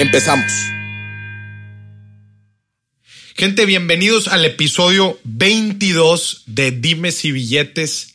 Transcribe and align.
Empezamos. 0.00 0.50
Gente, 3.36 3.66
bienvenidos 3.66 4.28
al 4.28 4.46
episodio 4.46 5.20
22 5.24 6.44
de 6.46 6.70
Dimes 6.70 7.22
y 7.26 7.32
Billetes. 7.32 8.14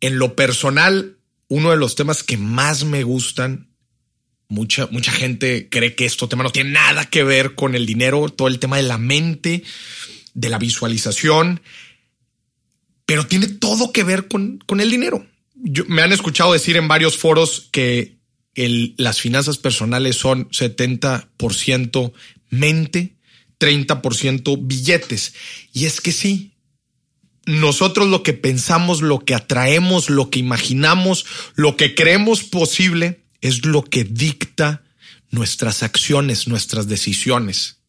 En 0.00 0.20
lo 0.20 0.36
personal, 0.36 1.16
uno 1.48 1.72
de 1.72 1.78
los 1.78 1.96
temas 1.96 2.22
que 2.22 2.36
más 2.36 2.84
me 2.84 3.02
gustan. 3.02 3.70
Mucha, 4.46 4.86
mucha 4.86 5.10
gente 5.10 5.68
cree 5.68 5.96
que 5.96 6.04
este 6.04 6.28
tema 6.28 6.44
no 6.44 6.50
tiene 6.50 6.70
nada 6.70 7.10
que 7.10 7.24
ver 7.24 7.56
con 7.56 7.74
el 7.74 7.86
dinero, 7.86 8.28
todo 8.28 8.46
el 8.46 8.60
tema 8.60 8.76
de 8.76 8.84
la 8.84 8.96
mente, 8.96 9.64
de 10.32 10.48
la 10.48 10.58
visualización, 10.58 11.60
pero 13.04 13.26
tiene 13.26 13.48
todo 13.48 13.90
que 13.90 14.04
ver 14.04 14.28
con, 14.28 14.58
con 14.58 14.80
el 14.80 14.92
dinero. 14.92 15.26
me 15.88 16.02
han 16.02 16.12
escuchado 16.12 16.52
decir 16.52 16.76
en 16.76 16.86
varios 16.86 17.16
foros 17.16 17.68
que 17.72 18.13
las 18.54 19.20
finanzas 19.20 19.58
personales 19.58 20.16
son 20.16 20.48
70% 20.50 22.12
mente, 22.50 23.16
30% 23.58 24.58
billetes. 24.62 25.34
Y 25.72 25.86
es 25.86 26.00
que 26.00 26.12
sí, 26.12 26.54
nosotros 27.46 28.08
lo 28.08 28.22
que 28.22 28.32
pensamos, 28.32 29.02
lo 29.02 29.20
que 29.20 29.34
atraemos, 29.34 30.08
lo 30.08 30.30
que 30.30 30.38
imaginamos, 30.38 31.26
lo 31.54 31.76
que 31.76 31.94
creemos 31.94 32.42
posible, 32.44 33.24
es 33.40 33.66
lo 33.66 33.82
que 33.82 34.04
dicta 34.04 34.82
nuestras 35.30 35.82
acciones, 35.82 36.48
nuestras 36.48 36.86
decisiones. 36.86 37.80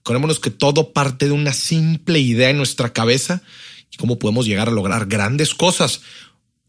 Acordémonos 0.00 0.40
que 0.40 0.50
todo 0.50 0.92
parte 0.92 1.26
de 1.26 1.32
una 1.32 1.52
simple 1.52 2.18
idea 2.18 2.50
en 2.50 2.56
nuestra 2.56 2.92
cabeza 2.92 3.42
y 3.90 3.96
cómo 3.96 4.18
podemos 4.18 4.46
llegar 4.46 4.68
a 4.68 4.72
lograr 4.72 5.06
grandes 5.06 5.54
cosas 5.54 6.00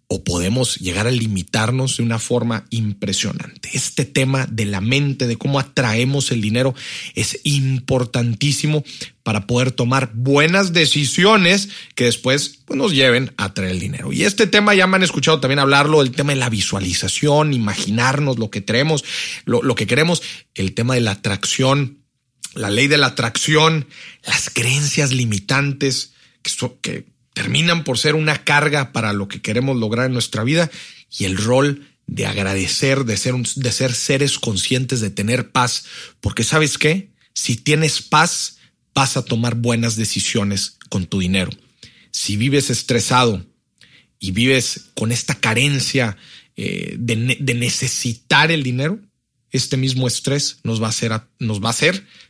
o 0.07 0.23
podemos 0.23 0.77
llegar 0.77 1.07
a 1.07 1.11
limitarnos 1.11 1.97
de 1.97 2.03
una 2.03 2.19
forma 2.19 2.65
impresionante. 2.69 3.69
Este 3.73 4.05
tema 4.05 4.45
de 4.45 4.65
la 4.65 4.79
mente, 4.79 5.25
de 5.25 5.37
cómo 5.37 5.59
atraemos 5.59 6.31
el 6.31 6.41
dinero, 6.41 6.75
es 7.15 7.39
importantísimo 7.43 8.83
para 9.23 9.47
poder 9.47 9.71
tomar 9.71 10.11
buenas 10.13 10.73
decisiones 10.73 11.69
que 11.95 12.03
después 12.05 12.59
pues, 12.65 12.77
nos 12.77 12.93
lleven 12.93 13.33
a 13.37 13.45
atraer 13.45 13.71
el 13.71 13.79
dinero. 13.79 14.13
Y 14.13 14.23
este 14.23 14.45
tema 14.45 14.75
ya 14.75 14.85
me 14.85 14.97
han 14.97 15.03
escuchado 15.03 15.39
también 15.39 15.59
hablarlo, 15.59 16.03
el 16.03 16.11
tema 16.11 16.33
de 16.33 16.39
la 16.39 16.49
visualización, 16.49 17.53
imaginarnos 17.53 18.37
lo 18.37 18.51
que 18.51 18.61
tenemos, 18.61 19.03
lo, 19.45 19.63
lo 19.63 19.73
que 19.73 19.87
queremos, 19.87 20.21
el 20.53 20.75
tema 20.75 20.93
de 20.93 21.01
la 21.01 21.11
atracción, 21.11 22.03
la 22.53 22.69
ley 22.69 22.87
de 22.87 22.97
la 22.97 23.07
atracción, 23.07 23.87
las 24.23 24.51
creencias 24.51 25.11
limitantes 25.11 26.13
que 26.81 27.05
terminan 27.35 27.83
por 27.83 27.99
ser 27.99 28.15
una 28.15 28.43
carga 28.43 28.93
para 28.93 29.11
lo 29.13 29.27
que 29.27 29.41
queremos 29.41 29.75
lograr 29.77 30.07
en 30.07 30.13
nuestra 30.13 30.43
vida 30.43 30.71
y 31.15 31.25
el 31.25 31.37
rol 31.37 31.85
de 32.07 32.25
agradecer, 32.25 33.03
de 33.03 33.17
ser, 33.17 33.35
de 33.35 33.71
ser 33.71 33.93
seres 33.93 34.39
conscientes, 34.39 35.01
de 35.01 35.09
tener 35.09 35.51
paz, 35.51 35.85
porque 36.21 36.45
sabes 36.45 36.77
qué, 36.77 37.09
si 37.33 37.57
tienes 37.57 38.01
paz, 38.01 38.57
vas 38.93 39.17
a 39.17 39.25
tomar 39.25 39.55
buenas 39.55 39.97
decisiones 39.97 40.77
con 40.89 41.07
tu 41.07 41.19
dinero. 41.19 41.51
Si 42.09 42.37
vives 42.37 42.69
estresado 42.69 43.45
y 44.17 44.31
vives 44.31 44.85
con 44.95 45.11
esta 45.11 45.35
carencia 45.35 46.15
eh, 46.55 46.95
de, 46.97 47.37
de 47.37 47.53
necesitar 47.53 48.49
el 48.49 48.63
dinero, 48.63 48.99
este 49.55 49.77
mismo 49.77 50.07
estrés 50.07 50.59
nos 50.63 50.81
va 50.81 50.87
a 50.87 50.89
hacer, 50.89 51.21
nos 51.39 51.63
va 51.63 51.69
a 51.69 51.75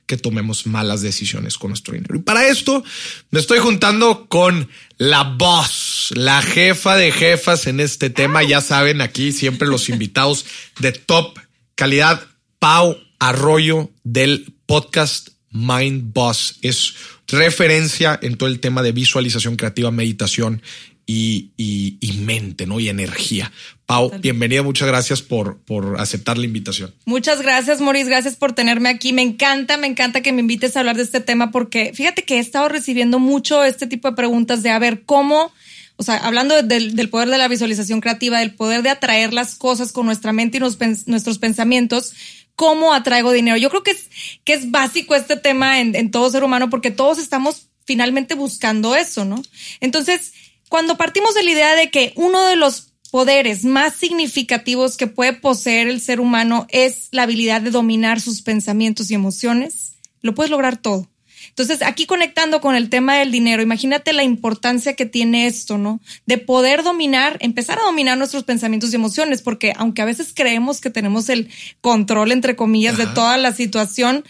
que 0.06 0.18
tomemos 0.18 0.68
malas 0.68 1.02
decisiones 1.02 1.58
con 1.58 1.70
nuestro 1.70 1.94
dinero. 1.94 2.16
Y 2.16 2.20
para 2.20 2.48
esto 2.48 2.84
me 3.32 3.40
estoy 3.40 3.60
juntando 3.60 4.28
con 4.28 4.70
la 4.98 5.24
voz, 5.24 6.12
la 6.16 6.42
jefa 6.42 6.96
de 6.96 7.12
jefas 7.12 7.68
en 7.68 7.80
este 7.80 8.10
tema. 8.10 8.44
Ya 8.44 8.62
saben, 8.62 9.02
aquí 9.02 9.32
siempre 9.32 9.68
los 9.68 9.90
invitados 9.90 10.46
de 10.80 10.92
top 10.92 11.40
calidad. 11.76 12.28
Pau 12.60 12.98
Arroyo 13.20 13.92
del 14.04 14.54
podcast 14.66 15.30
Mind 15.52 16.14
Boss. 16.14 16.58
Es 16.62 16.96
referencia 17.28 18.18
en 18.22 18.38
todo 18.38 18.50
el 18.50 18.60
tema 18.60 18.82
de 18.82 18.92
visualización 18.92 19.56
creativa, 19.56 19.92
meditación 19.92 20.62
y, 21.06 21.52
y, 21.58 22.14
mente, 22.14 22.66
¿no? 22.66 22.80
Y 22.80 22.90
energía. 22.90 23.52
Pau, 23.86 24.12
bienvenida, 24.20 24.64
muchas 24.64 24.88
gracias 24.88 25.22
por, 25.22 25.60
por 25.60 26.00
aceptar 26.00 26.38
la 26.38 26.46
invitación. 26.46 26.94
Muchas 27.06 27.42
gracias, 27.42 27.80
Maurice, 27.80 28.10
gracias 28.10 28.36
por 28.36 28.54
tenerme 28.54 28.90
aquí. 28.90 29.14
Me 29.14 29.22
encanta, 29.22 29.78
me 29.78 29.86
encanta 29.86 30.22
que 30.22 30.34
me 30.34 30.42
invites 30.42 30.76
a 30.76 30.80
hablar 30.80 30.98
de 30.98 31.04
este 31.04 31.20
tema 31.20 31.52
porque 31.52 31.92
fíjate 31.94 32.24
que 32.24 32.38
he 32.38 32.40
estado 32.40 32.70
recibiendo 32.70 33.20
mucho 33.20 33.64
este 33.64 33.86
tipo 33.86 34.10
de 34.10 34.16
preguntas 34.16 34.64
de 34.64 34.72
a 34.72 34.80
ver 34.80 35.04
cómo, 35.04 35.52
o 35.98 36.04
sea, 36.04 36.18
hablando 36.18 36.64
del, 36.64 36.96
del 36.96 37.10
poder 37.10 37.30
de 37.30 37.38
la 37.38 37.48
visualización 37.48 38.02
creativa, 38.02 38.40
del 38.40 38.56
poder 38.56 38.82
de 38.82 38.90
atraer 38.90 39.32
las 39.32 39.54
cosas 39.54 39.92
con 39.92 40.08
nuestra 40.08 40.34
mente 40.34 40.58
y 40.58 40.60
nuestros 40.60 41.38
pensamientos, 41.38 42.14
¿cómo 42.56 42.94
atraigo 42.94 43.32
dinero? 43.32 43.58
Yo 43.58 43.70
creo 43.70 43.84
que 43.84 43.92
es, 43.92 44.10
que 44.44 44.54
es 44.54 44.72
básico 44.72 45.14
este 45.14 45.38
tema 45.38 45.80
en, 45.80 45.96
en 45.96 46.10
todo 46.10 46.32
ser 46.32 46.44
humano 46.44 46.72
porque 46.72 46.90
todos 46.90 47.20
estamos 47.20 47.68
finalmente 47.86 48.34
buscando 48.34 48.96
eso, 48.96 49.26
¿no? 49.26 49.44
Entonces, 49.80 50.34
cuando 50.70 50.98
partimos 50.98 51.34
de 51.34 51.44
la 51.44 51.52
idea 51.52 51.76
de 51.76 51.90
que 51.90 52.14
uno 52.16 52.46
de 52.46 52.56
los 52.56 52.94
poderes 53.12 53.64
más 53.64 53.96
significativos 53.96 54.98
que 54.98 55.08
puede 55.08 55.34
poseer 55.34 55.88
el 55.88 56.02
ser 56.02 56.20
humano 56.20 56.68
es 56.70 57.08
la 57.12 57.24
habilidad 57.24 57.62
de 57.62 57.72
dominar 57.72 58.20
sus 58.20 58.42
pensamientos 58.42 59.10
y 59.10 59.14
emociones, 59.14 59.94
lo 60.22 60.36
puedes 60.36 60.52
lograr 60.52 60.78
todo. 60.78 61.08
Entonces, 61.50 61.82
aquí 61.82 62.06
conectando 62.06 62.60
con 62.60 62.76
el 62.76 62.90
tema 62.90 63.16
del 63.16 63.32
dinero, 63.32 63.62
imagínate 63.62 64.12
la 64.12 64.24
importancia 64.24 64.96
que 64.96 65.06
tiene 65.06 65.48
esto, 65.48 65.78
¿no? 65.78 66.02
De 66.26 66.38
poder 66.38 66.84
dominar, 66.84 67.38
empezar 67.40 67.80
a 67.80 67.84
dominar 67.84 68.18
nuestros 68.18 68.44
pensamientos 68.44 68.92
y 68.92 68.96
emociones, 68.96 69.42
porque 69.42 69.72
aunque 69.78 70.02
a 70.02 70.06
veces 70.06 70.34
creemos 70.36 70.82
que 70.82 70.90
tenemos 70.90 71.30
el 71.30 71.50
control, 71.80 72.34
entre 72.34 72.58
comillas, 72.58 72.98
de 72.98 73.08
toda 73.08 73.38
la 73.38 73.54
situación, 73.54 74.26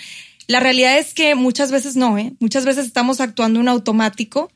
la 0.48 0.60
realidad 0.60 1.00
es 1.00 1.16
que 1.16 1.34
muchas 1.34 1.72
veces 1.72 1.96
no, 1.96 2.18
¿eh? 2.20 2.34
Muchas 2.40 2.66
veces 2.66 2.86
estamos 2.86 3.20
actuando 3.20 3.60
en 3.60 3.68
automático 3.68 4.52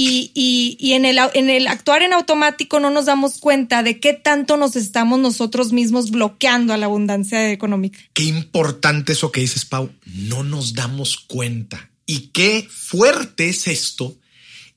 y, 0.00 0.30
y, 0.32 0.76
y, 0.78 0.92
en, 0.92 1.04
el, 1.04 1.18
en 1.34 1.50
el 1.50 1.66
actuar 1.66 2.02
en 2.02 2.12
automático 2.12 2.78
no 2.78 2.88
nos 2.88 3.06
damos 3.06 3.38
cuenta 3.38 3.82
de 3.82 3.98
qué 3.98 4.12
tanto 4.12 4.56
nos 4.56 4.76
estamos 4.76 5.18
nosotros 5.18 5.72
mismos 5.72 6.12
bloqueando 6.12 6.72
a 6.72 6.76
la 6.76 6.86
abundancia 6.86 7.50
económica. 7.50 7.98
Qué 8.12 8.22
importante 8.22 9.10
eso 9.10 9.32
que 9.32 9.40
dices, 9.40 9.64
Pau. 9.64 9.90
No 10.04 10.44
nos 10.44 10.74
damos 10.74 11.16
cuenta. 11.16 11.90
Y 12.06 12.28
qué 12.28 12.68
fuerte 12.70 13.48
es 13.48 13.66
esto, 13.66 14.16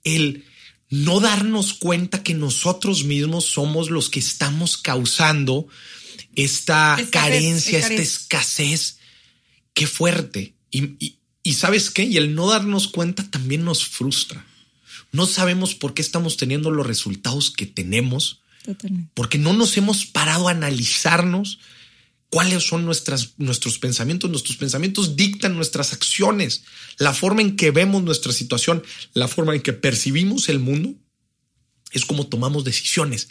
el 0.03 0.43
no 0.89 1.19
darnos 1.19 1.75
cuenta 1.75 2.23
que 2.23 2.33
nosotros 2.33 3.03
mismos 3.03 3.45
somos 3.45 3.91
los 3.91 4.09
que 4.09 4.19
estamos 4.19 4.75
causando 4.75 5.67
esta 6.33 6.97
carencia, 7.11 7.77
esta 7.77 7.93
escasez. 7.93 8.97
Qué 9.75 9.85
fuerte. 9.85 10.55
Y, 10.71 11.17
y 11.43 11.53
sabes 11.53 11.91
qué? 11.91 12.05
Y 12.05 12.17
el 12.17 12.33
no 12.33 12.49
darnos 12.49 12.87
cuenta 12.87 13.29
también 13.29 13.63
nos 13.63 13.85
frustra 13.85 14.47
no 15.11 15.25
sabemos 15.25 15.75
por 15.75 15.94
qué 15.94 16.01
estamos 16.01 16.38
teniendo 16.38 16.72
los 16.72 16.88
resultados 16.88 17.51
que 17.51 17.66
tenemos, 17.66 18.41
porque 19.13 19.38
no 19.38 19.53
nos 19.53 19.75
hemos 19.77 20.05
parado 20.05 20.47
a 20.47 20.51
analizarnos 20.51 21.59
cuáles 22.29 22.63
son 22.63 22.85
nuestras, 22.85 23.33
nuestros 23.38 23.78
pensamientos. 23.78 24.29
Nuestros 24.29 24.58
pensamientos 24.58 25.16
dictan 25.16 25.55
nuestras 25.55 25.93
acciones, 25.93 26.63
la 26.97 27.13
forma 27.13 27.41
en 27.41 27.55
que 27.55 27.72
vemos 27.72 28.03
nuestra 28.03 28.31
situación, 28.31 28.84
la 29.13 29.28
forma 29.28 29.53
en 29.53 29.61
que 29.61 29.73
percibimos 29.73 30.47
el 30.49 30.59
mundo, 30.59 30.93
es 31.91 32.05
como 32.05 32.28
tomamos 32.28 32.63
decisiones. 32.63 33.29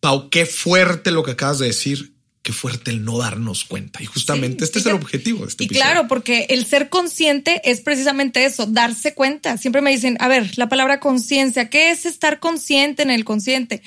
Pau, 0.00 0.30
qué 0.30 0.46
fuerte 0.46 1.10
lo 1.10 1.22
que 1.22 1.32
acabas 1.32 1.58
de 1.58 1.66
decir 1.66 2.14
qué 2.42 2.52
fuerte 2.52 2.90
el 2.90 3.04
no 3.04 3.18
darnos 3.18 3.64
cuenta. 3.64 4.02
Y 4.02 4.06
justamente 4.06 4.64
este 4.64 4.78
es 4.78 4.86
el 4.86 4.92
objetivo 4.92 5.40
de 5.40 5.48
este 5.48 5.64
Y 5.64 5.68
claro, 5.68 6.08
porque 6.08 6.46
el 6.48 6.64
ser 6.64 6.88
consciente 6.88 7.60
es 7.64 7.80
precisamente 7.80 8.44
eso, 8.44 8.66
darse 8.66 9.14
cuenta. 9.14 9.58
Siempre 9.58 9.82
me 9.82 9.90
dicen, 9.90 10.16
a 10.20 10.28
ver, 10.28 10.56
la 10.56 10.68
palabra 10.68 11.00
conciencia, 11.00 11.68
¿qué 11.68 11.90
es 11.90 12.06
estar 12.06 12.40
consciente 12.40 13.02
en 13.02 13.10
el 13.10 13.24
consciente? 13.24 13.82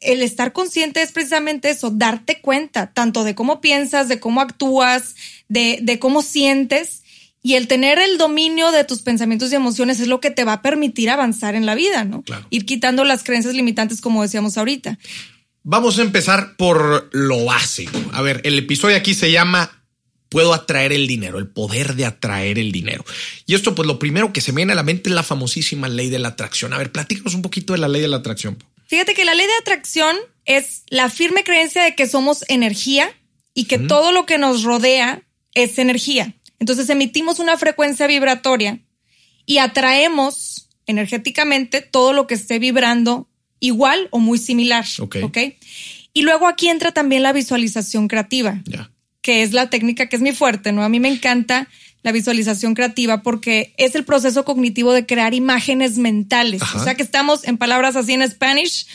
El 0.00 0.22
estar 0.22 0.52
consciente 0.52 1.02
es 1.02 1.12
precisamente 1.12 1.70
eso, 1.70 1.90
darte 1.90 2.40
cuenta, 2.40 2.92
tanto 2.92 3.24
de 3.24 3.34
cómo 3.34 3.60
piensas, 3.60 4.08
de 4.08 4.20
cómo 4.20 4.40
actúas, 4.40 5.14
de, 5.48 5.78
de 5.82 5.98
cómo 5.98 6.22
sientes. 6.22 7.02
Y 7.42 7.54
el 7.54 7.68
tener 7.68 7.98
el 7.98 8.18
dominio 8.18 8.72
de 8.72 8.84
tus 8.84 9.02
pensamientos 9.02 9.52
y 9.52 9.54
emociones 9.54 10.00
es 10.00 10.08
lo 10.08 10.20
que 10.20 10.30
te 10.30 10.44
va 10.44 10.54
a 10.54 10.62
permitir 10.62 11.10
avanzar 11.10 11.54
en 11.54 11.64
la 11.64 11.74
vida, 11.74 12.04
¿no? 12.04 12.24
Ir 12.50 12.66
quitando 12.66 13.04
las 13.04 13.22
creencias 13.22 13.54
limitantes, 13.54 14.00
como 14.00 14.22
decíamos 14.22 14.58
ahorita. 14.58 14.98
Vamos 15.68 15.98
a 15.98 16.02
empezar 16.02 16.54
por 16.56 17.08
lo 17.10 17.44
básico. 17.44 17.98
A 18.12 18.22
ver, 18.22 18.40
el 18.44 18.56
episodio 18.56 18.96
aquí 18.96 19.14
se 19.14 19.32
llama 19.32 19.82
puedo 20.28 20.54
atraer 20.54 20.92
el 20.92 21.08
dinero, 21.08 21.40
el 21.40 21.48
poder 21.48 21.96
de 21.96 22.06
atraer 22.06 22.60
el 22.60 22.70
dinero. 22.70 23.04
Y 23.46 23.56
esto, 23.56 23.74
pues 23.74 23.88
lo 23.88 23.98
primero 23.98 24.32
que 24.32 24.40
se 24.40 24.52
me 24.52 24.60
viene 24.60 24.74
a 24.74 24.76
la 24.76 24.84
mente 24.84 25.10
es 25.10 25.14
la 25.16 25.24
famosísima 25.24 25.88
ley 25.88 26.08
de 26.08 26.20
la 26.20 26.28
atracción. 26.28 26.72
A 26.72 26.78
ver, 26.78 26.92
platícanos 26.92 27.34
un 27.34 27.42
poquito 27.42 27.72
de 27.72 27.80
la 27.80 27.88
ley 27.88 28.00
de 28.00 28.06
la 28.06 28.18
atracción. 28.18 28.62
Fíjate 28.86 29.14
que 29.14 29.24
la 29.24 29.34
ley 29.34 29.44
de 29.44 29.56
atracción 29.60 30.16
es 30.44 30.84
la 30.88 31.10
firme 31.10 31.42
creencia 31.42 31.82
de 31.82 31.96
que 31.96 32.06
somos 32.06 32.44
energía 32.46 33.10
y 33.52 33.64
que 33.64 33.80
todo 33.80 34.12
lo 34.12 34.24
que 34.24 34.38
nos 34.38 34.62
rodea 34.62 35.24
es 35.52 35.80
energía. 35.80 36.36
Entonces 36.60 36.88
emitimos 36.90 37.40
una 37.40 37.58
frecuencia 37.58 38.06
vibratoria 38.06 38.78
y 39.46 39.58
atraemos 39.58 40.68
energéticamente 40.86 41.80
todo 41.80 42.12
lo 42.12 42.28
que 42.28 42.34
esté 42.34 42.60
vibrando 42.60 43.28
igual 43.60 44.08
o 44.10 44.18
muy 44.18 44.38
similar. 44.38 44.84
Ok. 44.98 45.38
Y 46.12 46.22
luego 46.22 46.48
aquí 46.48 46.68
entra 46.68 46.92
también 46.92 47.22
la 47.22 47.32
visualización 47.32 48.08
creativa, 48.08 48.62
que 49.20 49.42
es 49.42 49.52
la 49.52 49.68
técnica 49.68 50.08
que 50.08 50.16
es 50.16 50.22
mi 50.22 50.32
fuerte, 50.32 50.72
¿no? 50.72 50.82
A 50.82 50.88
mí 50.88 51.00
me 51.00 51.08
encanta 51.08 51.68
la 52.02 52.12
visualización 52.12 52.74
creativa 52.74 53.22
porque 53.22 53.74
es 53.76 53.94
el 53.96 54.04
proceso 54.04 54.44
cognitivo 54.44 54.92
de 54.92 55.06
crear 55.06 55.34
imágenes 55.34 55.98
mentales. 55.98 56.62
O 56.74 56.82
sea 56.82 56.94
que 56.94 57.02
estamos 57.02 57.44
en 57.44 57.58
palabras 57.58 57.96
así 57.96 58.12
en 58.12 58.28
Spanish, 58.28 58.86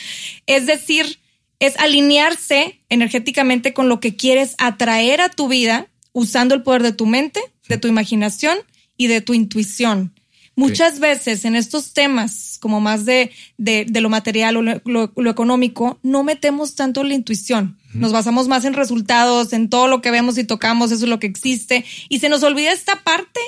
es 0.46 0.66
decir, 0.66 1.18
es 1.60 1.76
alinearse 1.78 2.80
energéticamente 2.88 3.72
con 3.72 3.88
lo 3.88 4.00
que 4.00 4.16
quieres 4.16 4.54
atraer 4.58 5.20
a 5.20 5.28
tu 5.28 5.46
vida 5.46 5.86
usando 6.12 6.54
el 6.54 6.62
poder 6.62 6.82
de 6.82 6.92
tu 6.92 7.06
mente, 7.06 7.40
de 7.68 7.78
tu 7.78 7.86
imaginación 7.86 8.58
y 8.96 9.06
de 9.06 9.20
tu 9.20 9.34
intuición. 9.34 10.12
Muchas 10.54 11.00
veces 11.00 11.44
en 11.44 11.56
estos 11.56 11.94
temas, 11.94 12.58
como 12.60 12.80
más 12.80 13.06
de, 13.06 13.30
de, 13.56 13.86
lo 14.00 14.10
material 14.10 14.56
o 14.56 14.62
lo, 14.62 15.30
económico, 15.30 15.98
no 16.02 16.24
metemos 16.24 16.74
tanto 16.74 17.04
la 17.04 17.14
intuición. 17.14 17.78
Nos 17.94 18.12
basamos 18.12 18.48
más 18.48 18.64
en 18.64 18.74
resultados, 18.74 19.52
en 19.52 19.68
todo 19.68 19.86
lo 19.86 20.02
que 20.02 20.10
vemos 20.10 20.36
y 20.38 20.44
tocamos, 20.44 20.90
eso 20.90 21.04
es 21.04 21.10
lo 21.10 21.18
que 21.18 21.26
existe. 21.26 21.84
Y 22.08 22.18
se 22.18 22.28
nos 22.28 22.42
olvida 22.42 22.72
esta 22.72 23.02
parte 23.02 23.40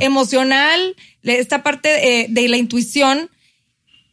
emocional, 0.00 0.96
esta 1.22 1.62
parte 1.62 2.22
eh, 2.22 2.26
de 2.28 2.48
la 2.48 2.56
intuición 2.56 3.30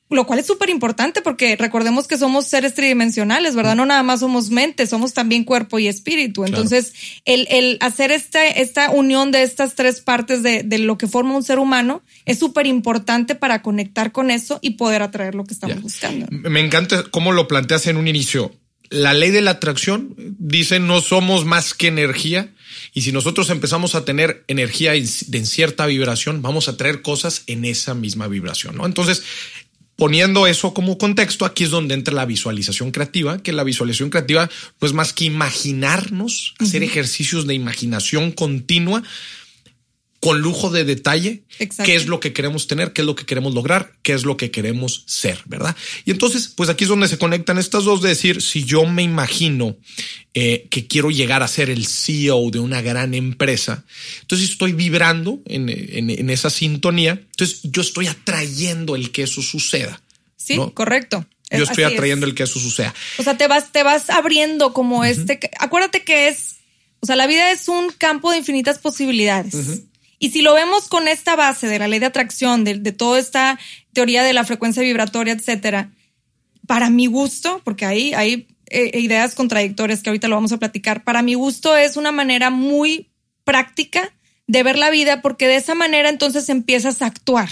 lo 0.10 0.28
cual 0.28 0.40
es 0.40 0.46
súper 0.46 0.69
importante 0.69 1.22
porque 1.22 1.56
recordemos 1.56 2.07
que 2.07 2.18
somos 2.18 2.46
seres 2.46 2.75
tridimensionales, 2.75 3.56
¿verdad? 3.56 3.75
No 3.75 3.86
nada 3.86 4.04
más 4.04 4.19
somos 4.19 4.52
mente, 4.52 4.86
somos 4.86 5.13
también 5.13 5.44
cuerpo 5.44 5.80
y 5.80 5.88
espíritu. 5.88 6.46
Entonces, 6.46 6.94
el, 7.25 7.48
el, 7.50 7.78
hacer 7.81 8.12
esta, 8.12 8.46
esta 8.46 8.92
unión 8.92 9.31
de 9.31 9.42
estas 9.42 9.74
tres 9.74 10.02
partes 10.02 10.44
de, 10.44 10.62
de 10.63 10.78
lo 10.78 10.98
que 10.98 11.07
forma 11.07 11.36
un 11.36 11.44
ser 11.44 11.57
humano 11.57 12.04
es 12.25 12.38
súper 12.38 12.68
importante 12.68 13.34
para 13.34 13.63
conectar 13.63 14.12
con 14.12 14.30
eso 14.30 14.60
y 14.62 14.72
poder 14.72 15.02
atraer 15.02 15.34
lo 15.34 15.44
que 15.44 15.56
estamos 15.56 15.81
buscando. 15.81 16.28
Me 16.30 16.60
encanta 16.60 17.04
cómo 17.10 17.31
lo 17.31 17.48
planteas 17.48 17.88
en 17.88 17.98
un 17.98 18.07
inicio. 18.07 18.54
La 18.90 19.16
ley 19.16 19.31
de 19.31 19.42
la 19.42 19.52
atracción 19.52 20.13
dice 20.38 20.80
no 20.80 21.02
somos 21.02 21.46
más 21.46 21.74
que 21.74 21.88
energía. 21.88 22.52
Y 22.94 23.02
si 23.02 23.12
nosotros 23.12 23.50
empezamos 23.50 23.96
a 23.96 24.06
tener 24.06 24.44
energía 24.48 24.94
en, 24.94 25.06
en, 25.31 25.46
cierta 25.46 25.86
vibración, 25.86 26.42
vamos 26.42 26.68
a 26.68 26.78
traer 26.78 27.02
cosas 27.02 27.44
en 27.48 27.66
esa 27.66 27.94
misma 27.94 28.28
vibración, 28.28 28.78
¿no? 28.78 28.86
Entonces, 28.86 29.24
Poniendo 29.95 30.45
eso 30.45 30.74
como 30.74 30.97
contexto, 30.97 31.45
aquí 31.45 31.63
es 31.63 31.69
donde 31.69 31.94
entra 31.94 32.13
la 32.13 32.25
visualización 32.25 32.92
creativa, 32.92 33.38
que 33.42 33.53
la 33.53 33.63
visualización 33.63 34.09
creativa 34.09 34.50
no 34.81 34.88
es 34.88 34.94
más 34.94 35.13
que 35.13 35.25
imaginarnos, 35.25 36.53
hacer 36.59 36.83
ejercicios 36.83 37.47
de 37.47 37.53
imaginación 37.53 38.31
continua 38.31 39.03
con 40.25 40.42
lujo 40.42 40.72
de 40.72 40.86
detalle 40.86 41.44
qué 41.86 41.95
es 41.95 42.07
lo 42.07 42.19
que 42.19 42.33
queremos 42.33 42.66
tener, 42.66 42.94
qué 42.94 43.04
es 43.04 43.06
lo 43.06 43.16
que 43.16 43.27
queremos 43.27 43.54
lograr, 43.54 43.94
qué 44.01 44.13
es 44.13 44.24
lo 44.24 44.38
que 44.38 44.50
queremos 44.50 45.04
ser, 45.06 45.39
¿verdad? 45.45 45.75
Y 46.04 46.10
entonces, 46.10 46.48
pues 46.48 46.68
aquí 46.68 46.86
es 46.86 46.89
donde 46.89 47.07
se 47.07 47.19
conectan 47.19 47.60
estas 47.60 47.83
dos, 47.83 48.01
de 48.01 48.10
decir, 48.10 48.42
si 48.42 48.63
yo 48.63 48.88
me 48.88 49.04
imagino 49.04 49.77
eh, 50.33 50.66
que 50.72 50.88
quiero 50.88 51.12
llegar 51.12 51.44
a 51.44 51.48
ser 51.48 51.69
el 51.69 51.86
CEO 51.86 52.50
de 52.50 52.57
una 52.57 52.81
gran 52.81 53.13
empresa, 53.13 53.86
entonces 54.22 54.50
estoy 54.50 54.72
vibrando 54.72 55.44
en, 55.45 55.69
esa 56.31 56.50
sintonía, 56.50 57.12
entonces 57.12 57.60
yo 57.62 57.83
estoy 57.83 58.07
atrayendo 58.07 58.95
el 58.95 59.12
que 59.12 59.21
eso 59.21 59.44
suceda. 59.44 60.01
Sí, 60.38 60.57
correcto. 60.74 61.24
Yo 61.51 61.66
estoy 61.66 61.83
atrayendo 61.83 62.25
el 62.25 62.33
que 62.33 62.42
eso 62.42 62.60
suceda. 62.60 62.95
O 63.19 63.24
sea, 63.24 63.38
te 63.38 63.48
vas, 63.48 63.71
te 63.71 63.83
vas 63.83 64.10
abriendo 64.10 64.74
como 64.74 65.06
este. 65.06 65.39
Acuérdate 65.60 66.04
que 66.04 66.30
es, 66.30 66.56
o 67.01 67.06
sea, 67.06 67.16
la 67.16 67.28
vida 67.28 67.51
es 67.51 67.68
un 67.68 67.92
campo 67.92 68.31
de 68.31 68.39
infinitas 68.39 68.80
posibilidades. 68.80 69.83
Y 70.20 70.30
si 70.30 70.42
lo 70.42 70.54
vemos 70.54 70.88
con 70.88 71.08
esta 71.08 71.36
base 71.36 71.68
de 71.68 71.80
la 71.80 71.88
ley 71.88 72.00
de 72.00 72.06
atracción, 72.06 72.64
de, 72.64 72.92
toda 72.92 73.20
esta 73.20 73.60
teoría 73.94 74.24
de 74.24 74.34
la 74.34 74.44
frecuencia 74.44 74.82
vibratoria, 74.82 75.34
etcétera, 75.34 75.92
para 76.68 76.90
mi 76.90 77.08
gusto, 77.08 77.62
porque 77.64 77.86
ahí 77.86 78.14
hay 78.14 78.48
eh, 78.68 79.00
ideas 79.00 79.36
contradictorias 79.36 80.02
que 80.02 80.10
ahorita 80.10 80.28
lo 80.28 80.36
vamos 80.36 80.52
a 80.52 80.58
platicar, 80.58 81.04
para 81.04 81.22
mi 81.22 81.34
gusto 81.34 81.76
es 81.76 81.98
una 81.98 82.12
manera 82.12 82.50
muy 82.50 83.10
práctica 83.44 84.14
de 84.48 84.64
ver 84.64 84.78
la 84.78 84.90
vida, 84.90 85.22
porque 85.22 85.48
de 85.48 85.58
esa 85.58 85.76
manera 85.76 86.10
entonces 86.10 86.50
empiezas 86.50 87.02
a 87.02 87.08
actuar. 87.08 87.50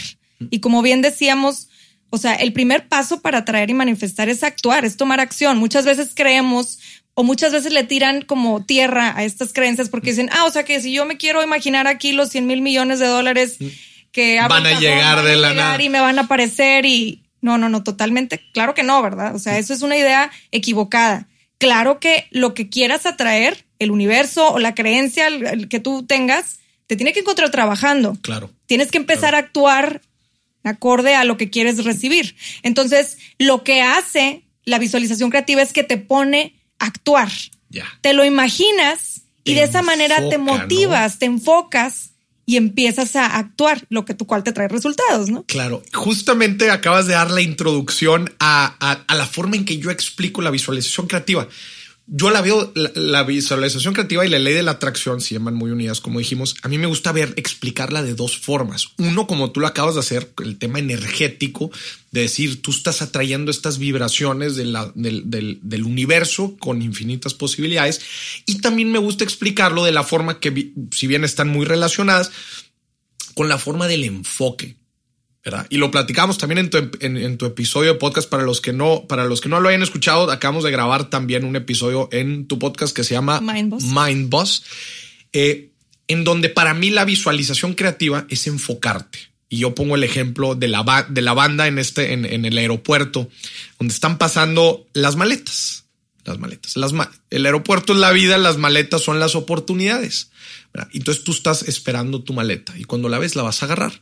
Y 0.49 0.59
como 0.59 0.81
bien 0.81 1.01
decíamos, 1.01 1.69
o 2.09 2.17
sea, 2.17 2.35
el 2.35 2.53
primer 2.53 2.87
paso 2.87 3.21
para 3.21 3.39
atraer 3.39 3.69
y 3.71 3.73
manifestar 3.73 4.29
es 4.29 4.43
actuar, 4.43 4.85
es 4.85 4.97
tomar 4.97 5.19
acción. 5.19 5.57
Muchas 5.57 5.85
veces 5.85 6.11
creemos 6.13 6.79
o 7.15 7.23
muchas 7.23 7.51
veces 7.51 7.71
le 7.73 7.83
tiran 7.83 8.21
como 8.21 8.63
tierra 8.65 9.15
a 9.15 9.23
estas 9.23 9.53
creencias 9.53 9.89
porque 9.89 10.11
dicen, 10.11 10.29
ah, 10.31 10.45
o 10.45 10.51
sea 10.51 10.63
que 10.63 10.81
si 10.81 10.91
yo 10.91 11.05
me 11.05 11.17
quiero 11.17 11.43
imaginar 11.43 11.87
aquí 11.87 12.11
los 12.11 12.29
100 12.29 12.47
mil 12.47 12.61
millones 12.61 12.99
de 12.99 13.07
dólares 13.07 13.57
que 14.11 14.39
van 14.39 14.65
a 14.65 14.79
llegar 14.79 15.23
de 15.23 15.35
la 15.35 15.53
nada 15.53 15.81
y 15.81 15.89
me 15.89 15.99
van 15.99 16.19
a 16.19 16.23
aparecer 16.23 16.85
y 16.85 17.23
no, 17.41 17.57
no, 17.57 17.69
no, 17.69 17.83
totalmente, 17.83 18.41
claro 18.53 18.73
que 18.73 18.83
no, 18.83 19.01
¿verdad? 19.01 19.35
O 19.35 19.39
sea, 19.39 19.57
eso 19.57 19.73
es 19.73 19.81
una 19.81 19.97
idea 19.97 20.31
equivocada. 20.51 21.27
Claro 21.57 21.99
que 21.99 22.27
lo 22.31 22.53
que 22.53 22.69
quieras 22.69 23.05
atraer, 23.05 23.65
el 23.79 23.91
universo 23.91 24.53
o 24.53 24.59
la 24.59 24.75
creencia 24.75 25.27
que 25.69 25.79
tú 25.79 26.03
tengas, 26.03 26.59
te 26.87 26.95
tiene 26.95 27.13
que 27.13 27.19
encontrar 27.19 27.51
trabajando. 27.51 28.17
Claro. 28.21 28.49
Tienes 28.65 28.91
que 28.91 28.97
empezar 28.97 29.35
a 29.35 29.39
actuar 29.39 30.01
acorde 30.63 31.15
a 31.15 31.25
lo 31.25 31.37
que 31.37 31.49
quieres 31.49 31.83
recibir. 31.83 32.35
Entonces, 32.63 33.17
lo 33.37 33.63
que 33.63 33.81
hace 33.81 34.43
la 34.65 34.79
visualización 34.79 35.29
creativa 35.29 35.61
es 35.61 35.73
que 35.73 35.83
te 35.83 35.97
pone 35.97 36.55
actuar. 36.85 37.29
Ya. 37.69 37.85
Te 38.01 38.13
lo 38.13 38.23
imaginas 38.23 39.21
y 39.43 39.55
de 39.55 39.63
esa 39.63 39.81
manera 39.81 40.29
te 40.29 40.37
motivas, 40.37 41.19
te 41.19 41.25
enfocas 41.25 42.11
y 42.45 42.57
empiezas 42.57 43.15
a 43.15 43.37
actuar, 43.37 43.85
lo 43.89 44.03
que 44.05 44.13
tu 44.13 44.25
cual 44.25 44.43
te 44.43 44.51
trae 44.51 44.67
resultados, 44.67 45.29
¿no? 45.29 45.43
Claro, 45.43 45.81
justamente 45.93 46.71
acabas 46.71 47.07
de 47.07 47.13
dar 47.13 47.31
la 47.31 47.41
introducción 47.41 48.33
a, 48.39 48.75
a 49.07 49.15
la 49.15 49.25
forma 49.25 49.55
en 49.55 49.65
que 49.65 49.77
yo 49.77 49.91
explico 49.91 50.41
la 50.41 50.51
visualización 50.51 51.07
creativa 51.07 51.47
yo 52.05 52.29
la 52.31 52.41
veo, 52.41 52.71
la, 52.75 53.23
visualización 53.23 53.93
creativa 53.93 54.25
y 54.25 54.29
la 54.29 54.37
ley 54.37 54.53
de 54.53 54.63
la 54.63 54.71
atracción 54.71 55.21
se 55.21 55.35
llaman 55.35 55.55
muy 55.55 55.71
unidas, 55.71 56.01
como 56.01 56.19
dijimos. 56.19 56.55
A 56.61 56.67
mí 56.67 56.77
me 56.77 56.85
gusta 56.85 57.13
ver, 57.13 57.33
explicarla 57.37 58.03
de 58.03 58.13
dos 58.13 58.37
formas. 58.37 58.89
Uno, 58.97 59.25
como 59.25 59.51
tú 59.51 59.61
lo 59.61 59.67
acabas 59.67 59.93
de 59.95 60.01
hacer, 60.01 60.33
el 60.43 60.57
tema 60.57 60.79
energético, 60.79 61.71
de 62.11 62.21
decir, 62.21 62.61
tú 62.61 62.71
estás 62.71 63.01
atrayendo 63.01 63.51
estas 63.51 63.77
vibraciones 63.77 64.57
del, 64.57 64.75
del, 64.95 65.83
universo 65.83 66.57
con 66.59 66.81
infinitas 66.81 67.33
posibilidades. 67.33 68.01
Y 68.45 68.59
también 68.59 68.91
me 68.91 68.99
gusta 68.99 69.23
explicarlo 69.23 69.85
de 69.85 69.93
la 69.93 70.03
forma 70.03 70.41
que, 70.41 70.73
si 70.91 71.07
bien 71.07 71.23
están 71.23 71.47
muy 71.47 71.65
relacionadas, 71.65 72.31
con 73.33 73.47
la 73.47 73.57
forma 73.57 73.87
del 73.87 74.03
enfoque. 74.03 74.75
Y 75.69 75.77
lo 75.77 75.91
platicamos 75.91 76.37
también 76.37 76.59
en 76.59 76.69
tu, 76.69 76.77
en, 77.01 77.37
tu, 77.37 77.45
episodio 77.45 77.93
de 77.93 77.99
podcast 77.99 78.29
para 78.29 78.43
los 78.43 78.61
que 78.61 78.71
no, 78.71 79.05
para 79.07 79.25
los 79.25 79.41
que 79.41 79.49
no 79.49 79.59
lo 79.59 79.67
hayan 79.67 79.83
escuchado, 79.83 80.31
acabamos 80.31 80.63
de 80.63 80.71
grabar 80.71 81.09
también 81.09 81.43
un 81.43 81.57
episodio 81.57 82.07
en 82.13 82.47
tu 82.47 82.59
podcast 82.59 82.95
que 82.95 83.03
se 83.03 83.13
llama 83.13 83.41
Mind 83.41 84.29
Boss, 84.29 84.63
eh, 85.33 85.71
en 86.07 86.23
donde 86.23 86.47
para 86.47 86.73
mí 86.73 86.91
la 86.91 87.03
visualización 87.03 87.73
creativa 87.73 88.25
es 88.29 88.47
enfocarte. 88.47 89.19
Y 89.49 89.57
yo 89.57 89.75
pongo 89.75 89.95
el 89.95 90.03
ejemplo 90.03 90.55
de 90.55 90.69
la, 90.69 91.05
de 91.09 91.21
la 91.21 91.33
banda 91.33 91.67
en 91.67 91.77
este, 91.77 92.13
en, 92.13 92.25
en 92.25 92.45
el 92.45 92.57
aeropuerto, 92.57 93.29
donde 93.77 93.93
están 93.93 94.17
pasando 94.17 94.87
las 94.93 95.17
maletas. 95.17 95.83
Las 96.23 96.39
maletas. 96.39 96.77
Las 96.77 96.93
el 97.29 97.45
aeropuerto 97.45 97.91
es 97.91 97.99
la 97.99 98.11
vida, 98.11 98.37
las 98.37 98.57
maletas 98.57 99.01
son 99.01 99.19
las 99.19 99.35
oportunidades. 99.35 100.31
Entonces 100.93 101.23
tú 101.23 101.33
estás 101.33 101.63
esperando 101.63 102.23
tu 102.23 102.33
maleta 102.33 102.73
y 102.77 102.85
cuando 102.85 103.09
la 103.09 103.19
ves 103.19 103.35
la 103.35 103.43
vas 103.43 103.61
a 103.61 103.65
agarrar. 103.65 104.01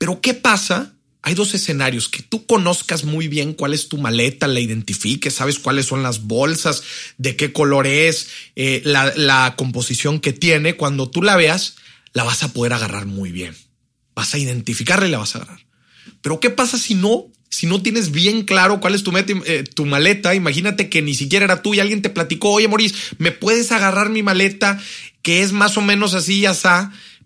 Pero 0.00 0.22
¿qué 0.22 0.32
pasa? 0.32 0.94
Hay 1.20 1.34
dos 1.34 1.52
escenarios 1.52 2.08
que 2.08 2.22
tú 2.22 2.46
conozcas 2.46 3.04
muy 3.04 3.28
bien 3.28 3.52
cuál 3.52 3.74
es 3.74 3.90
tu 3.90 3.98
maleta, 3.98 4.48
la 4.48 4.58
identifiques, 4.58 5.34
sabes 5.34 5.58
cuáles 5.58 5.84
son 5.84 6.02
las 6.02 6.22
bolsas, 6.22 6.82
de 7.18 7.36
qué 7.36 7.52
color 7.52 7.86
es, 7.86 8.28
eh, 8.56 8.80
la, 8.86 9.54
composición 9.58 10.18
que 10.18 10.32
tiene. 10.32 10.74
Cuando 10.76 11.10
tú 11.10 11.20
la 11.20 11.36
veas, 11.36 11.76
la 12.14 12.24
vas 12.24 12.42
a 12.42 12.54
poder 12.54 12.72
agarrar 12.72 13.04
muy 13.04 13.30
bien. 13.30 13.54
Vas 14.14 14.32
a 14.32 14.38
identificarla 14.38 15.06
y 15.06 15.10
la 15.10 15.18
vas 15.18 15.34
a 15.34 15.40
agarrar. 15.40 15.66
Pero 16.22 16.40
¿qué 16.40 16.48
pasa 16.48 16.78
si 16.78 16.94
no? 16.94 17.26
Si 17.50 17.66
no 17.66 17.82
tienes 17.82 18.10
bien 18.10 18.44
claro 18.44 18.80
cuál 18.80 18.94
es 18.94 19.02
tu, 19.02 19.12
eh, 19.14 19.64
tu 19.74 19.84
maleta, 19.84 20.34
imagínate 20.34 20.88
que 20.88 21.02
ni 21.02 21.12
siquiera 21.12 21.44
era 21.44 21.60
tú 21.60 21.74
y 21.74 21.80
alguien 21.80 22.00
te 22.00 22.08
platicó, 22.08 22.52
oye 22.52 22.68
Maurice, 22.68 22.94
¿me 23.18 23.32
puedes 23.32 23.70
agarrar 23.70 24.08
mi 24.08 24.22
maleta 24.22 24.80
que 25.20 25.42
es 25.42 25.52
más 25.52 25.76
o 25.76 25.82
menos 25.82 26.14
así 26.14 26.38
y 26.38 26.46
así? 26.46 26.68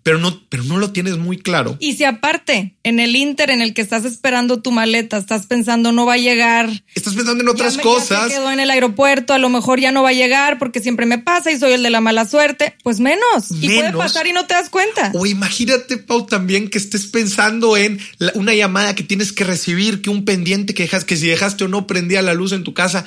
Pero 0.05 0.19
no, 0.19 0.39
pero 0.49 0.63
no 0.65 0.77
lo 0.77 0.91
tienes 0.91 1.17
muy 1.17 1.39
claro. 1.39 1.77
Y 1.79 1.93
si 1.95 2.03
aparte, 2.03 2.75
en 2.83 2.99
el 2.99 3.15
inter 3.15 3.49
en 3.49 3.59
el 3.63 3.73
que 3.73 3.81
estás 3.81 4.05
esperando 4.05 4.61
tu 4.61 4.71
maleta, 4.71 5.17
estás 5.17 5.47
pensando 5.47 5.91
no 5.91 6.05
va 6.05 6.13
a 6.13 6.17
llegar. 6.17 6.69
Estás 6.93 7.15
pensando 7.15 7.41
en 7.41 7.49
otras 7.49 7.73
ya 7.73 7.77
me- 7.77 7.83
cosas. 7.83 8.29
Ya 8.29 8.35
quedó 8.35 8.51
en 8.51 8.59
el 8.59 8.69
aeropuerto, 8.69 9.33
a 9.33 9.39
lo 9.39 9.49
mejor 9.49 9.79
ya 9.79 9.91
no 9.91 10.03
va 10.03 10.09
a 10.09 10.13
llegar 10.13 10.59
porque 10.59 10.79
siempre 10.79 11.07
me 11.07 11.17
pasa 11.17 11.51
y 11.51 11.57
soy 11.57 11.73
el 11.73 11.81
de 11.81 11.89
la 11.89 12.01
mala 12.01 12.25
suerte. 12.25 12.75
Pues 12.83 12.99
menos. 12.99 13.49
Y 13.59 13.67
puede 13.67 13.93
pasar 13.93 14.27
y 14.27 14.31
no 14.31 14.45
te 14.45 14.53
das 14.53 14.69
cuenta. 14.69 15.11
O 15.15 15.25
imagínate, 15.25 15.97
Pau, 15.97 16.27
también 16.27 16.69
que 16.69 16.77
estés 16.77 17.07
pensando 17.07 17.75
en 17.75 17.99
la- 18.19 18.31
una 18.35 18.53
llamada 18.53 18.93
que 18.93 19.01
tienes 19.01 19.31
que 19.33 19.43
recibir, 19.43 20.03
que 20.03 20.11
un 20.11 20.23
pendiente 20.23 20.75
que 20.75 20.83
dejas, 20.83 21.03
que 21.03 21.17
si 21.17 21.25
dejaste 21.25 21.63
o 21.63 21.67
no 21.67 21.87
prendía 21.87 22.21
la 22.21 22.35
luz 22.35 22.51
en 22.51 22.63
tu 22.63 22.75
casa. 22.75 23.05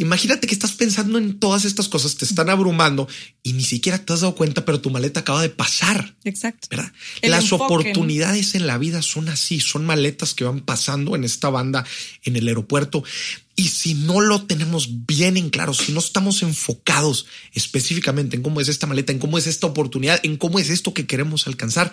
Imagínate 0.00 0.46
que 0.46 0.54
estás 0.54 0.72
pensando 0.72 1.18
en 1.18 1.38
todas 1.38 1.66
estas 1.66 1.90
cosas, 1.90 2.16
te 2.16 2.24
están 2.24 2.48
abrumando 2.48 3.06
y 3.42 3.52
ni 3.52 3.62
siquiera 3.62 3.98
te 3.98 4.14
has 4.14 4.22
dado 4.22 4.34
cuenta, 4.34 4.64
pero 4.64 4.80
tu 4.80 4.88
maleta 4.88 5.20
acaba 5.20 5.42
de 5.42 5.50
pasar. 5.50 6.16
Exacto. 6.24 6.68
¿verdad? 6.70 6.90
Las 7.20 7.44
enfoque, 7.44 7.58
¿no? 7.58 7.66
oportunidades 7.66 8.54
en 8.54 8.66
la 8.66 8.78
vida 8.78 9.02
son 9.02 9.28
así, 9.28 9.60
son 9.60 9.84
maletas 9.84 10.32
que 10.32 10.44
van 10.44 10.60
pasando 10.60 11.16
en 11.16 11.24
esta 11.24 11.50
banda 11.50 11.84
en 12.22 12.36
el 12.36 12.48
aeropuerto. 12.48 13.04
Y 13.56 13.68
si 13.68 13.92
no 13.92 14.22
lo 14.22 14.46
tenemos 14.46 15.04
bien 15.04 15.36
en 15.36 15.50
claro, 15.50 15.74
si 15.74 15.92
no 15.92 16.00
estamos 16.00 16.42
enfocados 16.42 17.26
específicamente 17.52 18.36
en 18.36 18.42
cómo 18.42 18.62
es 18.62 18.68
esta 18.68 18.86
maleta, 18.86 19.12
en 19.12 19.18
cómo 19.18 19.36
es 19.36 19.46
esta 19.46 19.66
oportunidad, 19.66 20.18
en 20.22 20.38
cómo 20.38 20.58
es 20.58 20.70
esto 20.70 20.94
que 20.94 21.06
queremos 21.06 21.46
alcanzar, 21.46 21.92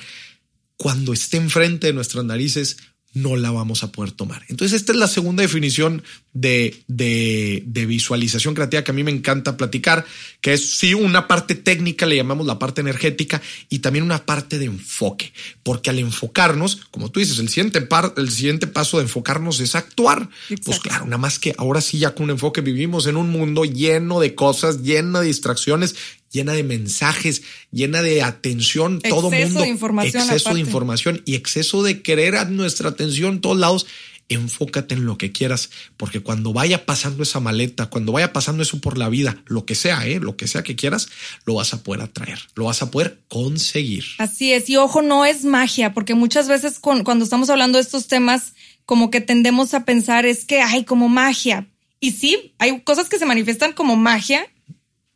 cuando 0.77 1.11
esté 1.11 1.35
enfrente 1.35 1.87
de 1.87 1.93
nuestras 1.93 2.23
narices, 2.23 2.77
no 3.13 3.35
la 3.35 3.51
vamos 3.51 3.83
a 3.83 3.91
poder 3.91 4.11
tomar. 4.11 4.43
Entonces, 4.47 4.79
esta 4.79 4.91
es 4.91 4.97
la 4.97 5.07
segunda 5.07 5.41
definición 5.41 6.03
de, 6.39 6.83
de, 6.87 7.63
de 7.65 7.85
visualización 7.87 8.53
creativa 8.53 8.83
que 8.83 8.91
a 8.91 8.93
mí 8.93 9.03
me 9.03 9.11
encanta 9.11 9.57
platicar, 9.57 10.05
que 10.39 10.53
es 10.53 10.77
sí 10.77 10.93
una 10.93 11.27
parte 11.27 11.55
técnica, 11.55 12.05
le 12.05 12.15
llamamos 12.15 12.45
la 12.45 12.59
parte 12.59 12.81
energética, 12.81 13.41
y 13.69 13.79
también 13.79 14.05
una 14.05 14.25
parte 14.25 14.59
de 14.59 14.65
enfoque, 14.65 15.33
porque 15.63 15.89
al 15.89 15.99
enfocarnos, 15.99 16.87
como 16.91 17.09
tú 17.09 17.19
dices, 17.19 17.39
el 17.39 17.49
siguiente, 17.49 17.81
par- 17.81 18.13
el 18.17 18.29
siguiente 18.29 18.67
paso 18.67 18.97
de 18.97 19.03
enfocarnos 19.03 19.59
es 19.59 19.73
actuar. 19.75 20.29
Pues 20.63 20.79
claro, 20.79 21.05
nada 21.05 21.17
más 21.17 21.39
que 21.39 21.55
ahora 21.57 21.81
sí 21.81 21.97
ya 21.97 22.13
con 22.13 22.25
un 22.25 22.31
enfoque 22.31 22.61
vivimos 22.61 23.07
en 23.07 23.17
un 23.17 23.29
mundo 23.29 23.65
lleno 23.65 24.19
de 24.19 24.35
cosas, 24.35 24.83
lleno 24.83 25.21
de 25.21 25.27
distracciones, 25.27 25.95
llena 26.31 26.53
de 26.53 26.63
mensajes, 26.63 27.41
llena 27.71 28.01
de 28.01 28.21
atención, 28.21 28.99
todo 29.01 29.29
Exceso 29.29 29.47
mundo, 29.47 29.61
de 29.61 29.69
información 29.69 30.23
exceso 30.23 30.53
de 30.53 30.59
información 30.59 31.21
y 31.25 31.35
exceso 31.35 31.83
de 31.83 32.01
querer 32.01 32.35
a 32.35 32.45
nuestra 32.45 32.89
atención 32.89 33.35
en 33.35 33.41
todos 33.41 33.57
lados. 33.57 33.87
Enfócate 34.29 34.95
en 34.95 35.05
lo 35.05 35.17
que 35.17 35.31
quieras, 35.31 35.69
porque 35.95 36.19
cuando 36.19 36.51
vaya 36.53 36.85
pasando 36.85 37.23
esa 37.23 37.39
maleta, 37.39 37.85
cuando 37.85 38.11
vaya 38.11 38.33
pasando 38.33 38.63
eso 38.63 38.79
por 38.81 38.97
la 38.97 39.07
vida, 39.09 39.41
lo 39.45 39.65
que 39.65 39.75
sea, 39.75 40.05
¿eh? 40.05 40.19
lo 40.19 40.35
que 40.35 40.47
sea 40.47 40.63
que 40.63 40.75
quieras, 40.75 41.07
lo 41.45 41.55
vas 41.55 41.73
a 41.73 41.83
poder 41.83 42.01
atraer, 42.01 42.39
lo 42.55 42.65
vas 42.65 42.81
a 42.81 42.91
poder 42.91 43.19
conseguir. 43.29 44.03
Así 44.17 44.51
es, 44.51 44.69
y 44.69 44.77
ojo, 44.77 45.01
no 45.01 45.25
es 45.25 45.45
magia, 45.45 45.93
porque 45.93 46.13
muchas 46.13 46.47
veces 46.47 46.79
cuando 46.79 47.23
estamos 47.23 47.49
hablando 47.49 47.77
de 47.77 47.83
estos 47.83 48.07
temas, 48.07 48.53
como 48.85 49.11
que 49.11 49.21
tendemos 49.21 49.73
a 49.73 49.85
pensar 49.85 50.25
es 50.25 50.45
que 50.45 50.61
hay 50.61 50.83
como 50.83 51.09
magia. 51.09 51.67
Y 51.99 52.11
sí, 52.11 52.53
hay 52.57 52.81
cosas 52.81 53.09
que 53.09 53.19
se 53.19 53.25
manifiestan 53.25 53.73
como 53.73 53.95
magia, 53.95 54.47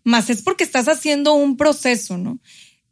más 0.03 0.29
es 0.29 0.41
porque 0.41 0.63
estás 0.63 0.87
haciendo 0.87 1.33
un 1.33 1.57
proceso, 1.57 2.17
¿no? 2.17 2.39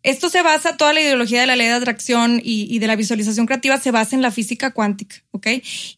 Esto 0.01 0.29
se 0.29 0.41
basa, 0.41 0.77
toda 0.77 0.93
la 0.93 1.01
ideología 1.01 1.41
de 1.41 1.47
la 1.47 1.57
ley 1.57 1.67
de 1.67 1.73
atracción 1.73 2.39
y, 2.41 2.79
de 2.79 2.87
la 2.87 2.95
visualización 2.95 3.45
creativa 3.45 3.77
se 3.79 3.91
basa 3.91 4.15
en 4.15 4.21
la 4.21 4.31
física 4.31 4.71
cuántica, 4.71 5.17
¿ok? 5.31 5.47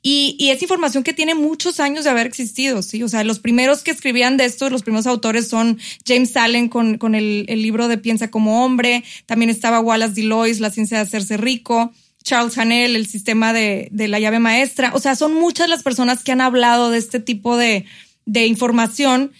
Y, 0.02 0.50
es 0.50 0.62
información 0.62 1.04
que 1.04 1.14
tiene 1.14 1.36
muchos 1.36 1.80
años 1.80 2.04
de 2.04 2.10
haber 2.10 2.26
existido, 2.26 2.82
¿sí? 2.82 3.04
O 3.04 3.10
sea, 3.10 3.24
los 3.24 3.40
primeros 3.40 3.84
que 3.84 3.92
escribían 3.92 4.38
de 4.38 4.46
esto, 4.46 4.72
los 4.72 4.82
primeros 4.82 5.06
autores 5.06 5.48
son 5.48 5.80
James 6.06 6.36
Allen 6.36 6.68
con, 6.68 7.14
el, 7.14 7.46
libro 7.46 7.88
de 7.88 8.00
Piensa 8.00 8.32
como 8.32 8.66
hombre, 8.66 9.04
también 9.28 9.52
estaba 9.52 9.80
Wallace 9.80 10.16
Delois, 10.16 10.60
La 10.60 10.72
ciencia 10.72 10.98
de 10.98 11.04
hacerse 11.04 11.38
rico, 11.38 11.94
Charles 12.24 12.58
Hanel, 12.58 12.96
el 12.96 13.06
sistema 13.06 13.54
de, 13.54 13.90
la 13.94 14.20
llave 14.20 14.40
maestra. 14.40 14.92
O 14.96 15.00
sea, 15.00 15.16
son 15.16 15.36
muchas 15.36 15.70
las 15.70 15.84
personas 15.84 16.24
que 16.24 16.32
han 16.32 16.42
hablado 16.42 16.90
de 16.90 16.98
este 16.98 17.20
tipo 17.20 17.56
de 17.56 17.86
información. 18.26 19.32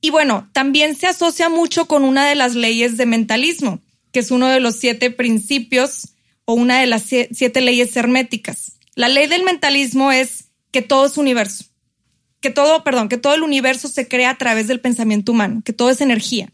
Y 0.00 0.10
bueno, 0.10 0.48
también 0.52 0.96
se 0.96 1.06
asocia 1.06 1.48
mucho 1.48 1.86
con 1.86 2.04
una 2.04 2.26
de 2.28 2.34
las 2.34 2.54
leyes 2.54 2.96
de 2.96 3.06
mentalismo, 3.06 3.80
que 4.12 4.20
es 4.20 4.30
uno 4.30 4.48
de 4.48 4.60
los 4.60 4.76
siete 4.76 5.10
principios 5.10 6.14
o 6.44 6.54
una 6.54 6.80
de 6.80 6.86
las 6.86 7.10
sie- 7.10 7.28
siete 7.32 7.60
leyes 7.60 7.94
herméticas. 7.96 8.72
La 8.94 9.08
ley 9.08 9.26
del 9.26 9.44
mentalismo 9.44 10.10
es 10.10 10.46
que 10.72 10.82
todo 10.82 11.06
es 11.06 11.16
universo, 11.16 11.64
que 12.40 12.50
todo, 12.50 12.82
perdón, 12.82 13.08
que 13.08 13.18
todo 13.18 13.34
el 13.34 13.42
universo 13.42 13.88
se 13.88 14.08
crea 14.08 14.30
a 14.30 14.38
través 14.38 14.68
del 14.68 14.80
pensamiento 14.80 15.32
humano, 15.32 15.62
que 15.64 15.72
todo 15.72 15.90
es 15.90 16.00
energía. 16.00 16.50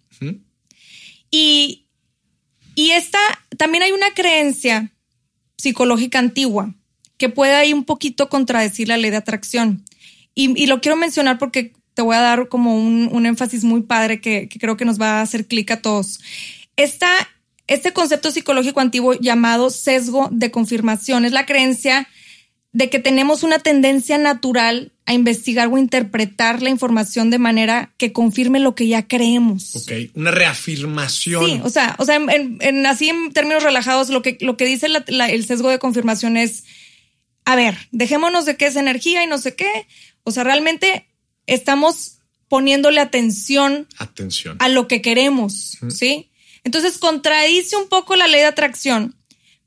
Y, 1.30 1.86
y 2.74 2.90
esta, 2.90 3.18
también 3.56 3.82
hay 3.84 3.92
una 3.92 4.10
creencia 4.14 4.92
psicológica 5.56 6.18
antigua 6.18 6.74
que 7.16 7.28
puede 7.28 7.54
ahí 7.54 7.72
un 7.72 7.84
poquito 7.84 8.28
contradecir 8.28 8.88
la 8.88 8.96
ley 8.96 9.10
de 9.10 9.16
atracción. 9.16 9.84
Y, 10.34 10.60
y 10.60 10.66
lo 10.66 10.80
quiero 10.80 10.96
mencionar 10.96 11.38
porque 11.38 11.72
te 11.96 12.02
voy 12.02 12.14
a 12.14 12.20
dar 12.20 12.48
como 12.48 12.76
un, 12.76 13.08
un 13.10 13.24
énfasis 13.26 13.64
muy 13.64 13.80
padre 13.80 14.20
que, 14.20 14.48
que 14.48 14.58
creo 14.60 14.76
que 14.76 14.84
nos 14.84 15.00
va 15.00 15.18
a 15.18 15.22
hacer 15.22 15.46
clic 15.46 15.70
a 15.70 15.80
todos. 15.80 16.20
Esta, 16.76 17.08
este 17.66 17.92
concepto 17.94 18.30
psicológico 18.30 18.80
antiguo 18.80 19.14
llamado 19.14 19.70
sesgo 19.70 20.28
de 20.30 20.50
confirmación 20.50 21.24
es 21.24 21.32
la 21.32 21.46
creencia 21.46 22.06
de 22.72 22.90
que 22.90 22.98
tenemos 22.98 23.42
una 23.42 23.58
tendencia 23.60 24.18
natural 24.18 24.92
a 25.06 25.14
investigar 25.14 25.68
o 25.68 25.78
interpretar 25.78 26.60
la 26.60 26.68
información 26.68 27.30
de 27.30 27.38
manera 27.38 27.94
que 27.96 28.12
confirme 28.12 28.60
lo 28.60 28.74
que 28.74 28.88
ya 28.88 29.08
creemos. 29.08 29.74
Ok, 29.76 29.92
una 30.14 30.30
reafirmación. 30.32 31.46
Sí, 31.46 31.60
o 31.64 31.70
sea, 31.70 31.96
o 31.98 32.04
sea, 32.04 32.16
en, 32.16 32.84
así 32.86 33.08
en 33.08 33.32
términos 33.32 33.62
relajados, 33.62 34.10
lo 34.10 34.20
que, 34.20 34.36
lo 34.42 34.58
que 34.58 34.66
dice 34.66 34.90
la- 34.90 35.04
la- 35.08 35.30
el 35.30 35.46
sesgo 35.46 35.70
de 35.70 35.78
confirmación 35.78 36.36
es, 36.36 36.64
a 37.46 37.56
ver, 37.56 37.78
dejémonos 37.92 38.44
de 38.44 38.58
qué 38.58 38.66
es 38.66 38.76
energía 38.76 39.24
y 39.24 39.26
no 39.26 39.38
sé 39.38 39.54
qué. 39.54 39.86
O 40.24 40.30
sea, 40.32 40.44
realmente 40.44 41.06
estamos 41.46 42.18
poniéndole 42.48 43.00
atención 43.00 43.88
Atención. 43.98 44.56
a 44.60 44.68
lo 44.68 44.86
que 44.88 45.02
queremos, 45.02 45.78
¿sí? 45.88 46.30
Entonces 46.64 46.98
contradice 46.98 47.76
un 47.76 47.88
poco 47.88 48.16
la 48.16 48.26
ley 48.28 48.40
de 48.40 48.46
atracción. 48.46 49.16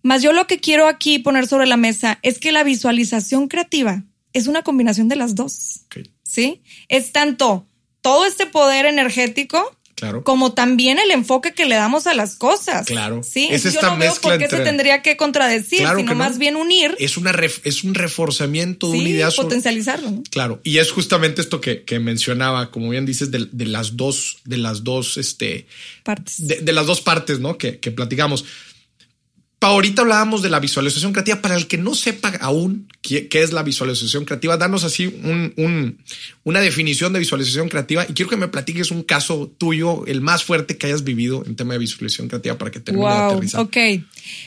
Más 0.01 0.21
yo 0.21 0.31
lo 0.31 0.47
que 0.47 0.59
quiero 0.59 0.87
aquí 0.87 1.19
poner 1.19 1.47
sobre 1.47 1.65
la 1.65 1.77
mesa 1.77 2.19
es 2.21 2.39
que 2.39 2.51
la 2.51 2.63
visualización 2.63 3.47
creativa 3.47 4.03
es 4.33 4.47
una 4.47 4.63
combinación 4.63 5.07
de 5.09 5.15
las 5.15 5.35
dos, 5.35 5.81
¿sí? 6.23 6.61
Es 6.87 7.11
tanto 7.11 7.67
todo 8.01 8.25
este 8.25 8.45
poder 8.45 8.85
energético 8.85 9.77
claro. 9.99 10.23
como 10.23 10.53
también 10.53 10.97
el 10.99 11.11
enfoque 11.11 11.53
que 11.53 11.65
le 11.65 11.75
damos 11.75 12.07
a 12.07 12.13
las 12.13 12.35
cosas. 12.35 12.87
Claro. 12.87 13.21
Sí, 13.23 13.47
Es 13.51 13.63
yo 13.63 13.69
esta 13.69 13.91
no 13.91 13.97
veo 13.97 14.13
por 14.21 14.37
qué 14.37 14.43
entre- 14.45 14.57
se 14.59 14.63
tendría 14.63 15.01
que 15.01 15.17
contradecir, 15.17 15.79
Claro 15.79 15.97
sino 15.99 16.09
que 16.09 16.15
no. 16.15 16.23
más 16.23 16.37
bien 16.37 16.55
unir 16.55 16.95
Es, 16.99 17.17
una 17.17 17.31
ref- 17.31 17.61
es 17.63 17.83
un 17.83 17.93
reforzamiento 17.95 18.87
de 18.91 18.97
una 18.97 19.07
sí, 19.07 19.13
idea 19.13 19.31
sobre- 19.31 19.47
potencializarlo. 19.47 20.11
¿no? 20.11 20.23
Claro, 20.29 20.61
y 20.63 20.77
es 20.77 20.91
justamente 20.91 21.41
esto 21.41 21.61
que, 21.61 21.83
que 21.83 21.99
mencionaba, 21.99 22.71
como 22.71 22.89
bien 22.89 23.05
dices, 23.05 23.31
de, 23.31 23.47
de 23.51 23.65
las 23.65 23.97
dos, 23.97 24.37
de 24.45 24.57
las 24.57 24.83
dos, 24.83 25.17
este, 25.17 25.67
Partes. 26.03 26.47
de, 26.47 26.61
de 26.61 26.73
las 26.73 26.85
dos 26.87 27.01
partes, 27.01 27.39
¿no? 27.39 27.57
Que, 27.57 27.79
que 27.79 27.91
platicamos. 27.91 28.45
Ahorita 29.61 30.03
hablábamos 30.03 30.41
de 30.41 30.49
la 30.49 30.59
visualización 30.61 31.11
creativa. 31.11 31.41
Para 31.41 31.55
el 31.55 31.67
que 31.67 31.77
no 31.77 31.93
sepa 31.93 32.29
aún 32.39 32.87
qué, 33.01 33.27
qué 33.27 33.41
es 33.43 33.51
la 33.51 33.61
visualización 33.61 34.23
creativa, 34.23 34.55
danos 34.55 34.85
así 34.85 35.07
un, 35.07 35.53
un- 35.57 35.97
una 36.45 36.61
definición 36.61 37.11
de 37.11 37.19
visualización 37.19 37.67
creativa 37.67 38.05
y 38.07 38.13
quiero 38.13 38.29
que 38.29 38.37
me 38.37 38.47
platiques 38.47 38.89
un 38.91 39.03
caso 39.03 39.53
tuyo, 39.57 40.05
el 40.07 40.21
más 40.21 40.45
fuerte 40.45 40.77
que 40.77 40.87
hayas 40.87 41.03
vivido 41.03 41.43
en 41.45 41.55
tema 41.57 41.73
de 41.73 41.79
visualización 41.79 42.29
creativa 42.29 42.57
para 42.57 42.71
que 42.71 42.79
termine 42.79 43.05
de 43.09 43.13
Wow, 43.15 43.31
aterrizar. 43.31 43.61
ok. 43.61 43.77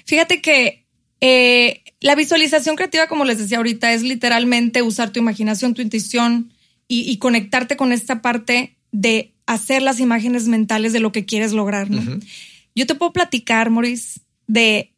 Fíjate 0.07 0.41
que 0.41 0.85
eh, 1.21 1.83
la 2.01 2.15
visualización 2.15 2.75
creativa, 2.77 3.07
como 3.07 3.25
les 3.27 3.39
decía 3.39 3.59
ahorita, 3.59 3.93
es 3.93 4.03
literalmente 4.03 4.81
usar 4.83 5.11
tu 5.13 5.21
imaginación, 5.21 5.75
tu 5.75 5.83
intuición 5.83 6.53
y, 6.89 7.11
y 7.11 7.19
conectarte 7.19 7.77
con 7.77 7.93
esta 7.93 8.23
parte 8.23 8.77
de 8.93 9.33
hacer 9.47 9.83
las 9.83 10.01
imágenes 10.01 10.49
mentales 10.49 10.93
de 10.95 11.01
lo 11.01 11.13
que 11.13 11.25
quieres 11.27 11.53
lograr. 11.53 11.91
¿no? 11.91 12.19
Yo 12.75 12.87
te 12.87 12.95
puedo 12.95 13.13
platicar, 13.13 13.69
Maurice, 13.71 14.21
de 14.47 14.89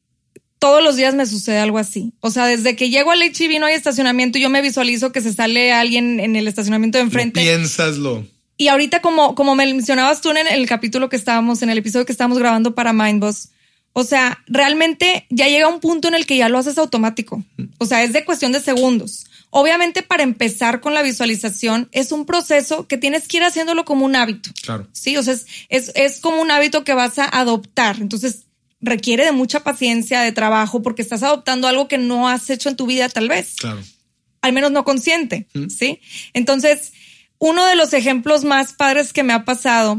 todos 0.64 0.82
los 0.82 0.96
días 0.96 1.14
me 1.14 1.26
sucede 1.26 1.58
algo 1.58 1.76
así. 1.76 2.14
O 2.20 2.30
sea, 2.30 2.46
desde 2.46 2.74
que 2.74 2.88
llego 2.88 3.10
al 3.10 3.20
HB 3.20 3.60
no 3.60 3.66
hay 3.66 3.74
estacionamiento 3.74 4.38
y 4.38 4.40
yo 4.40 4.48
me 4.48 4.62
visualizo 4.62 5.12
que 5.12 5.20
se 5.20 5.30
sale 5.30 5.74
alguien 5.74 6.20
en 6.20 6.36
el 6.36 6.48
estacionamiento 6.48 6.96
de 6.96 7.04
enfrente. 7.04 7.42
piénsaslo. 7.42 8.26
Y 8.56 8.68
ahorita, 8.68 9.02
como, 9.02 9.34
como 9.34 9.54
me 9.56 9.66
mencionabas 9.66 10.22
tú 10.22 10.30
en 10.30 10.38
el 10.38 10.66
capítulo 10.66 11.10
que 11.10 11.16
estábamos, 11.16 11.60
en 11.60 11.68
el 11.68 11.76
episodio 11.76 12.06
que 12.06 12.12
estábamos 12.12 12.38
grabando 12.38 12.74
para 12.74 12.94
Mindboss, 12.94 13.50
o 13.92 14.04
sea, 14.04 14.42
realmente 14.46 15.26
ya 15.28 15.48
llega 15.48 15.68
un 15.68 15.80
punto 15.80 16.08
en 16.08 16.14
el 16.14 16.24
que 16.24 16.38
ya 16.38 16.48
lo 16.48 16.56
haces 16.56 16.78
automático. 16.78 17.44
O 17.76 17.84
sea, 17.84 18.02
es 18.02 18.14
de 18.14 18.24
cuestión 18.24 18.52
de 18.52 18.60
segundos. 18.60 19.26
Obviamente, 19.50 20.02
para 20.02 20.22
empezar 20.22 20.80
con 20.80 20.94
la 20.94 21.02
visualización, 21.02 21.90
es 21.92 22.10
un 22.10 22.24
proceso 22.24 22.86
que 22.88 22.96
tienes 22.96 23.28
que 23.28 23.36
ir 23.36 23.44
haciéndolo 23.44 23.84
como 23.84 24.06
un 24.06 24.16
hábito. 24.16 24.48
Claro. 24.62 24.88
Sí, 24.92 25.14
o 25.18 25.22
sea, 25.22 25.34
es, 25.34 25.44
es, 25.68 25.92
es 25.94 26.20
como 26.20 26.40
un 26.40 26.50
hábito 26.50 26.84
que 26.84 26.94
vas 26.94 27.18
a 27.18 27.26
adoptar. 27.26 27.98
Entonces, 28.00 28.43
requiere 28.84 29.24
de 29.24 29.32
mucha 29.32 29.64
paciencia, 29.64 30.20
de 30.20 30.32
trabajo, 30.32 30.82
porque 30.82 31.02
estás 31.02 31.22
adoptando 31.22 31.66
algo 31.68 31.88
que 31.88 31.98
no 31.98 32.28
has 32.28 32.50
hecho 32.50 32.68
en 32.68 32.76
tu 32.76 32.86
vida, 32.86 33.08
tal 33.08 33.28
vez 33.28 33.56
Claro. 33.56 33.82
al 34.42 34.52
menos 34.52 34.70
no 34.70 34.84
consciente, 34.84 35.48
Mm. 35.54 35.68
¿sí? 35.68 36.00
Entonces, 36.32 36.92
uno 37.38 37.64
de 37.66 37.76
los 37.76 37.92
ejemplos 37.92 38.44
más 38.44 38.72
padres 38.74 39.12
que 39.12 39.22
me 39.22 39.32
ha 39.32 39.44
pasado 39.44 39.98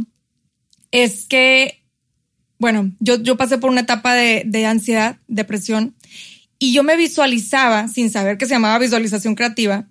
es 0.92 1.25
que 1.25 1.82
bueno, 2.58 2.94
yo, 3.01 3.22
yo 3.22 3.36
pasé 3.36 3.58
por 3.58 3.70
una 3.70 3.82
etapa 3.82 4.13
de, 4.15 4.44
de 4.46 4.65
ansiedad, 4.65 5.18
depresión, 5.27 5.94
y 6.58 6.72
yo 6.74 6.84
me 6.84 6.96
visualizaba, 6.96 7.89
sin 7.89 8.10
saber 8.10 8.38
que 8.38 8.46
se 8.46 8.54
llamaba 8.54 8.80
visualización 8.80 9.36
creativa, 9.36 9.88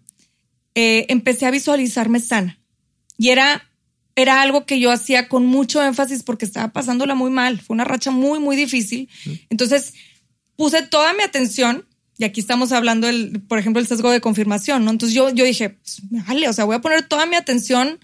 eh, 0.74 1.04
empecé 1.10 1.44
a 1.44 1.50
visualizarme 1.50 2.20
sana. 2.20 2.58
Y 3.18 3.28
era, 3.28 3.68
era 4.16 4.42
algo 4.42 4.64
que 4.66 4.78
yo 4.78 4.90
hacía 4.90 5.28
con 5.28 5.46
mucho 5.46 5.82
énfasis 5.82 6.22
porque 6.22 6.44
estaba 6.44 6.72
pasándola 6.72 7.14
muy 7.14 7.30
mal. 7.30 7.60
Fue 7.60 7.74
una 7.74 7.84
racha 7.84 8.10
muy, 8.10 8.38
muy 8.38 8.56
difícil. 8.56 9.08
Entonces 9.50 9.94
puse 10.56 10.82
toda 10.82 11.12
mi 11.14 11.22
atención 11.22 11.86
y 12.16 12.24
aquí 12.24 12.40
estamos 12.40 12.70
hablando, 12.70 13.08
el, 13.08 13.42
por 13.42 13.58
ejemplo, 13.58 13.80
el 13.80 13.88
sesgo 13.88 14.10
de 14.10 14.20
confirmación, 14.20 14.84
¿no? 14.84 14.92
Entonces 14.92 15.14
yo, 15.14 15.30
yo 15.30 15.44
dije, 15.44 15.70
pues, 15.70 16.00
vale, 16.10 16.48
o 16.48 16.52
sea, 16.52 16.64
voy 16.64 16.76
a 16.76 16.80
poner 16.80 17.08
toda 17.08 17.26
mi 17.26 17.34
atención 17.34 17.98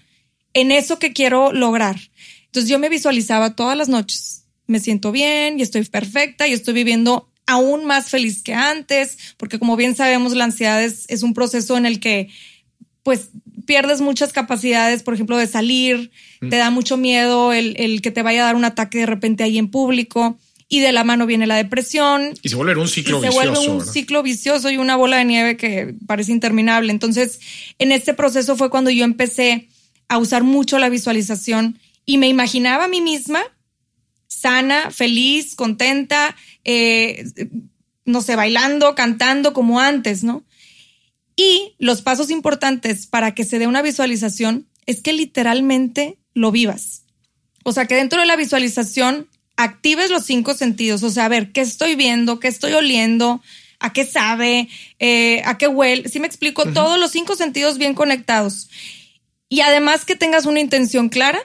en 0.53 0.71
eso 0.71 0.99
que 0.99 1.13
quiero 1.13 1.53
lograr. 1.53 1.97
Entonces 2.45 2.69
yo 2.69 2.77
me 2.77 2.89
visualizaba 2.89 3.55
todas 3.55 3.77
las 3.77 3.87
noches. 3.87 4.43
Me 4.67 4.81
siento 4.81 5.13
bien 5.13 5.59
y 5.59 5.61
estoy 5.61 5.83
perfecta 5.85 6.45
y 6.47 6.53
estoy 6.53 6.73
viviendo 6.73 7.31
aún 7.45 7.85
más 7.85 8.09
feliz 8.09 8.43
que 8.43 8.53
antes, 8.53 9.17
porque 9.37 9.59
como 9.59 9.75
bien 9.75 9.95
sabemos, 9.95 10.33
la 10.33 10.43
ansiedad 10.45 10.83
es, 10.83 11.05
es 11.07 11.23
un 11.23 11.33
proceso 11.33 11.77
en 11.77 11.85
el 11.85 11.99
que 11.99 12.29
pues 13.03 13.29
pierdes 13.65 14.01
muchas 14.01 14.33
capacidades, 14.33 15.03
por 15.03 15.13
ejemplo, 15.13 15.37
de 15.37 15.47
salir, 15.47 16.11
mm. 16.41 16.49
te 16.49 16.57
da 16.57 16.69
mucho 16.69 16.97
miedo 16.97 17.53
el, 17.53 17.75
el, 17.77 18.01
que 18.01 18.11
te 18.11 18.21
vaya 18.21 18.41
a 18.41 18.45
dar 18.45 18.55
un 18.55 18.65
ataque 18.65 18.99
de 18.99 19.05
repente 19.05 19.43
ahí 19.43 19.57
en 19.57 19.69
público 19.69 20.37
y 20.67 20.79
de 20.79 20.93
la 20.93 21.03
mano 21.03 21.25
viene 21.25 21.47
la 21.47 21.57
depresión. 21.57 22.33
Y 22.41 22.49
se 22.49 22.55
vuelve 22.55 22.79
un 22.79 22.87
ciclo 22.87 23.17
y 23.17 23.21
vicioso. 23.21 23.41
Se 23.41 23.49
vuelve 23.49 23.69
un 23.69 23.85
ciclo 23.85 24.23
vicioso 24.23 24.69
y 24.71 24.77
una 24.77 24.95
bola 24.95 25.17
de 25.17 25.25
nieve 25.25 25.57
que 25.57 25.93
parece 26.07 26.31
interminable. 26.31 26.91
Entonces, 26.91 27.39
en 27.77 27.91
este 27.91 28.13
proceso 28.13 28.55
fue 28.55 28.69
cuando 28.69 28.89
yo 28.89 29.03
empecé 29.03 29.67
a 30.07 30.17
usar 30.17 30.43
mucho 30.43 30.79
la 30.79 30.87
visualización 30.87 31.77
y 32.05 32.17
me 32.17 32.29
imaginaba 32.29 32.85
a 32.85 32.87
mí 32.87 33.01
misma 33.01 33.41
sana, 34.27 34.91
feliz, 34.91 35.55
contenta, 35.55 36.37
eh, 36.63 37.25
no 38.05 38.21
sé, 38.21 38.37
bailando, 38.37 38.95
cantando 38.95 39.51
como 39.51 39.81
antes, 39.81 40.23
¿no? 40.23 40.45
Y 41.35 41.75
los 41.79 42.01
pasos 42.01 42.29
importantes 42.29 43.07
para 43.07 43.33
que 43.33 43.43
se 43.43 43.59
dé 43.59 43.67
una 43.67 43.81
visualización 43.81 44.67
es 44.85 45.01
que 45.01 45.13
literalmente 45.13 46.17
lo 46.33 46.51
vivas. 46.51 47.03
O 47.63 47.71
sea, 47.71 47.85
que 47.85 47.95
dentro 47.95 48.19
de 48.19 48.25
la 48.25 48.35
visualización 48.35 49.27
actives 49.55 50.09
los 50.09 50.25
cinco 50.25 50.53
sentidos. 50.53 51.03
O 51.03 51.09
sea, 51.09 51.25
a 51.25 51.29
ver, 51.29 51.51
¿qué 51.51 51.61
estoy 51.61 51.95
viendo? 51.95 52.39
¿Qué 52.39 52.47
estoy 52.47 52.73
oliendo? 52.73 53.41
¿A 53.79 53.93
qué 53.93 54.05
sabe? 54.05 54.69
Eh, 54.99 55.41
¿A 55.45 55.57
qué 55.57 55.67
huele? 55.67 56.09
Si 56.09 56.19
me 56.19 56.27
explico, 56.27 56.65
todos 56.71 56.99
los 56.99 57.11
cinco 57.11 57.35
sentidos 57.35 57.77
bien 57.77 57.93
conectados. 57.93 58.69
Y 59.49 59.61
además 59.61 60.05
que 60.05 60.15
tengas 60.15 60.45
una 60.45 60.59
intención 60.59 61.09
clara 61.09 61.39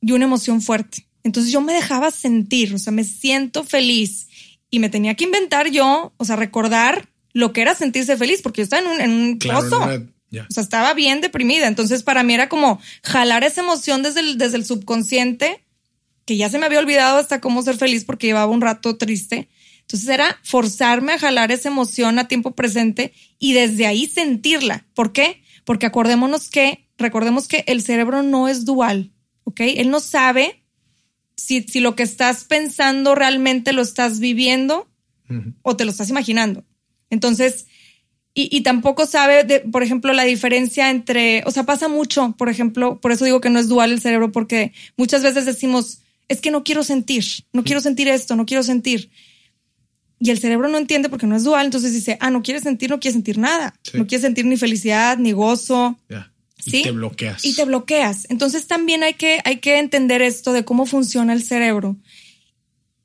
y 0.00 0.12
una 0.12 0.24
emoción 0.24 0.60
fuerte. 0.60 1.06
Entonces 1.22 1.52
yo 1.52 1.60
me 1.60 1.72
dejaba 1.72 2.10
sentir, 2.10 2.74
o 2.74 2.78
sea, 2.78 2.92
me 2.92 3.04
siento 3.04 3.62
feliz 3.62 4.26
y 4.70 4.80
me 4.80 4.88
tenía 4.88 5.14
que 5.14 5.24
inventar 5.24 5.70
yo, 5.70 6.12
o 6.16 6.24
sea, 6.24 6.34
recordar 6.34 7.08
lo 7.32 7.52
que 7.52 7.62
era 7.62 7.74
sentirse 7.74 8.16
feliz, 8.16 8.42
porque 8.42 8.60
yo 8.60 8.64
estaba 8.64 8.82
en 8.82 8.88
un, 8.88 9.00
en 9.00 9.10
un 9.10 9.38
pozo. 9.38 9.78
O 9.78 10.52
sea, 10.52 10.62
estaba 10.62 10.94
bien 10.94 11.20
deprimida. 11.20 11.66
Entonces, 11.68 12.02
para 12.02 12.22
mí 12.22 12.34
era 12.34 12.48
como 12.48 12.80
jalar 13.02 13.44
esa 13.44 13.60
emoción 13.60 14.02
desde 14.02 14.20
el, 14.20 14.38
desde 14.38 14.56
el 14.56 14.64
subconsciente, 14.64 15.64
que 16.24 16.36
ya 16.36 16.48
se 16.48 16.58
me 16.58 16.66
había 16.66 16.78
olvidado 16.78 17.18
hasta 17.18 17.40
cómo 17.40 17.62
ser 17.62 17.76
feliz 17.76 18.04
porque 18.04 18.28
llevaba 18.28 18.50
un 18.50 18.60
rato 18.60 18.96
triste. 18.96 19.48
Entonces 19.80 20.08
era 20.08 20.38
forzarme 20.42 21.12
a 21.12 21.18
jalar 21.18 21.52
esa 21.52 21.68
emoción 21.68 22.18
a 22.18 22.28
tiempo 22.28 22.54
presente 22.54 23.12
y 23.38 23.52
desde 23.52 23.86
ahí 23.86 24.06
sentirla. 24.06 24.86
¿Por 24.94 25.12
qué? 25.12 25.42
Porque 25.64 25.86
acordémonos 25.86 26.48
que, 26.48 26.88
recordemos 26.96 27.48
que 27.48 27.64
el 27.66 27.82
cerebro 27.82 28.22
no 28.22 28.48
es 28.48 28.64
dual, 28.64 29.12
¿ok? 29.44 29.60
Él 29.60 29.90
no 29.90 30.00
sabe 30.00 30.64
si, 31.36 31.62
si 31.64 31.80
lo 31.80 31.94
que 31.96 32.04
estás 32.04 32.44
pensando 32.44 33.14
realmente 33.14 33.72
lo 33.72 33.82
estás 33.82 34.20
viviendo 34.20 34.88
o 35.62 35.76
te 35.76 35.84
lo 35.84 35.90
estás 35.90 36.10
imaginando. 36.10 36.64
Entonces, 37.12 37.66
y, 38.34 38.62
tampoco 38.62 39.04
sabe, 39.04 39.44
de, 39.44 39.60
por 39.60 39.82
ejemplo, 39.82 40.14
la 40.14 40.24
diferencia 40.24 40.88
entre, 40.88 41.42
o 41.44 41.50
sea, 41.50 41.64
pasa 41.64 41.88
mucho, 41.88 42.34
por 42.38 42.48
ejemplo, 42.48 42.98
por 42.98 43.12
eso 43.12 43.26
digo 43.26 43.42
que 43.42 43.50
no 43.50 43.58
es 43.58 43.68
dual 43.68 43.92
el 43.92 44.00
cerebro, 44.00 44.32
porque 44.32 44.72
muchas 44.96 45.22
veces 45.22 45.44
decimos, 45.44 45.98
es 46.28 46.40
que 46.40 46.50
no 46.50 46.64
quiero 46.64 46.82
sentir, 46.82 47.22
no 47.52 47.64
quiero 47.64 47.82
sentir 47.82 48.08
esto, 48.08 48.34
no 48.34 48.46
quiero 48.46 48.62
sentir. 48.62 49.10
Y 50.18 50.30
el 50.30 50.38
cerebro 50.38 50.68
no 50.68 50.78
entiende 50.78 51.10
porque 51.10 51.26
no 51.26 51.36
es 51.36 51.44
dual, 51.44 51.66
entonces 51.66 51.92
dice, 51.92 52.16
ah, 52.20 52.30
no 52.30 52.42
quieres 52.42 52.62
sentir, 52.62 52.88
no 52.88 52.98
quieres 52.98 53.16
sentir 53.16 53.36
nada, 53.36 53.74
no 53.92 54.06
quieres 54.06 54.22
sentir 54.22 54.46
ni 54.46 54.56
felicidad, 54.56 55.18
ni 55.18 55.32
gozo. 55.32 55.98
¿Sí? 56.58 56.78
Y 56.78 56.82
te 56.84 56.92
bloqueas. 56.92 57.44
Y 57.44 57.54
te 57.54 57.66
bloqueas. 57.66 58.26
Entonces 58.30 58.66
también 58.66 59.02
hay 59.02 59.12
que, 59.12 59.40
hay 59.44 59.58
que 59.58 59.78
entender 59.78 60.22
esto 60.22 60.54
de 60.54 60.64
cómo 60.64 60.86
funciona 60.86 61.34
el 61.34 61.42
cerebro. 61.42 61.98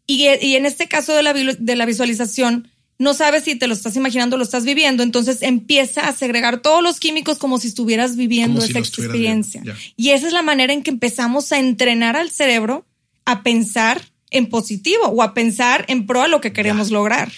Y, 0.06 0.28
y 0.42 0.56
en 0.56 0.66
este 0.66 0.88
caso 0.88 1.14
de 1.14 1.24
la, 1.24 1.34
de 1.34 1.76
la 1.76 1.86
visualización, 1.86 2.70
no 3.00 3.14
sabes 3.14 3.44
si 3.44 3.56
te 3.56 3.68
lo 3.68 3.74
estás 3.74 3.96
imaginando, 3.96 4.38
lo 4.38 4.44
estás 4.44 4.66
viviendo, 4.66 5.04
entonces 5.04 5.42
empieza 5.42 6.08
a 6.08 6.14
segregar 6.14 6.62
todos 6.62 6.82
los 6.82 7.00
químicos 7.00 7.38
como 7.38 7.60
si 7.60 7.68
estuvieras 7.68 8.16
viviendo 8.16 8.64
esa 8.64 8.80
experiencia. 8.80 9.62
Y 9.96 10.10
esa 10.10 10.28
es 10.28 10.34
la 10.34 10.42
manera 10.42 10.74
en 10.74 10.82
que 10.82 10.90
empezamos 10.90 11.52
a 11.52 11.60
entrenar 11.60 12.16
al 12.16 12.32
cerebro 12.32 12.86
a 13.26 13.44
pensar 13.44 14.02
en 14.32 14.50
positivo 14.50 15.06
o 15.08 15.22
a 15.22 15.34
pensar 15.34 15.86
en 15.88 16.08
pro 16.08 16.24
a 16.24 16.28
lo 16.28 16.42
que 16.42 16.54
queremos 16.54 16.92
lograr. 16.92 17.32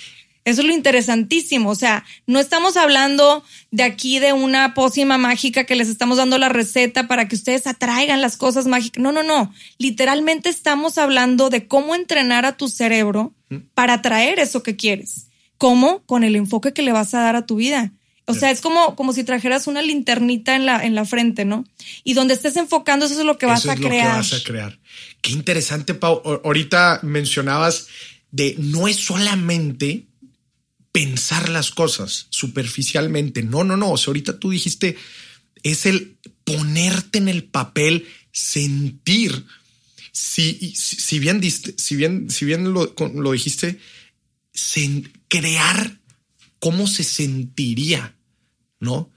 Eso 0.45 0.61
es 0.61 0.67
lo 0.67 0.73
interesantísimo. 0.73 1.69
O 1.69 1.75
sea, 1.75 2.05
no 2.25 2.39
estamos 2.39 2.77
hablando 2.77 3.43
de 3.71 3.83
aquí 3.83 4.19
de 4.19 4.33
una 4.33 4.73
pócima 4.73 5.17
mágica 5.17 5.65
que 5.65 5.75
les 5.75 5.89
estamos 5.89 6.17
dando 6.17 6.37
la 6.37 6.49
receta 6.49 7.07
para 7.07 7.27
que 7.27 7.35
ustedes 7.35 7.67
atraigan 7.67 8.21
las 8.21 8.37
cosas 8.37 8.65
mágicas. 8.65 9.03
No, 9.03 9.11
no, 9.11 9.23
no. 9.23 9.53
Literalmente 9.77 10.49
estamos 10.49 10.97
hablando 10.97 11.49
de 11.49 11.67
cómo 11.67 11.93
entrenar 11.93 12.45
a 12.45 12.55
tu 12.55 12.69
cerebro 12.69 13.33
mm. 13.49 13.57
para 13.73 13.95
atraer 13.95 14.39
eso 14.39 14.63
que 14.63 14.75
quieres. 14.75 15.28
¿Cómo? 15.59 16.03
Con 16.05 16.23
el 16.23 16.35
enfoque 16.35 16.73
que 16.73 16.81
le 16.81 16.93
vas 16.93 17.13
a 17.13 17.19
dar 17.19 17.35
a 17.35 17.45
tu 17.45 17.57
vida. 17.57 17.91
O 18.25 18.33
sea, 18.33 18.51
es 18.51 18.61
como, 18.61 18.95
como 18.95 19.11
si 19.11 19.23
trajeras 19.23 19.65
una 19.65 19.81
linternita 19.81 20.55
en 20.55 20.65
la, 20.65 20.85
en 20.85 20.93
la 20.93 21.03
frente, 21.03 21.45
¿no? 21.45 21.65
Y 22.03 22.13
donde 22.13 22.35
estés 22.35 22.55
enfocando, 22.57 23.07
eso 23.07 23.19
es 23.19 23.25
lo 23.25 23.39
que 23.39 23.47
vas 23.47 23.67
a 23.67 23.75
crear. 23.75 24.11
Lo 24.11 24.17
vas 24.17 24.33
a 24.33 24.43
crear. 24.43 24.79
Qué 25.21 25.31
interesante, 25.31 25.95
Pau. 25.95 26.21
Ahorita 26.45 26.99
mencionabas 27.01 27.87
de 28.31 28.55
no 28.59 28.87
es 28.87 28.97
solamente 28.97 30.05
pensar 30.91 31.49
las 31.49 31.71
cosas 31.71 32.27
superficialmente. 32.29 33.41
No, 33.41 33.63
no, 33.63 33.75
no. 33.75 33.91
O 33.91 33.97
sea, 33.97 34.11
ahorita 34.11 34.39
tú 34.39 34.51
dijiste, 34.51 34.95
es 35.63 35.87
el 35.87 36.19
ponerte 36.43 37.17
en 37.17 37.29
el 37.29 37.43
papel, 37.43 38.07
sentir. 38.31 39.43
Si, 40.11 40.73
si 40.75 41.19
bien, 41.19 41.41
si 41.43 41.95
bien, 41.95 42.29
si 42.29 42.45
bien 42.45 42.73
lo, 42.73 42.93
lo 43.15 43.31
dijiste, 43.31 43.79
crear 45.29 45.99
cómo 46.59 46.87
se 46.87 47.05
sentiría, 47.05 48.15
¿no? 48.81 49.09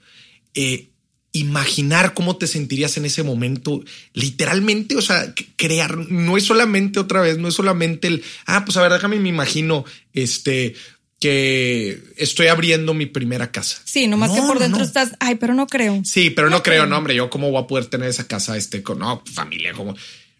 Eh, 0.53 0.89
imaginar 1.33 2.13
cómo 2.13 2.37
te 2.37 2.45
sentirías 2.47 2.95
en 2.97 3.05
ese 3.05 3.23
momento, 3.23 3.83
literalmente, 4.13 4.95
o 4.95 5.01
sea, 5.01 5.33
crear, 5.55 5.97
no 5.97 6.37
es 6.37 6.43
solamente 6.43 6.99
otra 6.99 7.21
vez, 7.21 7.39
no 7.39 7.47
es 7.47 7.55
solamente 7.55 8.07
el, 8.07 8.23
ah, 8.45 8.63
pues 8.63 8.77
a 8.77 8.83
ver, 8.83 8.93
déjame, 8.93 9.19
me 9.19 9.29
imagino, 9.29 9.83
este, 10.13 10.75
que 11.19 12.03
estoy 12.17 12.47
abriendo 12.47 12.93
mi 12.93 13.07
primera 13.07 13.51
casa. 13.51 13.81
Sí, 13.83 14.07
nomás 14.07 14.31
que 14.31 14.41
por 14.41 14.59
dentro 14.59 14.83
estás, 14.83 15.13
ay, 15.19 15.35
pero 15.35 15.55
no 15.55 15.65
creo. 15.65 16.01
Sí, 16.05 16.29
pero 16.29 16.51
no, 16.51 16.61
creo, 16.61 16.85
no, 16.85 16.97
hombre, 16.97 17.15
yo 17.15 17.31
cómo 17.31 17.49
voy 17.49 17.63
a 17.63 17.67
poder 17.67 17.87
tener 17.87 18.09
esa 18.09 18.27
casa, 18.27 18.55
este, 18.55 18.83
con, 18.83 18.99
no, 18.99 19.23
familia, 19.33 19.73
como, 19.73 19.95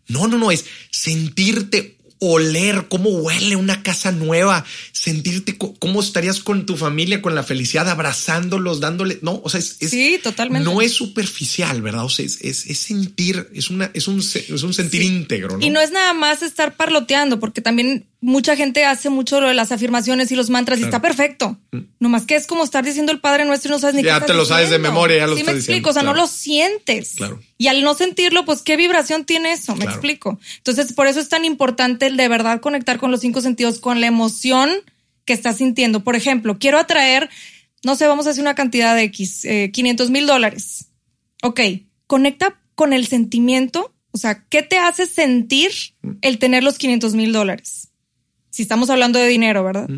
no, 0.09 0.27
no, 0.27 0.37
no, 0.37 0.51
es 0.51 0.65
sentirte 0.91 1.97
oler 2.31 2.87
cómo 2.89 3.09
huele 3.09 3.55
una 3.55 3.83
casa 3.83 4.11
nueva, 4.11 4.65
sentirte 4.91 5.57
cómo 5.57 6.01
estarías 6.01 6.39
con 6.39 6.65
tu 6.65 6.77
familia, 6.77 7.21
con 7.21 7.35
la 7.35 7.43
felicidad, 7.43 7.89
abrazándolos, 7.89 8.79
dándole, 8.79 9.19
no, 9.21 9.41
o 9.43 9.49
sea, 9.49 9.59
es, 9.59 9.77
sí, 9.79 10.19
totalmente. 10.21 10.63
No 10.69 10.81
es 10.81 10.93
superficial, 10.93 11.81
¿verdad? 11.81 12.05
O 12.05 12.09
sea, 12.09 12.25
es, 12.25 12.39
es, 12.41 12.77
sentir, 12.77 13.49
es 13.53 13.69
una, 13.69 13.91
es 13.93 14.07
un, 14.07 14.19
es 14.19 14.63
un 14.63 14.73
sentir 14.73 15.01
íntegro, 15.01 15.57
¿no? 15.57 15.65
Y 15.65 15.69
no 15.69 15.81
es 15.81 15.91
nada 15.91 16.13
más 16.13 16.41
estar 16.41 16.75
parloteando, 16.75 17.39
porque 17.39 17.61
también 17.61 18.05
mucha 18.23 18.55
gente 18.55 18.85
hace 18.85 19.09
mucho 19.09 19.41
lo 19.41 19.49
de 19.49 19.53
las 19.53 19.73
afirmaciones 19.73 20.31
y 20.31 20.35
los 20.35 20.49
mantras 20.49 20.79
y 20.79 20.83
está 20.83 21.01
perfecto. 21.01 21.57
Mm. 21.71 21.79
Nomás 21.99 22.25
que 22.25 22.35
es 22.35 22.47
como 22.47 22.63
estar 22.63 22.83
diciendo 22.83 23.11
el 23.11 23.19
Padre 23.19 23.43
Nuestro 23.43 23.69
y 23.69 23.71
no 23.73 23.79
sabes 23.79 23.95
ni 23.95 24.03
ya 24.03 24.21
qué 24.21 24.27
te 24.27 24.33
lo 24.33 24.45
sabes 24.45 24.69
de 24.69 24.79
memoria, 24.79 25.17
ya 25.17 25.27
lo 25.27 25.35
sí, 25.35 25.43
me 25.43 25.51
explico, 25.51 25.89
o 25.89 25.93
sea, 25.93 26.03
no 26.03 26.13
lo 26.13 26.25
sientes. 26.27 27.15
Claro. 27.17 27.41
Y 27.57 27.67
al 27.67 27.83
no 27.83 27.93
sentirlo, 27.95 28.45
pues 28.45 28.61
qué 28.61 28.77
vibración 28.77 29.25
tiene 29.25 29.51
eso, 29.51 29.75
me 29.75 29.83
explico. 29.83 30.39
Entonces, 30.57 30.93
por 30.93 31.07
eso 31.07 31.19
es 31.19 31.27
tan 31.27 31.43
importante 31.43 32.07
el 32.07 32.15
de 32.15 32.29
verdad 32.29 32.61
conectar 32.61 32.97
con 32.97 33.11
los 33.11 33.19
cinco 33.19 33.41
sentidos, 33.41 33.79
con 33.79 33.99
la 33.99 34.07
emoción 34.07 34.71
que 35.25 35.33
estás 35.33 35.57
sintiendo. 35.57 36.05
Por 36.05 36.15
ejemplo, 36.15 36.57
quiero 36.57 36.79
atraer, 36.79 37.29
no 37.83 37.95
sé, 37.95 38.07
vamos 38.07 38.25
a 38.25 38.29
hacer 38.29 38.41
una 38.41 38.55
cantidad 38.55 38.95
de 38.95 39.03
X, 39.03 39.45
500 39.71 40.07
eh, 40.07 40.11
mil 40.11 40.27
dólares. 40.27 40.87
Ok, 41.41 41.59
conecta 42.07 42.57
con 42.75 42.93
el 42.93 43.05
sentimiento, 43.05 43.93
o 44.11 44.17
sea, 44.17 44.45
¿qué 44.47 44.63
te 44.63 44.77
hace 44.77 45.07
sentir 45.07 45.71
el 46.21 46.39
tener 46.39 46.63
los 46.63 46.77
500 46.77 47.15
mil 47.15 47.33
dólares? 47.33 47.89
Si 48.53 48.61
estamos 48.61 48.89
hablando 48.89 49.17
de 49.19 49.27
dinero, 49.27 49.63
¿verdad? 49.63 49.89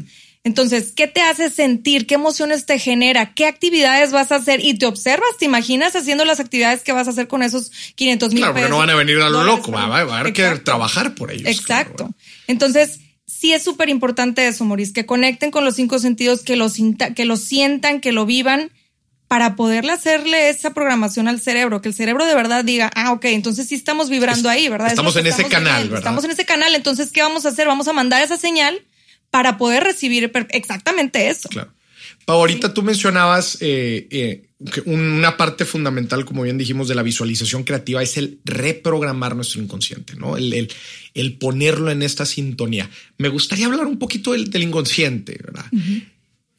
Entonces, 0.43 0.91
¿qué 0.95 1.07
te 1.07 1.21
hace 1.21 1.49
sentir? 1.49 2.05
¿Qué 2.05 2.13
emociones 2.15 2.65
te 2.67 2.77
genera? 2.77 3.33
¿Qué 3.33 3.47
actividades 3.47 4.11
vas 4.11 4.31
a 4.31 4.35
hacer? 4.35 4.63
Y 4.63 4.75
te 4.77 4.85
observas, 4.85 5.27
te 5.39 5.45
imaginas 5.45 5.95
haciendo 5.95 6.23
las 6.23 6.39
actividades 6.39 6.83
que 6.83 6.91
vas 6.91 7.07
a 7.07 7.09
hacer 7.11 7.27
con 7.27 7.41
esos 7.41 7.71
500 7.95 8.29
mil 8.31 8.39
Claro, 8.41 8.53
pesos. 8.53 8.69
porque 8.69 8.71
no 8.71 8.77
van 8.77 8.89
a 8.91 8.95
venir 8.95 9.19
a 9.21 9.29
lo 9.29 9.43
loco, 9.43 9.71
va, 9.71 9.87
va 9.87 9.97
a 10.15 10.19
haber 10.19 10.33
que 10.33 10.43
trabajar 10.59 11.15
por 11.15 11.31
ellos. 11.31 11.47
Exacto. 11.49 11.95
claro. 11.95 12.13
Entonces, 12.47 12.99
sí 13.25 13.53
es 13.53 13.63
súper 13.63 13.89
importante 13.89 14.47
eso, 14.47 14.63
Maurice, 14.65 14.93
que 14.93 15.05
conecten 15.07 15.49
con 15.51 15.65
los 15.65 15.75
cinco 15.75 15.97
sentidos, 15.99 16.43
que 16.43 16.55
lo, 16.55 16.69
sinta- 16.69 17.13
que 17.15 17.25
lo 17.25 17.37
sientan, 17.37 17.99
que 17.99 18.11
lo 18.11 18.25
vivan, 18.27 18.71
para 19.35 19.57
poderle 19.57 19.91
hacerle 19.91 20.47
esa 20.47 20.73
programación 20.73 21.27
al 21.27 21.41
cerebro, 21.41 21.81
que 21.81 21.89
el 21.89 21.93
cerebro 21.93 22.25
de 22.25 22.33
verdad 22.35 22.63
diga, 22.63 22.89
ah, 22.95 23.11
ok, 23.11 23.25
entonces 23.25 23.67
sí 23.67 23.75
estamos 23.75 24.09
vibrando 24.09 24.49
Es- 24.49 24.55
ahí, 24.55 24.69
¿verdad? 24.69 24.87
Es 24.87 24.93
estamos 24.93 25.13
en 25.17 25.27
ese 25.27 25.43
canal, 25.43 25.63
viviendo. 25.73 25.89
¿verdad? 25.91 25.97
Estamos 25.99 26.23
en 26.23 26.31
ese 26.31 26.45
canal, 26.45 26.73
entonces, 26.73 27.11
¿qué 27.11 27.21
vamos 27.21 27.45
a 27.45 27.49
hacer? 27.49 27.67
Vamos 27.67 27.89
a 27.89 27.91
mandar 27.91 28.23
esa 28.23 28.37
señal 28.37 28.79
para 29.31 29.57
poder 29.57 29.83
recibir 29.83 30.31
exactamente 30.51 31.27
eso. 31.27 31.49
Claro. 31.49 31.69
Pau, 32.23 32.37
ahorita 32.37 32.73
tú 32.73 32.81
mencionabas 32.81 33.57
eh, 33.59 34.07
eh, 34.09 34.45
que 34.71 34.79
una 34.85 35.35
parte 35.35 35.65
fundamental, 35.65 36.23
como 36.23 36.43
bien 36.43 36.57
dijimos, 36.57 36.87
de 36.87 36.95
la 36.95 37.03
visualización 37.03 37.65
creativa 37.65 38.01
es 38.01 38.15
el 38.15 38.39
reprogramar 38.45 39.35
nuestro 39.35 39.61
inconsciente, 39.61 40.15
¿no? 40.15 40.37
El, 40.37 40.53
el- 40.53 40.71
el 41.13 41.37
ponerlo 41.37 41.91
en 41.91 42.03
esta 42.03 42.25
sintonía. 42.25 42.89
Me 43.17 43.27
gustaría 43.27 43.65
hablar 43.65 43.85
un 43.85 43.99
poquito 43.99 44.31
del, 44.31 44.49
del 44.49 44.63
inconsciente, 44.63 45.37
¿verdad? 45.43 45.65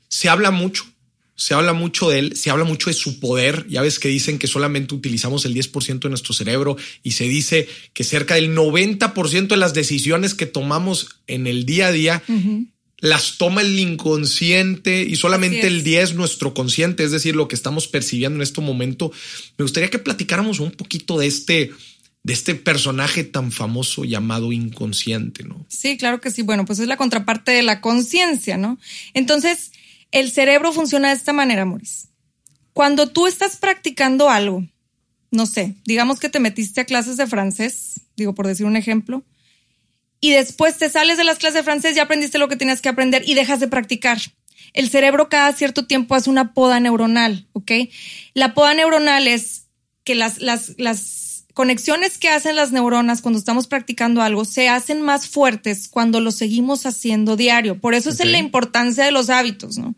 Se 0.09 0.29
habla 0.29 0.51
mucho, 0.51 0.85
se 1.37 1.55
habla 1.55 1.75
mucho 1.75 2.09
de 2.09 2.19
él, 2.19 2.37
se 2.37 2.51
habla 2.51 2.65
mucho 2.65 2.91
de 2.91 2.95
su 2.95 3.21
poder. 3.21 3.67
Ya 3.69 3.83
ves 3.83 3.99
que 3.99 4.09
dicen 4.09 4.39
que 4.39 4.47
solamente 4.47 4.95
utilizamos 4.95 5.45
el 5.45 5.55
10% 5.55 6.01
de 6.01 6.09
nuestro 6.09 6.35
cerebro 6.35 6.77
y 7.03 7.13
se 7.13 7.25
dice 7.25 7.69
que 7.93 8.05
cerca 8.05 8.35
del 8.35 8.57
90% 8.57 9.49
de 9.49 9.57
las 9.57 9.75
decisiones 9.75 10.35
que 10.35 10.47
tomamos 10.47 11.21
en 11.27 11.47
el 11.47 11.67
día 11.67 11.89
a 11.89 11.93
día 11.93 12.23
las 12.99 13.37
toma 13.37 13.61
el 13.61 13.79
inconsciente 13.79 15.03
y 15.03 15.17
solamente 15.17 15.67
el 15.67 15.85
10 15.85 16.15
nuestro 16.15 16.55
consciente, 16.55 17.05
es 17.05 17.11
decir, 17.11 17.37
lo 17.37 17.47
que 17.47 17.55
estamos 17.55 17.89
percibiendo 17.89 18.37
en 18.37 18.43
este 18.43 18.63
momento. 18.63 19.13
Me 19.59 19.65
gustaría 19.65 19.91
que 19.91 19.99
platicáramos 19.99 20.61
un 20.61 20.71
poquito 20.71 21.19
de 21.19 21.27
este, 21.27 21.73
de 22.23 22.33
este 22.33 22.55
personaje 22.55 23.23
tan 23.23 23.53
famoso 23.53 24.05
llamado 24.05 24.51
inconsciente, 24.51 25.45
¿no? 25.45 25.67
Sí, 25.69 25.99
claro 25.99 26.23
que 26.23 26.31
sí. 26.31 26.41
Bueno, 26.41 26.65
pues 26.65 26.79
es 26.79 26.89
la 26.89 26.97
contraparte 26.97 27.53
de 27.53 27.63
la 27.63 27.83
conciencia, 27.83 28.57
¿no? 28.57 28.79
Entonces, 29.13 29.73
el 30.13 30.31
cerebro 30.31 30.73
funciona 30.73 31.09
de 31.09 31.15
esta 31.15 31.33
manera, 31.33 31.65
Maurice. 31.65 32.09
Cuando 32.73 33.09
tú 33.09 33.27
estás 33.27 33.57
practicando 33.57 34.31
algo, 34.31 34.65
no 35.31 35.47
sé, 35.47 35.77
digamos 35.85 36.21
que 36.21 36.29
te 36.29 36.41
metiste 36.41 36.81
a 36.81 36.85
clases 36.85 37.17
de 37.17 37.27
francés, 37.27 38.01
digo 38.17 38.35
por 38.35 38.47
decir 38.47 38.67
un 38.67 38.77
ejemplo, 38.77 39.25
y 40.21 40.33
después 40.33 40.79
te 40.79 40.89
sales 40.89 41.19
de 41.19 41.25
las 41.25 41.39
clases 41.39 41.55
de 41.55 41.63
francés, 41.63 41.95
ya 41.95 42.05
aprendiste 42.05 42.39
lo 42.39 42.49
que 42.49 42.57
tenías 42.57 42.81
que 42.81 42.89
aprender 42.89 43.23
y 43.27 43.35
dejas 43.35 43.61
de 43.61 43.69
practicar. 43.69 44.19
El 44.73 44.89
cerebro 44.89 45.29
cada 45.29 45.53
cierto 45.53 45.87
tiempo 45.87 46.15
hace 46.15 46.31
una 46.31 46.53
poda 46.53 46.81
neuronal, 46.81 47.47
¿ok? 47.53 47.73
La 48.35 48.55
poda 48.55 48.75
neuronal 48.75 49.29
es 49.29 49.67
que 50.05 50.15
las, 50.15 50.39
las, 50.39 50.75
las 50.79 51.26
conexiones 51.57 52.19
que 52.19 52.29
hacen 52.29 52.55
las 52.55 52.71
neuronas 52.71 53.23
cuando 53.23 53.39
estamos 53.39 53.67
practicando 53.67 54.21
algo 54.21 54.45
se 54.45 54.69
hacen 54.69 55.01
más 55.01 55.27
fuertes 55.27 55.89
cuando 55.89 56.21
lo 56.21 56.31
seguimos 56.31 56.85
haciendo 56.85 57.35
diario. 57.35 57.81
Por 57.81 57.95
eso 57.95 58.11
es 58.11 58.23
la 58.23 58.37
importancia 58.37 59.07
de 59.07 59.11
los 59.11 59.31
hábitos, 59.31 59.79
¿no? 59.79 59.95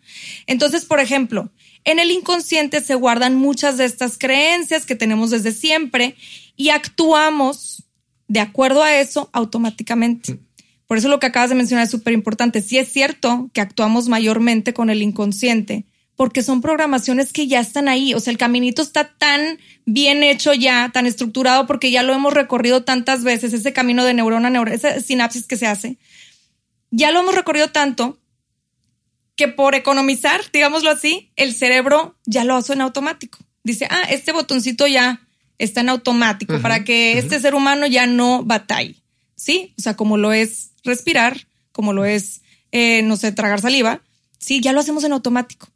Entonces, 0.47 0.85
por 0.85 1.01
ejemplo, 1.01 1.51
en 1.83 1.99
el 1.99 2.13
inconsciente 2.13 2.81
se 2.81 2.95
guardan 2.95 3.35
muchas 3.35 3.77
de 3.77 3.87
estas 3.87 4.19
creencias 4.19 4.87
que 4.87 4.95
tenemos 4.95 5.31
desde 5.31 5.51
siempre 5.51 6.15
y 6.55 6.69
actuamos 6.69 7.83
de 8.29 8.39
acuerdo 8.39 8.85
a 8.85 8.95
eso 8.95 9.29
automáticamente. 9.33 10.39
Por 10.87 10.97
eso 10.97 11.09
lo 11.09 11.19
que 11.19 11.27
acabas 11.27 11.51
de 11.51 11.57
mencionar 11.57 11.87
es 11.87 11.91
súper 11.91 12.13
importante. 12.13 12.63
Sí 12.63 12.79
es 12.79 12.87
cierto 12.93 13.51
que 13.53 13.61
actuamos 13.61 14.09
mayormente 14.09 14.75
con 14.75 14.91
el 14.91 15.03
inconsciente, 15.03 15.87
porque 16.19 16.43
son 16.43 16.61
programaciones 16.63 17.33
que 17.33 17.47
ya 17.47 17.61
están 17.61 17.87
ahí. 17.87 18.13
O 18.13 18.19
sea, 18.19 18.33
el 18.33 18.39
caminito 18.39 18.83
está 18.83 19.15
tan 19.17 19.61
bien 19.87 20.25
hecho 20.25 20.53
ya, 20.53 20.91
tan 20.93 21.07
estructurado, 21.07 21.69
porque 21.69 21.93
ya 21.93 22.03
lo 22.03 22.13
hemos 22.13 22.35
recorrido 22.35 22.83
tantas 22.83 23.23
veces, 23.23 23.53
ese 23.53 23.73
camino 23.73 24.05
de 24.05 24.15
neurona 24.15 24.49
a 24.49 24.51
neurona, 24.51 24.75
esa 24.75 24.99
sinapsis 24.99 25.47
que 25.47 25.57
se 25.57 25.69
hace. 25.69 25.97
Ya 26.91 27.13
lo 27.13 27.21
hemos 27.21 27.37
recorrido 27.37 27.69
tanto 27.69 28.19
que 29.37 29.47
por 29.47 29.77
economizar, 29.77 30.41
digámoslo 30.53 30.91
así, 30.91 31.31
el 31.37 31.55
cerebro 31.55 32.19
ya 32.27 32.43
lo 32.43 32.57
hace 32.57 32.73
en 32.73 32.81
automático. 32.81 33.39
Dice, 33.63 33.87
ah, 33.89 34.03
este 34.11 34.33
botoncito 34.33 34.89
ya 34.89 35.21
está 35.57 35.83
en 35.83 35.89
automático 35.89 36.61
para 36.61 36.83
que 36.83 37.17
este 37.17 37.39
ser 37.39 37.55
humano 37.55 37.87
ya 37.87 38.09
no 38.09 38.43
batalle. 38.43 38.97
¿Sí? 39.37 39.73
O 39.79 39.83
sea, 39.83 39.95
como 39.95 40.17
lo 40.17 40.33
es 40.33 40.73
respirar, 40.83 41.47
como 41.71 41.93
lo 41.93 42.05
es, 42.05 42.43
eh, 42.73 43.03
no 43.03 43.17
sé, 43.17 43.31
tragar 43.31 43.61
saliva. 43.61 44.03
Sí, 44.39 44.61
ya 44.61 44.73
lo 44.73 44.81
hacemos 44.81 45.05
en 45.05 45.13
automático. 45.13 45.69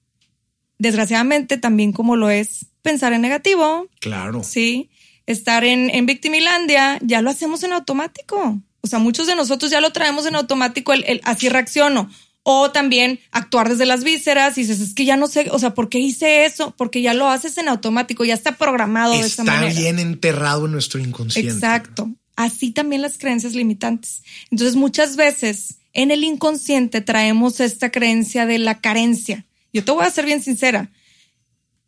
Desgraciadamente, 0.78 1.58
también 1.58 1.92
como 1.92 2.16
lo 2.16 2.30
es 2.30 2.66
pensar 2.82 3.12
en 3.12 3.20
negativo, 3.22 3.86
Claro. 4.00 4.42
Sí, 4.42 4.90
estar 5.26 5.64
en, 5.64 5.90
en 5.90 6.06
victimilandia, 6.06 6.98
ya 7.02 7.22
lo 7.22 7.30
hacemos 7.30 7.62
en 7.62 7.72
automático. 7.72 8.60
O 8.80 8.86
sea, 8.88 8.98
muchos 8.98 9.28
de 9.28 9.36
nosotros 9.36 9.70
ya 9.70 9.80
lo 9.80 9.92
traemos 9.92 10.26
en 10.26 10.34
automático, 10.34 10.92
el, 10.92 11.04
el 11.06 11.20
así 11.24 11.48
reacciono. 11.48 12.10
O 12.44 12.72
también 12.72 13.20
actuar 13.30 13.68
desde 13.68 13.86
las 13.86 14.02
vísceras 14.02 14.58
y 14.58 14.62
dices, 14.62 14.80
es 14.80 14.94
que 14.94 15.04
ya 15.04 15.16
no 15.16 15.28
sé, 15.28 15.46
o 15.52 15.60
sea, 15.60 15.74
¿por 15.74 15.88
qué 15.88 16.00
hice 16.00 16.44
eso? 16.44 16.74
Porque 16.76 17.00
ya 17.00 17.14
lo 17.14 17.28
haces 17.28 17.56
en 17.58 17.68
automático, 17.68 18.24
ya 18.24 18.34
está 18.34 18.56
programado 18.56 19.12
de 19.12 19.20
esa 19.20 19.42
Está 19.42 19.44
manera. 19.44 19.72
bien 19.72 20.00
enterrado 20.00 20.66
en 20.66 20.72
nuestro 20.72 20.98
inconsciente. 20.98 21.52
Exacto. 21.52 22.10
Así 22.34 22.72
también 22.72 23.00
las 23.00 23.16
creencias 23.16 23.54
limitantes. 23.54 24.24
Entonces, 24.50 24.74
muchas 24.74 25.14
veces 25.14 25.76
en 25.92 26.10
el 26.10 26.24
inconsciente 26.24 27.00
traemos 27.00 27.60
esta 27.60 27.92
creencia 27.92 28.44
de 28.44 28.58
la 28.58 28.80
carencia. 28.80 29.46
Yo 29.72 29.84
te 29.84 29.92
voy 29.92 30.04
a 30.04 30.10
ser 30.10 30.24
bien 30.24 30.42
sincera. 30.42 30.90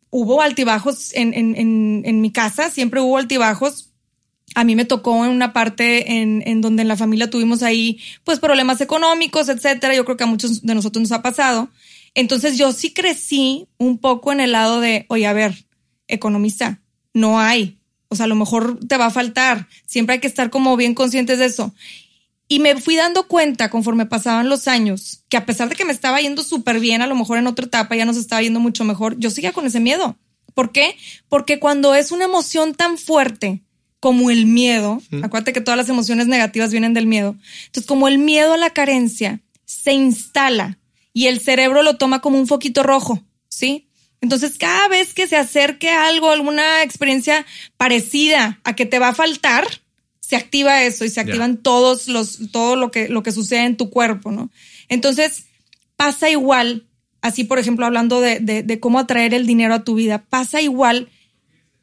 Hubo 0.09 0.41
altibajos 0.41 1.13
en, 1.13 1.33
en, 1.33 2.03
en, 2.05 2.21
mi 2.21 2.31
casa, 2.31 2.69
siempre 2.69 3.01
hubo 3.01 3.17
altibajos. 3.17 3.91
A 4.53 4.63
mí 4.63 4.75
me 4.75 4.85
tocó 4.85 5.25
en 5.25 5.31
una 5.31 5.51
parte 5.51 6.21
en, 6.21 6.41
en 6.45 6.61
donde 6.61 6.83
en 6.83 6.87
la 6.87 6.95
familia 6.95 7.29
tuvimos 7.29 7.63
ahí 7.63 7.99
pues 8.23 8.39
problemas 8.39 8.79
económicos, 8.79 9.49
etcétera. 9.49 9.93
Yo 9.93 10.05
creo 10.05 10.15
que 10.15 10.23
a 10.23 10.27
muchos 10.27 10.61
de 10.61 10.75
nosotros 10.75 11.01
nos 11.01 11.11
ha 11.11 11.21
pasado. 11.21 11.69
Entonces 12.13 12.57
yo 12.57 12.71
sí 12.71 12.93
crecí 12.93 13.67
un 13.77 13.97
poco 13.97 14.31
en 14.31 14.39
el 14.39 14.53
lado 14.53 14.79
de, 14.79 15.05
oye, 15.09 15.27
a 15.27 15.33
ver, 15.33 15.65
economista, 16.07 16.81
no 17.13 17.39
hay. 17.39 17.77
O 18.07 18.15
sea, 18.15 18.25
a 18.25 18.29
lo 18.29 18.35
mejor 18.35 18.79
te 18.87 18.97
va 18.97 19.07
a 19.07 19.11
faltar. 19.11 19.67
Siempre 19.85 20.13
hay 20.13 20.19
que 20.21 20.27
estar 20.27 20.49
como 20.49 20.77
bien 20.77 20.95
conscientes 20.95 21.39
de 21.39 21.45
eso. 21.45 21.73
Y 22.47 22.59
me 22.59 22.79
fui 22.79 22.95
dando 22.95 23.27
cuenta 23.27 23.69
conforme 23.69 24.05
pasaban 24.05 24.49
los 24.49 24.67
años 24.67 25.23
que 25.29 25.37
a 25.37 25.45
pesar 25.45 25.69
de 25.69 25.75
que 25.75 25.85
me 25.85 25.93
estaba 25.93 26.21
yendo 26.21 26.43
súper 26.43 26.79
bien, 26.79 27.01
a 27.01 27.07
lo 27.07 27.15
mejor 27.15 27.37
en 27.37 27.47
otra 27.47 27.65
etapa 27.65 27.95
ya 27.95 28.05
nos 28.05 28.17
estaba 28.17 28.41
yendo 28.41 28.59
mucho 28.59 28.83
mejor, 28.83 29.17
yo 29.17 29.31
seguía 29.31 29.51
con 29.51 29.65
ese 29.65 29.79
miedo. 29.79 30.17
¿Por 30.53 30.71
qué? 30.71 30.95
Porque 31.27 31.59
cuando 31.59 31.95
es 31.95 32.11
una 32.11 32.25
emoción 32.25 32.75
tan 32.75 32.97
fuerte 32.97 33.63
como 33.99 34.29
el 34.29 34.45
miedo, 34.45 35.01
acuérdate 35.23 35.53
que 35.53 35.61
todas 35.61 35.77
las 35.77 35.89
emociones 35.89 36.27
negativas 36.27 36.71
vienen 36.71 36.93
del 36.93 37.07
miedo, 37.07 37.35
entonces 37.65 37.87
como 37.87 38.07
el 38.07 38.19
miedo 38.19 38.53
a 38.53 38.57
la 38.57 38.69
carencia 38.69 39.41
se 39.65 39.93
instala 39.93 40.77
y 41.11 41.27
el 41.27 41.39
cerebro 41.39 41.81
lo 41.81 41.97
toma 41.97 42.21
como 42.21 42.37
un 42.37 42.45
foquito 42.45 42.83
rojo, 42.83 43.23
¿sí? 43.49 43.87
Entonces, 44.21 44.57
cada 44.57 44.87
vez 44.87 45.13
que 45.13 45.27
se 45.27 45.37
acerque 45.37 45.89
algo, 45.89 46.31
alguna 46.31 46.83
experiencia 46.83 47.45
parecida 47.77 48.59
a 48.63 48.75
que 48.75 48.85
te 48.85 48.99
va 48.99 49.09
a 49.09 49.15
faltar, 49.15 49.67
se 50.27 50.35
activa 50.35 50.81
eso 50.81 51.05
y 51.05 51.09
se 51.09 51.19
activan 51.19 51.57
todos 51.57 52.07
los, 52.07 52.39
todo 52.51 52.75
lo 52.75 52.89
que, 52.89 53.09
lo 53.09 53.21
que 53.21 53.31
sucede 53.31 53.65
en 53.65 53.77
tu 53.77 53.91
cuerpo, 53.91 54.31
¿no? 54.31 54.49
Entonces, 54.89 55.45
pasa 55.95 56.31
igual, 56.31 56.87
así 57.21 57.43
por 57.43 57.59
ejemplo, 57.59 57.85
hablando 57.85 58.21
de, 58.21 58.39
de, 58.39 58.63
de 58.63 58.79
cómo 58.79 58.97
atraer 58.97 59.35
el 59.35 59.45
dinero 59.45 59.75
a 59.75 59.83
tu 59.83 59.93
vida, 59.93 60.25
pasa 60.27 60.61
igual 60.61 61.09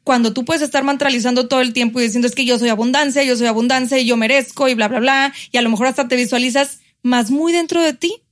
cuando 0.03 0.33
tú 0.33 0.43
puedes 0.43 0.61
estar 0.61 0.83
mantralizando 0.83 1.47
todo 1.47 1.61
el 1.61 1.71
tiempo 1.71 2.01
y 2.01 2.03
diciendo 2.03 2.27
es 2.27 2.35
que 2.35 2.43
yo 2.43 2.59
soy 2.59 2.67
abundancia, 2.67 3.23
yo 3.23 3.37
soy 3.37 3.47
abundancia 3.47 3.97
y 3.97 4.05
yo 4.05 4.17
merezco 4.17 4.67
y 4.67 4.73
bla, 4.73 4.89
bla, 4.89 4.99
bla, 4.99 5.33
y 5.53 5.57
a 5.57 5.61
lo 5.61 5.69
mejor 5.69 5.87
hasta 5.87 6.09
te 6.09 6.17
visualizas, 6.17 6.81
más 7.01 7.31
muy 7.31 7.53
dentro 7.53 7.81
de 7.81 7.93
ti, 7.93 8.23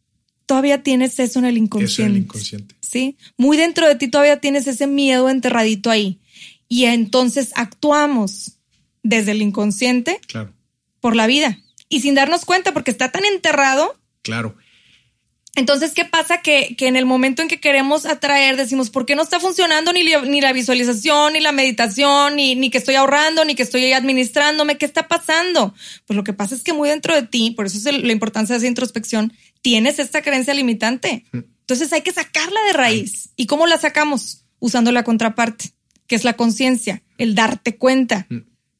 todavía 0.46 0.84
tienes 0.84 1.18
eso 1.20 1.40
en 1.40 1.46
el 1.46 1.58
inconsciente. 1.58 1.94
Eso 1.94 2.04
en 2.04 2.12
el 2.12 2.18
inconsciente. 2.24 2.76
Sí, 2.82 3.16
muy 3.38 3.56
dentro 3.56 3.88
de 3.88 3.96
ti 3.96 4.10
todavía 4.10 4.42
tienes 4.42 4.68
ese 4.68 4.88
miedo 4.88 5.30
enterradito 5.30 5.90
ahí. 5.90 6.20
Y 6.68 6.84
entonces 6.84 7.54
actuamos 7.56 8.58
desde 9.04 9.32
el 9.32 9.42
inconsciente 9.42 10.20
Claro, 10.28 10.54
por 11.00 11.16
la 11.16 11.28
vida 11.28 11.58
y 11.90 12.02
sin 12.02 12.16
darnos 12.16 12.46
cuenta 12.46 12.74
porque 12.74 12.92
está 12.92 13.12
tan 13.12 13.26
enterrado. 13.26 14.00
claro. 14.22 14.56
Entonces, 15.54 15.92
¿qué 15.94 16.06
pasa? 16.06 16.42
Que, 16.42 16.76
que 16.78 16.88
en 16.88 16.96
el 16.96 17.06
momento 17.06 17.42
en 17.42 17.50
que 17.50 17.60
queremos 17.60 18.06
atraer, 18.06 18.56
decimos, 18.56 18.90
¿por 18.90 19.06
qué 19.06 19.16
no 19.18 19.22
está 19.22 19.38
funcionando 19.38 19.92
ni, 19.92 20.02
la- 20.04 20.22
ni 20.22 20.40
la 20.40 20.54
visualización, 20.54 21.34
ni 21.34 21.42
la 21.42 21.52
meditación, 21.52 22.38
ni, 22.38 22.56
ni 22.56 22.70
que 22.70 22.78
estoy 22.78 22.96
ahorrando, 22.96 23.44
ni 23.44 23.54
que 23.54 23.64
estoy 23.64 23.92
administrándome? 23.92 24.78
¿Qué 24.78 24.86
está 24.86 25.10
pasando? 25.10 25.76
Pues 26.06 26.16
lo 26.16 26.24
que 26.24 26.32
pasa 26.32 26.56
es 26.56 26.64
que 26.64 26.72
muy 26.72 26.88
dentro 26.88 27.14
de 27.14 27.24
ti, 27.24 27.52
por 27.52 27.66
eso 27.66 27.78
es 27.80 27.86
el- 27.86 28.08
la 28.08 28.14
importancia 28.14 28.54
de 28.54 28.60
esa 28.60 28.68
introspección, 28.68 29.34
tienes 29.62 30.00
esta 30.00 30.22
creencia 30.22 30.54
limitante. 30.54 31.26
Entonces 31.34 31.92
hay 31.92 32.02
que 32.02 32.14
sacarla 32.14 32.62
de 32.68 32.74
raíz. 32.74 33.32
¿Y 33.36 33.46
cómo 33.48 33.68
la 33.68 33.78
sacamos? 33.78 34.46
Usando 34.60 34.94
la 34.94 35.04
contraparte, 35.04 35.72
que 36.08 36.16
es 36.16 36.24
la 36.24 36.38
conciencia, 36.38 37.04
el 37.18 37.36
darte 37.36 37.76
cuenta. 37.76 38.26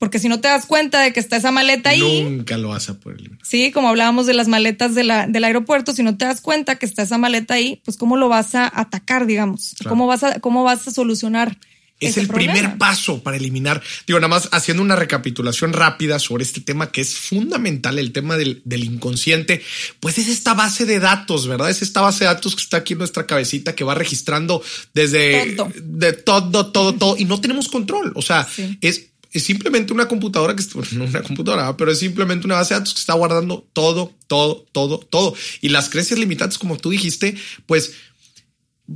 Porque 0.02 0.18
si 0.18 0.30
no 0.30 0.42
te 0.42 0.48
das 0.48 0.66
cuenta 0.66 1.00
de 1.00 1.14
que 1.14 1.20
está 1.20 1.36
esa 1.36 1.52
maleta 1.52 1.92
ahí. 1.92 2.24
Nunca 2.24 2.58
lo 2.58 2.70
vas 2.70 2.90
a 2.90 3.00
poder 3.00 3.20
eliminar. 3.20 3.46
Sí, 3.46 3.72
como 3.72 3.88
hablábamos 3.88 4.26
de 4.26 4.34
las 4.34 4.48
maletas 4.48 4.96
de 4.96 5.04
la, 5.04 5.28
del 5.28 5.44
aeropuerto, 5.44 5.94
si 5.94 6.02
no 6.02 6.18
te 6.18 6.26
das 6.26 6.42
cuenta 6.42 6.80
que 6.80 6.88
está 6.88 7.04
esa 7.04 7.20
maleta 7.20 7.54
ahí, 7.54 7.84
pues 7.86 7.98
cómo 7.98 8.18
lo 8.18 8.28
vas 8.28 8.56
a 8.56 8.72
atacar, 8.74 9.28
digamos. 9.28 9.76
¿Cómo, 9.88 10.08
vas 10.08 10.24
a, 10.24 10.40
¿Cómo 10.40 10.64
vas 10.64 10.88
a 10.88 10.92
solucionar? 10.92 11.56
Es 12.00 12.18
el 12.18 12.28
primer 12.28 12.80
paso 12.80 13.22
para 13.22 13.38
eliminar. 13.38 13.80
Digo, 14.08 14.20
nada 14.20 14.30
más 14.30 14.50
haciendo 14.52 14.82
una 14.82 14.96
recapitulación 14.96 15.72
rápida 15.72 16.18
sobre 16.18 16.46
este 16.46 16.62
tema 16.62 16.92
que 16.92 17.02
es 17.02 17.16
fundamental, 17.16 18.00
el 18.00 18.12
tema 18.12 18.38
del, 18.38 18.64
del, 18.66 18.84
inconsciente, 18.86 19.62
pues 20.00 20.18
es 20.18 20.28
esta 20.30 20.56
base 20.56 20.88
de 20.88 21.00
datos, 21.00 21.46
¿verdad? 21.46 21.70
Es 21.70 21.84
esta 21.84 22.02
base 22.02 22.24
de 22.24 22.34
datos 22.34 22.56
que 22.56 22.64
está 22.64 22.78
aquí 22.78 22.94
en 22.94 23.00
nuestra 23.00 23.28
cabecita 23.28 23.76
que 23.76 23.84
va 23.84 23.94
registrando 23.94 24.64
desde 24.96 25.54
Todo. 25.56 25.72
de 25.76 26.14
todo, 26.14 26.72
todo, 26.72 26.96
todo, 26.96 27.18
y 27.20 27.26
no 27.26 27.40
tenemos 27.40 27.68
control. 27.68 28.14
O 28.16 28.24
sea, 28.24 28.48
Sí. 28.52 28.80
es, 28.82 29.11
es 29.32 29.44
simplemente 29.44 29.94
una 29.94 30.08
computadora 30.08 30.56
que 30.56 30.64
no 30.96 31.06
una 31.06 31.24
computadora, 31.24 31.76
pero 31.78 31.92
es 31.92 32.00
simplemente 32.00 32.46
una 32.46 32.56
base 32.56 32.74
de 32.74 32.80
datos 32.80 32.94
que 32.94 33.00
está 33.00 33.14
guardando 33.14 33.68
todo, 33.74 34.14
todo, 34.28 34.66
todo, 34.72 35.00
todo. 35.00 35.34
Y 35.62 35.70
las 35.70 35.90
creencias 35.90 36.20
limitantes, 36.20 36.58
como 36.58 36.78
tú 36.78 36.90
dijiste, 36.90 37.36
pues, 37.66 37.94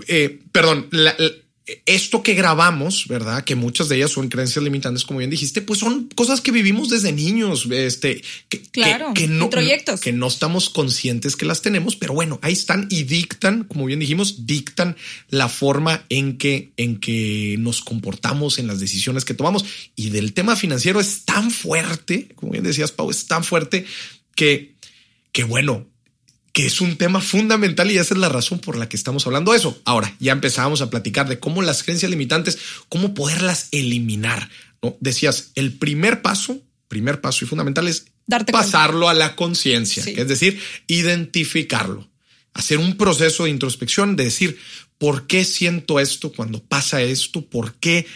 eh, 0.08 0.40
perdón, 0.52 0.88
la- 0.92 1.16
esto 1.88 2.22
que 2.22 2.36
grabamos, 2.36 3.08
¿verdad? 3.08 3.44
Que 3.44 3.56
muchas 3.56 3.90
de 3.90 3.96
ellas 3.96 4.12
son 4.12 4.30
creencias 4.30 4.64
limitantes, 4.64 5.04
como 5.04 5.18
bien 5.20 5.32
dijiste, 5.32 5.62
pues 5.62 5.80
son 5.80 6.10
cosas 6.14 6.40
que 6.40 6.52
vivimos 6.52 6.90
desde 6.90 7.12
niños, 7.12 7.68
este, 7.72 8.22
que, 8.50 8.62
Claro, 8.62 9.14
que, 9.16 9.28
no, 9.28 9.46
introyectos. 9.46 10.00
que 10.02 10.14
no 10.14 10.28
estamos 10.28 10.70
conscientes 10.70 11.36
que 11.36 11.46
las 11.46 11.64
tenemos, 11.64 11.96
pero 11.96 12.14
bueno, 12.14 12.40
ahí 12.44 12.54
están 12.54 12.88
y 12.92 13.04
dictan, 13.04 13.64
como 13.64 13.86
bien 13.86 14.00
dijimos, 14.00 14.46
dictan 14.46 14.96
la 15.30 15.50
forma 15.50 16.06
en 16.10 16.38
que, 16.38 16.72
en 16.78 17.00
que 17.00 17.56
nos 17.58 17.82
comportamos 17.82 18.60
en 18.60 18.68
las 18.68 18.80
decisiones 18.80 19.26
que 19.26 19.34
tomamos. 19.34 19.66
Y 19.96 20.12
del 20.12 20.34
tema 20.34 20.56
financiero 20.56 21.00
es 21.00 21.26
tan 21.26 21.50
fuerte, 21.50 22.28
como 22.36 22.52
bien 22.52 22.64
decías, 22.64 22.92
Pau, 22.92 23.10
es 23.10 23.26
tan 23.26 23.44
fuerte 23.44 23.86
que, 24.36 24.76
que 25.32 25.44
bueno, 25.44 25.88
que 26.56 26.66
es 26.66 26.80
un 26.80 26.96
tema 26.96 27.20
fundamental 27.20 27.92
y 27.92 27.98
esa 27.98 28.14
es 28.14 28.18
la 28.18 28.30
razón 28.30 28.60
por 28.60 28.78
la 28.78 28.88
que 28.88 28.96
estamos 28.96 29.28
hablando 29.28 29.52
de 29.52 29.58
eso. 29.58 29.78
Ahora, 29.84 30.16
ya 30.22 30.32
empezamos 30.32 30.80
a 30.82 30.90
platicar 30.90 31.28
de 31.28 31.38
cómo 31.38 31.62
las 31.62 31.84
creencias 31.84 32.10
limitantes, 32.10 32.58
cómo 32.88 33.14
poderlas 33.14 33.68
eliminar. 33.74 34.50
¿no? 34.82 34.96
Decías, 35.02 35.52
el 35.56 35.74
primer 35.74 36.22
paso, 36.22 36.62
primer 36.88 37.20
paso 37.20 37.44
y 37.44 37.48
fundamental 37.50 37.90
es 37.90 38.06
Darte 38.26 38.54
cuenta. 38.54 38.66
pasarlo 38.72 39.10
a 39.10 39.14
la 39.14 39.36
conciencia, 39.36 40.02
Sí. 40.02 40.14
es 40.16 40.30
decir, 40.30 40.62
identificarlo, 40.88 42.08
hacer 42.54 42.78
un 42.78 42.96
proceso 42.96 43.44
de 43.44 43.50
introspección, 43.50 44.16
de 44.16 44.24
decir, 44.24 44.58
¿por 44.98 45.28
qué 45.28 45.44
siento 45.44 46.00
esto 46.00 46.32
cuando 46.32 46.64
pasa 46.64 47.02
esto? 47.02 47.46
¿Por 47.46 47.74
qué 47.76 48.08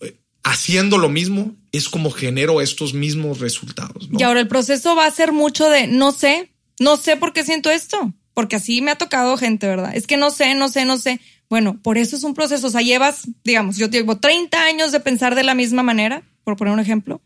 eh, 0.00 0.16
haciendo 0.44 0.96
lo 0.96 1.10
mismo 1.10 1.54
es 1.72 1.90
como 1.90 2.10
genero 2.10 2.62
estos 2.62 2.94
mismos 2.94 3.40
resultados? 3.40 4.08
¿no? 4.08 4.18
Y 4.18 4.22
ahora 4.22 4.40
el 4.40 4.48
proceso 4.48 4.96
va 4.96 5.04
a 5.04 5.10
ser 5.10 5.32
mucho 5.32 5.68
de 5.68 5.88
no 5.88 6.10
sé, 6.12 6.48
no 6.82 6.96
sé 6.96 7.16
por 7.16 7.32
qué 7.32 7.44
siento 7.44 7.70
esto, 7.70 8.12
porque 8.34 8.56
así 8.56 8.80
me 8.82 8.90
ha 8.90 8.96
tocado 8.96 9.36
gente, 9.36 9.66
¿verdad? 9.66 9.92
Es 9.94 10.06
que 10.06 10.16
no 10.16 10.30
sé, 10.30 10.54
no 10.54 10.68
sé, 10.68 10.84
no 10.84 10.98
sé. 10.98 11.20
Bueno, 11.48 11.78
por 11.82 11.98
eso 11.98 12.16
es 12.16 12.24
un 12.24 12.34
proceso. 12.34 12.66
O 12.66 12.70
sea, 12.70 12.80
llevas, 12.80 13.22
digamos, 13.44 13.76
yo 13.76 13.88
llevo 13.88 14.18
30 14.18 14.62
años 14.64 14.90
de 14.92 15.00
pensar 15.00 15.34
de 15.34 15.42
la 15.42 15.54
misma 15.54 15.82
manera, 15.82 16.22
por 16.44 16.56
poner 16.56 16.72
un 16.74 16.80
ejemplo. 16.80 17.20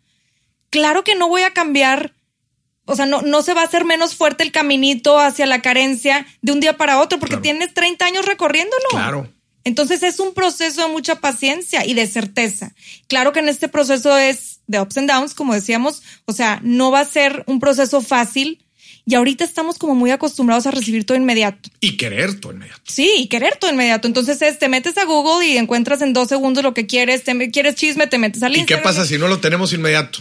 Claro 0.71 1.05
que 1.05 1.15
no 1.15 1.29
voy 1.29 1.43
a 1.43 1.53
cambiar, 1.53 2.13
o 2.85 2.97
sea, 2.97 3.07
no, 3.07 3.23
no 3.23 3.43
se 3.43 3.55
va 3.55 3.63
a 3.63 3.65
hacer 3.65 3.85
menos 3.85 4.15
fuerte 4.17 4.43
el 4.43 4.53
caminito 4.53 5.19
hacia 5.19 5.47
la 5.47 5.63
carencia 5.63 6.27
de 6.43 6.53
un 6.53 6.61
día 6.61 6.77
para 6.77 7.01
otro, 7.01 7.19
porque 7.19 7.37
Claro. 7.37 7.43
tienes 7.43 7.73
30 7.73 8.05
años 8.05 8.27
recorriéndolo. 8.27 8.89
Claro. 8.91 9.33
Entonces 9.65 10.03
es 10.03 10.21
un 10.21 10.35
proceso 10.35 10.83
de 10.83 10.93
mucha 10.93 11.17
paciencia 11.21 11.85
y 11.87 11.95
de 11.95 12.07
certeza. 12.07 12.73
Claro 13.09 13.33
que 13.33 13.41
en 13.41 13.49
este 13.49 13.69
proceso 13.69 14.17
es 14.17 14.61
de 14.67 14.81
ups 14.81 14.97
and 14.99 15.11
downs, 15.11 15.35
como 15.35 15.55
decíamos, 15.55 16.03
o 16.25 16.33
sea, 16.33 16.61
no 16.63 16.91
va 16.91 17.01
a 17.01 17.05
ser 17.05 17.43
un 17.47 17.59
proceso 17.59 18.01
fácil 18.01 18.66
y 19.07 19.15
ahorita 19.15 19.45
estamos 19.45 19.79
como 19.79 19.95
muy 19.95 20.11
acostumbrados 20.11 20.67
a 20.67 20.73
recibir 20.73 21.07
todo 21.07 21.17
inmediato. 21.17 21.71
Y 21.81 21.97
querer 21.97 22.41
todo 22.41 22.53
inmediato. 22.53 22.83
Sí, 22.85 23.09
y 23.19 23.29
querer 23.29 23.57
todo 23.57 23.71
inmediato. 23.71 24.09
Entonces 24.09 24.43
es, 24.43 24.59
te 24.59 24.69
metes 24.69 24.99
a 24.99 25.05
Google 25.05 25.47
y 25.47 25.57
encuentras 25.57 26.03
en 26.03 26.13
dos 26.13 26.29
segundos 26.29 26.65
lo 26.65 26.75
que 26.75 26.87
quieres, 26.87 27.23
te, 27.23 27.51
quieres 27.53 27.77
chisme, 27.77 28.09
te 28.09 28.19
metes 28.19 28.43
al 28.43 28.57
¿Y 28.57 28.67
qué 28.67 28.79
pasa 28.79 29.07
si 29.07 29.17
no 29.17 29.29
lo 29.29 29.39
tenemos 29.39 29.73
inmediato? 29.73 30.19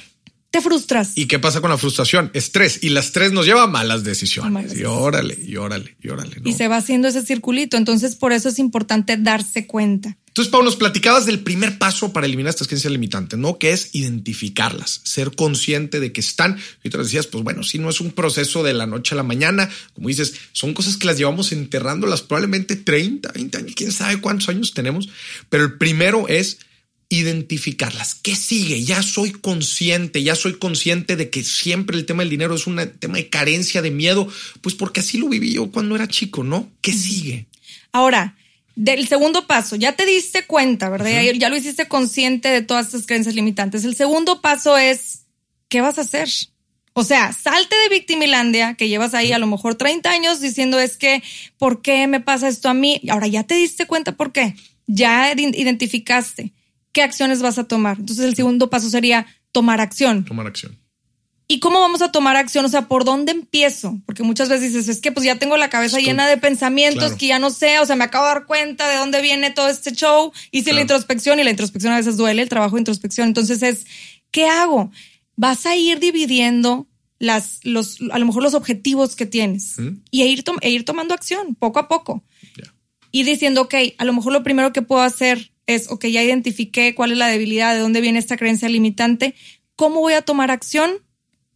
Te 0.55 0.61
frustras. 0.61 1.17
¿Y 1.17 1.25
qué 1.25 1.37
pasa 1.37 1.59
con 1.59 1.69
la 1.69 1.77
frustración? 1.77 2.31
Estrés. 2.33 2.79
Y 2.81 2.87
el 2.87 2.95
estrés 2.95 3.33
nos 3.33 3.45
lleva 3.45 3.63
a 3.63 3.67
malas 3.67 4.05
decisiones. 4.05 4.47
A 4.47 4.49
malas 4.49 4.77
y 4.77 4.85
órale, 4.85 5.37
y 5.37 5.57
órale, 5.57 5.97
y 6.01 6.07
órale. 6.07 6.37
¿no? 6.39 6.49
Y 6.49 6.53
se 6.53 6.69
va 6.69 6.77
haciendo 6.77 7.09
ese 7.09 7.25
circulito. 7.25 7.75
Entonces 7.75 8.15
por 8.15 8.31
eso 8.31 8.47
es 8.47 8.57
importante 8.57 9.17
darse 9.17 9.67
cuenta. 9.67 10.15
Entonces, 10.35 10.51
Pau, 10.51 10.63
nos 10.63 10.75
platicabas 10.75 11.25
del 11.25 11.39
primer 11.39 11.77
paso 11.77 12.11
para 12.11 12.25
eliminar 12.25 12.49
estas 12.49 12.67
creencias 12.67 12.91
limitantes, 12.91 13.39
¿no? 13.39 13.57
Que 13.57 13.71
es 13.71 13.91
identificarlas, 13.93 14.99
ser 15.03 15.33
consciente 15.33 16.01
de 16.01 16.11
que 16.11 16.19
están. 16.19 16.57
Y 16.83 16.89
te 16.89 16.97
decías, 16.97 17.27
pues 17.27 17.43
bueno, 17.43 17.63
si 17.63 17.79
no 17.79 17.89
es 17.89 18.01
un 18.01 18.11
proceso 18.11 18.61
de 18.61 18.73
la 18.73 18.85
noche 18.85 19.15
a 19.15 19.17
la 19.17 19.23
mañana, 19.23 19.69
como 19.93 20.09
dices, 20.09 20.35
son 20.51 20.73
cosas 20.73 20.97
que 20.97 21.07
las 21.07 21.17
llevamos 21.17 21.53
enterrándolas 21.53 22.21
probablemente 22.21 22.75
30, 22.75 23.31
20 23.31 23.57
años, 23.57 23.73
quién 23.75 23.93
sabe 23.93 24.19
cuántos 24.19 24.49
años 24.49 24.73
tenemos. 24.73 25.07
Pero 25.49 25.63
el 25.63 25.77
primero 25.77 26.27
es 26.27 26.59
identificarlas. 27.19 28.15
¿Qué 28.15 28.35
sigue? 28.35 28.83
Ya 28.83 29.01
soy 29.03 29.31
consciente, 29.31 30.23
ya 30.23 30.35
soy 30.35 30.57
consciente 30.57 31.15
de 31.15 31.29
que 31.29 31.43
siempre 31.43 31.97
el 31.97 32.05
tema 32.05 32.23
del 32.23 32.29
dinero 32.29 32.55
es 32.55 32.67
un 32.67 32.77
tema 32.99 33.17
de 33.17 33.29
carencia, 33.29 33.81
de 33.81 33.91
miedo, 33.91 34.27
pues 34.61 34.75
porque 34.75 34.99
así 34.99 35.17
lo 35.17 35.27
viví 35.29 35.53
yo 35.53 35.71
cuando 35.71 35.95
era 35.95 36.07
chico, 36.07 36.43
¿no? 36.43 36.69
¿Qué 36.81 36.93
sigue? 36.93 37.47
Ahora, 37.91 38.35
del 38.75 39.07
segundo 39.07 39.47
paso, 39.47 39.75
ya 39.75 39.93
te 39.95 40.05
diste 40.05 40.45
cuenta, 40.45 40.89
¿verdad? 40.89 41.09
Ya- 41.11 41.31
Ya 41.33 41.49
lo 41.49 41.55
hiciste 41.57 41.87
consciente 41.87 42.49
de 42.49 42.61
todas 42.61 42.87
estas 42.87 43.05
creencias 43.05 43.35
limitantes. 43.35 43.85
El 43.85 43.95
segundo 43.95 44.41
paso 44.41 44.77
es, 44.77 45.21
¿qué 45.69 45.81
vas 45.81 45.97
a 45.97 46.01
hacer? 46.01 46.29
O 46.97 47.03
sea, 47.03 47.33
salte 47.33 47.75
de 47.75 47.89
Victimilandia, 47.89 48.75
que 48.75 48.87
llevas 48.87 49.13
ahí 49.13 49.31
a 49.33 49.37
lo 49.39 49.47
mejor 49.47 49.75
30 49.75 50.11
años 50.11 50.39
diciendo 50.39 50.79
es 50.79 50.95
que, 50.97 51.21
¿por 51.57 51.81
qué 51.81 52.07
me 52.07 52.21
pasa 52.21 52.47
esto 52.47 52.69
a 52.69 52.73
mí? 52.73 53.01
Ahora 53.09 53.27
ya 53.27 53.43
te 53.43 53.55
diste 53.55 53.85
cuenta 53.85 54.13
por 54.15 54.31
qué. 54.31 54.55
Ya 54.87 55.33
id- 55.33 55.55
identificaste 55.57 56.53
qué 56.95 57.03
acciones 57.03 57.41
vas 57.41 57.59
a 57.59 57.65
tomar. 57.65 57.97
Entonces 57.99 58.23
el 58.23 58.35
segundo 58.37 58.69
paso 58.69 58.89
sería 58.89 59.27
tomar 59.51 59.81
acción. 59.81 60.23
Tomar 60.23 60.47
acción. 60.47 60.79
¿Y 61.45 61.59
cómo 61.59 61.81
vamos 61.81 62.01
a 62.01 62.09
tomar 62.13 62.37
acción? 62.37 62.63
O 62.63 62.69
sea, 62.69 62.87
¿por 62.87 63.03
dónde 63.03 63.33
empiezo? 63.33 63.99
Porque 64.05 64.23
muchas 64.23 64.47
veces 64.47 64.71
dices, 64.73 64.87
es 64.87 65.01
que 65.01 65.11
pues 65.11 65.25
ya 65.25 65.35
tengo 65.37 65.57
la 65.57 65.69
cabeza 65.69 65.97
Estoy- 65.97 66.05
llena 66.05 66.25
de 66.25 66.37
pensamientos 66.37 67.03
claro. 67.03 67.17
que 67.17 67.27
ya 67.27 67.37
no 67.37 67.49
sé, 67.49 67.79
o 67.79 67.85
sea, 67.85 67.97
me 67.97 68.05
acabo 68.05 68.25
de 68.27 68.33
dar 68.35 68.45
cuenta 68.45 68.87
de 68.89 68.95
dónde 68.95 69.21
viene 69.21 69.51
todo 69.51 69.67
este 69.67 69.91
show, 69.91 70.31
hice 70.51 70.63
Claro. 70.63 70.75
la 70.77 70.81
introspección 70.83 71.39
y 71.39 71.43
la 71.43 71.49
introspección 71.51 71.91
a 71.91 71.97
veces 71.97 72.15
duele, 72.15 72.41
el 72.41 72.47
trabajo 72.49 72.77
de 72.77 72.81
introspección. 72.81 73.27
Entonces 73.27 73.61
es, 73.61 73.85
¿qué 74.31 74.47
hago? 74.47 74.89
Vas 75.35 75.65
a 75.65 75.75
ir 75.75 75.99
dividiendo 75.99 76.87
las, 77.19 77.59
los, 77.63 77.99
a 78.11 78.17
lo 78.19 78.25
mejor 78.25 78.41
los 78.41 78.53
objetivos 78.53 79.17
que 79.17 79.25
tienes 79.25 79.75
y 80.11 80.21
a 80.21 80.25
ir, 80.27 80.43
e 80.61 80.69
ir 80.71 80.85
tomando 80.85 81.13
acción 81.13 81.55
poco 81.55 81.79
a 81.79 81.87
poco 81.89 82.23
y 83.11 83.23
diciendo, 83.23 83.63
ok, 83.63 83.75
a 83.97 84.05
lo 84.05 84.13
mejor 84.13 84.31
lo 84.33 84.43
primero 84.43 84.71
que 84.73 84.81
puedo 84.81 85.01
hacer 85.01 85.51
es, 85.67 85.89
ok, 85.89 86.05
ya 86.07 86.23
identifiqué 86.23 86.93
cuál 86.95 87.11
es 87.11 87.17
la 87.17 87.27
debilidad, 87.27 87.73
de 87.73 87.81
dónde 87.81 88.01
viene 88.01 88.19
esta 88.19 88.37
creencia 88.37 88.69
limitante, 88.69 89.35
¿cómo 89.75 89.99
voy 90.01 90.13
a 90.13 90.21
tomar 90.21 90.51
acción 90.51 90.91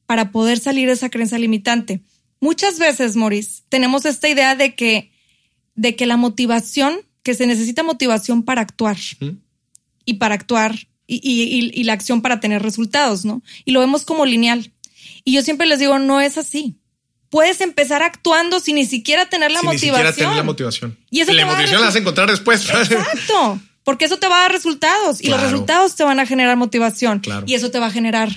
para 0.05 0.31
poder 0.31 0.59
salir 0.59 0.87
de 0.87 0.93
esa 0.93 1.09
creencia 1.09 1.37
limitante? 1.37 2.01
Muchas 2.41 2.79
veces, 2.79 3.15
Maurice, 3.15 3.61
tenemos 3.69 4.05
esta 4.05 4.27
idea 4.29 4.55
de 4.55 4.73
que, 4.75 5.11
de 5.75 5.95
que 5.95 6.05
la 6.05 6.17
motivación, 6.17 6.99
que 7.23 7.33
se 7.33 7.45
necesita 7.45 7.83
motivación 7.83 8.43
para 8.43 8.61
actuar 8.61 8.97
y 10.05 10.13
para 10.15 10.35
actuar 10.35 10.87
y, 11.05 11.19
y- 11.73 11.83
la 11.83 11.93
acción 11.93 12.21
para 12.21 12.39
tener 12.39 12.61
resultados, 12.61 13.25
¿no? 13.25 13.41
Y 13.65 13.71
lo 13.71 13.79
vemos 13.79 14.05
como 14.05 14.25
lineal. 14.25 14.71
Y 15.23 15.33
yo 15.33 15.41
siempre 15.41 15.67
les 15.67 15.79
digo, 15.79 15.99
no 15.99 16.21
es 16.21 16.37
así. 16.37 16.77
Puedes 17.29 17.61
empezar 17.61 18.01
actuando 18.03 18.59
sin 18.59 18.75
ni 18.75 18.85
siquiera 18.85 19.27
tener 19.29 19.51
la 19.51 19.59
Sin 19.59 19.69
ni 19.69 19.75
motivación. 19.75 20.07
siquiera 20.07 20.13
tener 20.15 20.35
la 20.37 20.43
motivación. 20.43 20.97
Y 21.11 21.19
eso 21.21 21.33
la 21.33 21.45
motivación 21.45 21.81
la 21.81 21.87
vas 21.87 21.95
a 21.95 21.99
encontrar 21.99 22.29
después. 22.29 22.61
Exacto. 22.69 23.59
Porque 23.83 24.05
eso 24.05 24.17
te 24.17 24.27
va 24.27 24.37
a 24.37 24.41
dar 24.43 24.51
resultados 24.51 25.21
y 25.21 25.27
los 25.27 25.41
resultados 25.41 25.95
te 25.95 26.03
van 26.03 26.19
a 26.19 26.25
generar 26.25 26.57
motivación. 26.57 27.19
Claro. 27.19 27.45
Y 27.47 27.53
eso 27.55 27.71
te 27.71 27.79
va 27.79 27.87
a 27.87 27.91
generar 27.91 28.29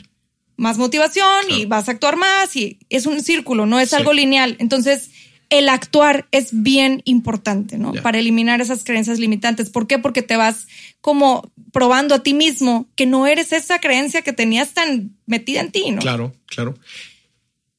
más 0.56 0.78
motivación 0.78 1.50
y 1.50 1.64
vas 1.66 1.88
a 1.88 1.92
actuar 1.92 2.16
más 2.16 2.54
y 2.56 2.78
es 2.88 3.06
un 3.06 3.20
círculo, 3.22 3.66
no 3.66 3.80
es 3.80 3.90
Sí. 3.90 3.96
algo 3.96 4.12
lineal. 4.12 4.56
Entonces, 4.60 5.10
el 5.50 5.68
actuar 5.68 6.28
es 6.30 6.48
bien 6.52 7.02
importante, 7.04 7.76
¿no? 7.76 7.92
Para 7.92 8.18
eliminar 8.18 8.62
esas 8.62 8.84
creencias 8.84 9.18
limitantes. 9.18 9.68
¿Por 9.68 9.86
qué? 9.86 9.98
Porque 9.98 10.22
te 10.22 10.36
vas 10.36 10.66
como 11.02 11.50
probando 11.72 12.14
a 12.14 12.22
ti 12.22 12.32
mismo 12.32 12.88
que 12.96 13.04
no 13.04 13.26
eres 13.26 13.52
esa 13.52 13.78
creencia 13.78 14.22
que 14.22 14.32
tenías 14.32 14.72
tan 14.72 15.14
metida 15.26 15.60
en 15.60 15.70
ti, 15.70 15.90
¿no? 15.90 16.00
Claro, 16.00 16.32
claro. 16.46 16.74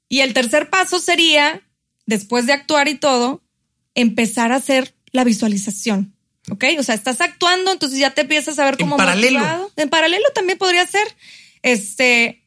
Y 0.08 0.20
el 0.20 0.34
tercer 0.36 0.70
paso 0.70 1.00
sería, 1.00 1.62
después 2.06 2.46
de 2.46 2.54
actuar 2.54 2.88
y 2.90 2.96
todo, 2.96 3.42
empezar 3.96 4.52
a 4.52 4.58
hacer 4.58 4.94
la 5.12 5.24
visualización. 5.24 6.14
¿Ok? 6.52 6.66
O 6.78 6.84
sea, 6.84 6.96
estás 6.96 7.22
actuando, 7.22 7.72
entonces 7.72 8.00
ya 8.00 8.12
te 8.12 8.22
empiezas 8.22 8.60
a 8.60 8.66
ver 8.66 8.74
En 8.74 8.82
como 8.82 8.98
paralelo. 8.98 9.40
motivado. 9.40 9.72
En 9.78 9.90
paralelo 9.90 10.26
también 10.36 10.58
podría 10.58 10.86
ser. 10.86 11.08
Este, 11.62 12.44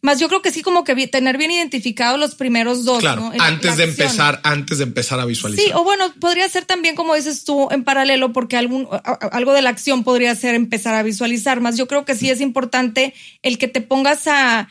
Más 0.00 0.18
yo 0.18 0.28
creo 0.28 0.40
que 0.40 0.52
sí, 0.52 0.62
como 0.62 0.84
que 0.84 1.06
tener 1.06 1.36
bien 1.36 1.50
identificados 1.50 2.18
los 2.18 2.34
primeros 2.34 2.84
dos. 2.84 3.00
Claro, 3.00 3.30
antes 3.38 3.76
de 3.76 3.84
empezar, 3.84 4.40
antes 4.42 4.78
de 4.78 4.84
empezar 4.84 5.20
a 5.20 5.26
visualizar. 5.26 5.64
Sí, 5.64 5.70
o 5.74 5.84
bueno, 5.84 6.14
podría 6.18 6.48
ser 6.48 6.64
también, 6.64 6.96
como 6.96 7.14
dices 7.14 7.44
tú, 7.44 7.68
en 7.70 7.84
paralelo, 7.84 8.32
porque 8.32 8.56
algún, 8.56 8.88
algo 9.32 9.52
de 9.52 9.62
la 9.62 9.70
acción 9.70 10.02
podría 10.02 10.34
ser 10.34 10.54
empezar 10.54 10.94
a 10.94 11.02
visualizar. 11.02 11.60
Más 11.60 11.76
yo 11.76 11.86
creo 11.86 12.06
que 12.06 12.14
sí 12.14 12.30
es 12.30 12.40
importante 12.40 13.12
el 13.42 13.58
que 13.58 13.68
te 13.68 13.82
pongas 13.82 14.26
a. 14.28 14.68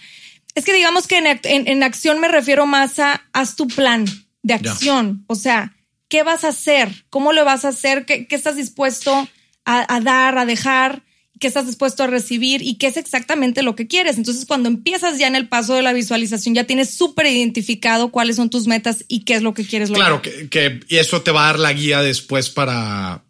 Es 0.55 0.65
que 0.65 0.73
digamos 0.73 1.05
que 1.05 1.17
en, 1.43 1.83
acción 1.83 2.19
me 2.19 2.29
refiero 2.29 2.65
más 2.65 2.97
a 2.97 3.25
haz 3.33 3.55
tu 3.55 3.67
plan 3.67 4.05
de 4.41 4.53
acción. 4.53 5.23
O 5.27 5.35
sea, 5.35 5.74
¿qué 6.07 6.23
vas 6.23 6.43
a 6.43 6.49
hacer? 6.49 7.05
¿Cómo 7.09 7.33
lo 7.33 7.45
vas 7.45 7.65
a 7.65 7.69
hacer? 7.69 8.05
¿Qué, 8.05 8.27
estás 8.29 8.55
dispuesto 8.55 9.27
a 9.65 9.99
dar, 10.01 10.37
a 10.37 10.45
dejar? 10.45 11.03
qué 11.39 11.47
estás 11.47 11.67
dispuesto 11.67 12.03
a 12.03 12.07
recibir 12.07 12.61
y 12.61 12.75
qué 12.75 12.87
es 12.87 12.97
exactamente 12.97 13.61
lo 13.61 13.75
que 13.75 13.87
quieres. 13.87 14.17
Entonces, 14.17 14.45
cuando 14.45 14.69
empiezas 14.69 15.17
ya 15.17 15.27
en 15.27 15.35
el 15.35 15.47
paso 15.47 15.73
de 15.73 15.81
la 15.81 15.93
visualización, 15.93 16.55
ya 16.55 16.63
tienes 16.63 16.91
súper 16.91 17.25
identificado 17.27 18.09
cuáles 18.09 18.37
son 18.37 18.49
tus 18.49 18.67
metas 18.67 19.03
y 19.07 19.25
qué 19.25 19.35
es 19.35 19.41
lo 19.41 19.53
que 19.53 19.65
quieres 19.65 19.89
lograr. 19.89 20.21
Claro, 20.21 20.49
que, 20.49 20.79
eso 20.89 21.21
te 21.21 21.31
va 21.31 21.43
a 21.43 21.47
dar 21.47 21.59
la 21.59 21.73
guía 21.73 22.01
después 22.01 22.49
para, 22.49 23.23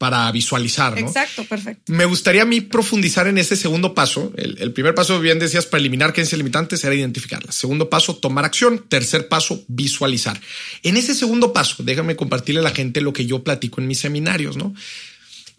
para 0.00 0.32
visualizar. 0.32 0.98
¿no? 0.98 1.06
Exacto, 1.06 1.44
perfecto. 1.44 1.92
Me 1.92 2.06
gustaría 2.06 2.40
a 2.40 2.46
mí 2.46 2.62
profundizar 2.62 3.28
en 3.28 3.36
ese 3.36 3.54
segundo 3.54 3.92
paso. 3.92 4.32
El, 4.34 4.72
primer 4.72 4.94
paso, 4.94 5.20
bien 5.20 5.38
decías, 5.38 5.66
para 5.66 5.82
eliminar 5.82 6.14
creencias 6.14 6.38
limitantes 6.38 6.82
era 6.82 6.94
identificarlas. 6.94 7.54
Segundo 7.54 7.90
paso, 7.90 8.16
tomar 8.16 8.46
acción. 8.46 8.86
Tercer 8.88 9.28
paso, 9.28 9.62
visualizar. 9.68 10.40
En 10.82 10.96
ese 10.96 11.14
segundo 11.14 11.52
paso, 11.52 11.82
déjame 11.82 12.16
compartirle 12.16 12.60
a 12.60 12.62
la 12.62 12.70
gente 12.70 13.02
lo 13.02 13.12
que 13.12 13.26
yo 13.26 13.44
platico 13.44 13.82
en 13.82 13.88
mis 13.88 13.98
seminarios, 13.98 14.56
¿no? 14.56 14.74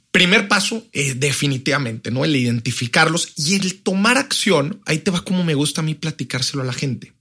Primer 0.09 0.47
paso, 0.47 0.87
es 0.91 1.19
definitivamente, 1.19 2.09
¿no? 2.09 2.25
El 2.25 2.35
identificarlos 2.35 3.33
y 3.35 3.53
el 3.53 3.83
tomar 3.83 4.17
acción. 4.17 4.81
Ahí 4.87 4.97
te 4.97 5.11
va 5.11 5.23
como 5.23 5.43
me 5.43 5.53
gusta 5.53 5.81
a 5.81 5.83
mí 5.83 5.93
platicárselo 5.93 6.63
a 6.63 6.65
la 6.65 6.73
gente. 6.73 7.13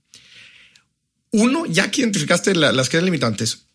Uno, 1.29 1.67
ya 1.67 1.91
que 1.91 2.01
identificaste 2.01 2.55
las 2.55 2.73
creencias 2.89 3.03
limitantes, 3.03 3.65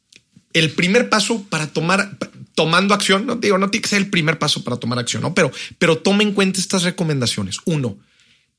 el 0.52 0.70
primer 0.70 1.08
paso 1.10 1.44
para 1.48 1.68
tomar, 1.68 2.16
tomando 2.56 2.94
acción, 2.94 3.26
no 3.26 3.36
digo, 3.36 3.58
no 3.58 3.70
tiene 3.70 3.82
que 3.82 3.88
ser 3.90 3.98
el 3.98 4.10
primer 4.10 4.40
paso 4.40 4.64
para 4.64 4.78
tomar 4.78 4.98
acción, 4.98 5.22
¿no? 5.22 5.34
Pero, 5.34 5.52
pero 5.78 5.98
toma 5.98 6.24
en 6.24 6.32
cuenta 6.32 6.58
estas 6.58 6.82
recomendaciones. 6.82 7.58
Uno, 7.66 7.98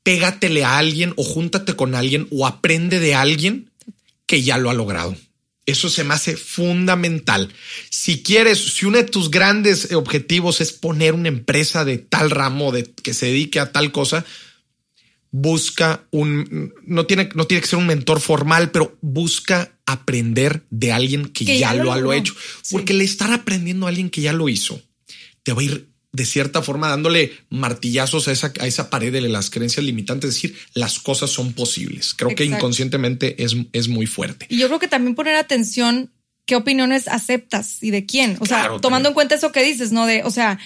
pégatele 0.02 0.64
a 0.64 0.78
alguien 0.78 1.12
o 1.16 1.24
júntate 1.24 1.76
con 1.76 1.94
alguien 1.94 2.28
o 2.30 2.46
aprende 2.46 3.00
de 3.00 3.14
alguien 3.14 3.70
que 4.24 4.42
ya 4.42 4.56
lo 4.56 4.70
ha 4.70 4.74
logrado. 4.74 5.16
Eso 5.66 5.90
se 5.90 6.04
me 6.04 6.14
hace 6.14 6.36
fundamental. 6.36 7.52
Si 7.90 8.22
quieres, 8.22 8.58
si 8.58 8.86
uno 8.86 8.98
de 8.98 9.04
tus 9.04 9.30
grandes 9.30 9.92
objetivos 9.92 10.62
es 10.62 10.72
poner 10.72 11.12
una 11.12 11.28
empresa 11.28 11.84
de 11.84 11.98
tal 11.98 12.30
ramo, 12.30 12.72
de 12.72 12.84
que 12.84 13.12
se 13.12 13.26
dedique 13.26 13.60
a 13.60 13.72
tal 13.72 13.92
cosa, 13.92 14.24
busca 15.30 16.04
un, 16.10 16.74
no 16.86 17.06
tiene, 17.06 17.28
no 17.34 17.46
tiene 17.46 17.60
que 17.60 17.68
ser 17.68 17.78
un 17.78 17.86
mentor 17.86 18.20
formal, 18.20 18.70
pero 18.70 18.96
busca 19.00 19.72
aprender 19.86 20.64
de 20.70 20.92
alguien 20.92 21.26
que, 21.26 21.58
ya, 21.58 21.74
lo, 21.74 21.92
ha 21.92 22.16
hecho. 22.16 22.34
Porque 22.70 22.94
le 22.94 23.04
estar 23.04 23.32
aprendiendo 23.32 23.86
a 23.86 23.88
alguien 23.90 24.10
que 24.10 24.20
ya 24.20 24.32
lo 24.32 24.48
hizo, 24.48 24.80
te 25.42 25.52
va 25.52 25.60
a 25.60 25.64
ir 25.64 25.88
de 26.12 26.24
cierta 26.24 26.62
forma 26.62 26.88
dándole 26.88 27.32
martillazos 27.50 28.28
a 28.28 28.32
esa, 28.32 28.52
a 28.60 28.66
esa 28.66 28.90
pared 28.90 29.12
de 29.12 29.20
las 29.20 29.50
creencias 29.50 29.84
limitantes, 29.84 30.30
es 30.30 30.34
decir, 30.34 30.56
las 30.74 30.98
cosas 30.98 31.30
son 31.30 31.52
posibles. 31.52 32.14
Creo 32.14 32.34
que 32.34 32.44
inconscientemente 32.44 33.42
es, 33.42 33.54
es 33.72 33.88
muy 33.88 34.06
fuerte. 34.06 34.46
Y 34.48 34.58
yo 34.58 34.66
creo 34.68 34.78
que 34.78 34.88
también 34.88 35.14
poner 35.14 35.36
atención 35.36 36.10
qué 36.46 36.56
opiniones 36.56 37.08
aceptas 37.08 37.82
y 37.82 37.90
de 37.90 38.06
quién. 38.06 38.36
O 38.40 38.46
sea, 38.46 38.70
tomando 38.80 39.10
en 39.10 39.14
cuenta 39.14 39.34
eso 39.34 39.52
que 39.52 39.62
dices, 39.62 39.92
¿no? 39.92 40.06
De, 40.06 40.22
o 40.24 40.30
sea, 40.30 40.58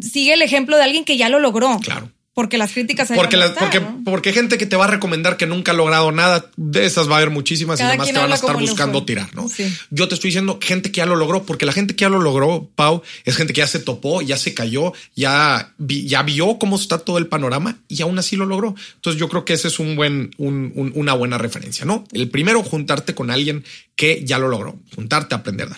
sigue 0.00 0.34
el 0.34 0.42
ejemplo 0.42 0.76
de 0.76 0.82
alguien 0.82 1.04
que 1.04 1.16
ya 1.16 1.28
lo 1.28 1.38
logró. 1.38 1.78
Claro. 1.80 2.10
Porque 2.40 2.56
las 2.56 2.72
críticas 2.72 3.12
porque, 3.14 3.36
las, 3.36 3.50
porque, 3.50 3.82
porque 4.02 4.32
gente 4.32 4.56
que 4.56 4.64
te 4.64 4.74
va 4.74 4.86
a 4.86 4.88
recomendar 4.88 5.36
que 5.36 5.46
nunca 5.46 5.72
ha 5.72 5.74
logrado 5.74 6.10
nada, 6.10 6.50
de 6.56 6.86
esas 6.86 7.06
va 7.06 7.16
a 7.16 7.16
haber 7.18 7.28
muchísimas 7.28 7.78
y 7.78 7.82
además 7.82 8.10
te 8.10 8.18
van 8.18 8.32
a 8.32 8.34
estar 8.34 8.58
buscando 8.58 9.04
tirar, 9.04 9.34
¿no? 9.34 9.46
Yo 9.90 10.08
te 10.08 10.14
estoy 10.14 10.28
diciendo 10.28 10.58
gente 10.62 10.90
que 10.90 11.00
ya 11.00 11.04
lo 11.04 11.16
logró, 11.16 11.42
porque 11.44 11.66
la 11.66 11.74
gente 11.74 11.94
que 11.94 12.00
ya 12.00 12.08
lo 12.08 12.18
logró, 12.18 12.70
Pau, 12.76 13.02
es 13.26 13.36
gente 13.36 13.52
que 13.52 13.58
ya 13.58 13.66
se 13.66 13.78
topó, 13.78 14.22
ya 14.22 14.38
se 14.38 14.54
cayó, 14.54 14.94
ya, 15.14 15.74
ya 15.78 16.22
vio 16.22 16.58
cómo 16.58 16.76
está 16.76 16.96
todo 16.96 17.18
el 17.18 17.26
panorama 17.26 17.76
y 17.88 18.00
aún 18.00 18.18
así 18.18 18.36
lo 18.36 18.46
logró. 18.46 18.74
Entonces 18.94 19.20
yo 19.20 19.28
creo 19.28 19.44
que 19.44 19.52
ese 19.52 19.68
es 19.68 19.78
un 19.78 19.94
buen, 19.94 20.30
una 20.38 21.12
buena 21.12 21.36
referencia, 21.36 21.84
¿no? 21.84 22.04
El 22.12 22.30
primero, 22.30 22.62
juntarte 22.62 23.14
con 23.14 23.30
alguien 23.30 23.64
que 23.96 24.24
ya 24.24 24.38
lo 24.38 24.48
logró, 24.48 24.80
juntarte 24.94 25.34
a 25.34 25.38
aprender 25.38 25.68
de 25.68 25.76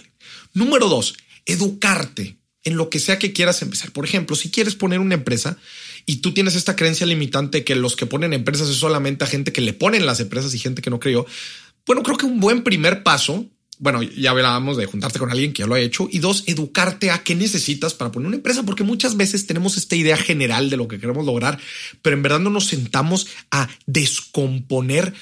Número 0.54 0.88
dos, 0.88 1.16
educarte 1.44 2.36
en 2.64 2.76
lo 2.76 2.90
que 2.90 3.00
sea 3.00 3.18
que 3.18 3.32
quieras 3.32 3.62
empezar. 3.62 3.90
Por 3.90 4.04
ejemplo, 4.04 4.36
si 4.36 4.50
quieres 4.50 4.74
poner 4.74 5.00
una 5.00 5.14
empresa, 5.14 5.56
y 6.06 6.16
tú 6.16 6.34
tienes 6.34 6.54
esta 6.54 6.76
creencia 6.76 7.06
limitante 7.06 7.64
que 7.64 7.74
los 7.74 7.96
que 7.96 8.06
ponen 8.06 8.32
empresas 8.32 8.68
es 8.68 8.76
solamente 8.76 9.24
a 9.24 9.28
gente 9.28 9.52
que 9.52 9.60
le 9.60 9.72
ponen 9.72 10.06
las 10.06 10.20
empresas 10.20 10.54
y 10.54 10.58
gente 10.58 10.82
que 10.82 10.90
no 10.90 11.00
creyó. 11.00 11.26
Bueno, 11.86 12.02
creo 12.02 12.16
que 12.16 12.26
un 12.26 12.40
buen 12.40 12.62
primer 12.62 13.02
paso, 13.02 13.46
bueno, 13.78 14.02
ya 14.02 14.30
hablábamos 14.30 14.76
de 14.76 14.86
juntarte 14.86 15.18
con 15.18 15.30
alguien 15.30 15.52
que 15.52 15.60
ya 15.60 15.66
lo 15.66 15.74
ha 15.74 15.80
hecho 15.80 16.08
y 16.10 16.18
dos, 16.18 16.44
educarte 16.46 17.10
a 17.10 17.22
qué 17.22 17.34
necesitas 17.34 17.94
para 17.94 18.12
poner 18.12 18.28
una 18.28 18.36
empresa, 18.36 18.62
porque 18.62 18.84
muchas 18.84 19.16
veces 19.16 19.46
tenemos 19.46 19.76
esta 19.76 19.96
idea 19.96 20.16
general 20.16 20.70
de 20.70 20.76
lo 20.76 20.88
que 20.88 20.98
queremos 20.98 21.26
lograr, 21.26 21.58
pero 22.02 22.16
en 22.16 22.22
verdad 22.22 22.40
no 22.40 22.50
nos 22.50 22.66
sentamos 22.66 23.26
a 23.50 23.68
descomponer 23.86 25.14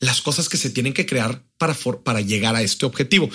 las 0.00 0.20
cosas 0.20 0.48
que 0.48 0.56
se 0.56 0.70
tienen 0.70 0.92
que 0.92 1.06
crear 1.06 1.42
para, 1.58 1.74
para 2.04 2.20
llegar 2.20 2.54
a 2.54 2.62
este 2.62 2.86
objetivo 2.86 3.30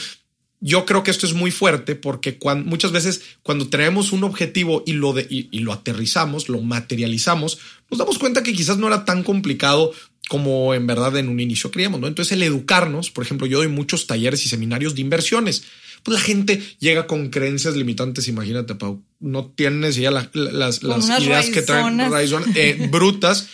yo 0.66 0.86
creo 0.86 1.04
que 1.04 1.12
esto 1.12 1.26
es 1.26 1.34
muy 1.34 1.52
fuerte 1.52 1.94
porque 1.94 2.40
muchas 2.64 2.94
veces 2.94 3.22
cuando 3.44 3.68
tenemos 3.68 4.14
un 4.14 4.24
objetivo 4.24 4.82
y 4.86 4.94
lo, 4.94 5.14
y, 5.20 5.60
lo 5.60 5.74
aterrizamos, 5.74 6.48
lo 6.48 6.62
materializamos, 6.62 7.60
nos 7.92 7.98
damos 7.98 8.18
cuenta 8.18 8.44
que 8.44 8.54
quizás 8.54 8.78
no 8.78 8.88
era 8.88 9.04
tan 9.04 9.24
complicado 9.24 9.92
como 10.30 10.74
en 10.74 10.88
verdad 10.88 11.18
en 11.18 11.28
un 11.28 11.42
inicio 11.42 11.70
creíamos, 11.70 12.00
¿no? 12.00 12.08
Entonces 12.08 12.32
el 12.32 12.44
educarnos, 12.44 13.12
por 13.12 13.26
ejemplo, 13.26 13.46
yo 13.46 13.58
doy 13.58 13.68
muchos 13.68 14.08
talleres 14.08 14.46
y 14.46 14.50
seminarios 14.50 14.96
de 14.96 15.02
inversiones. 15.02 15.64
Pues 16.02 16.18
la 16.18 16.24
gente 16.24 16.62
llega 16.80 17.08
con 17.08 17.30
creencias 17.30 17.76
limitantes, 17.76 18.30
imagínate, 18.30 18.76
Pau, 18.76 19.04
no 19.20 19.48
tienes 19.48 19.98
ya 19.98 20.12
las, 20.12 20.30
ideas 20.34 21.50
que 21.50 21.62
traen 21.62 22.00
eh, 22.56 22.88
brutas, 22.90 23.50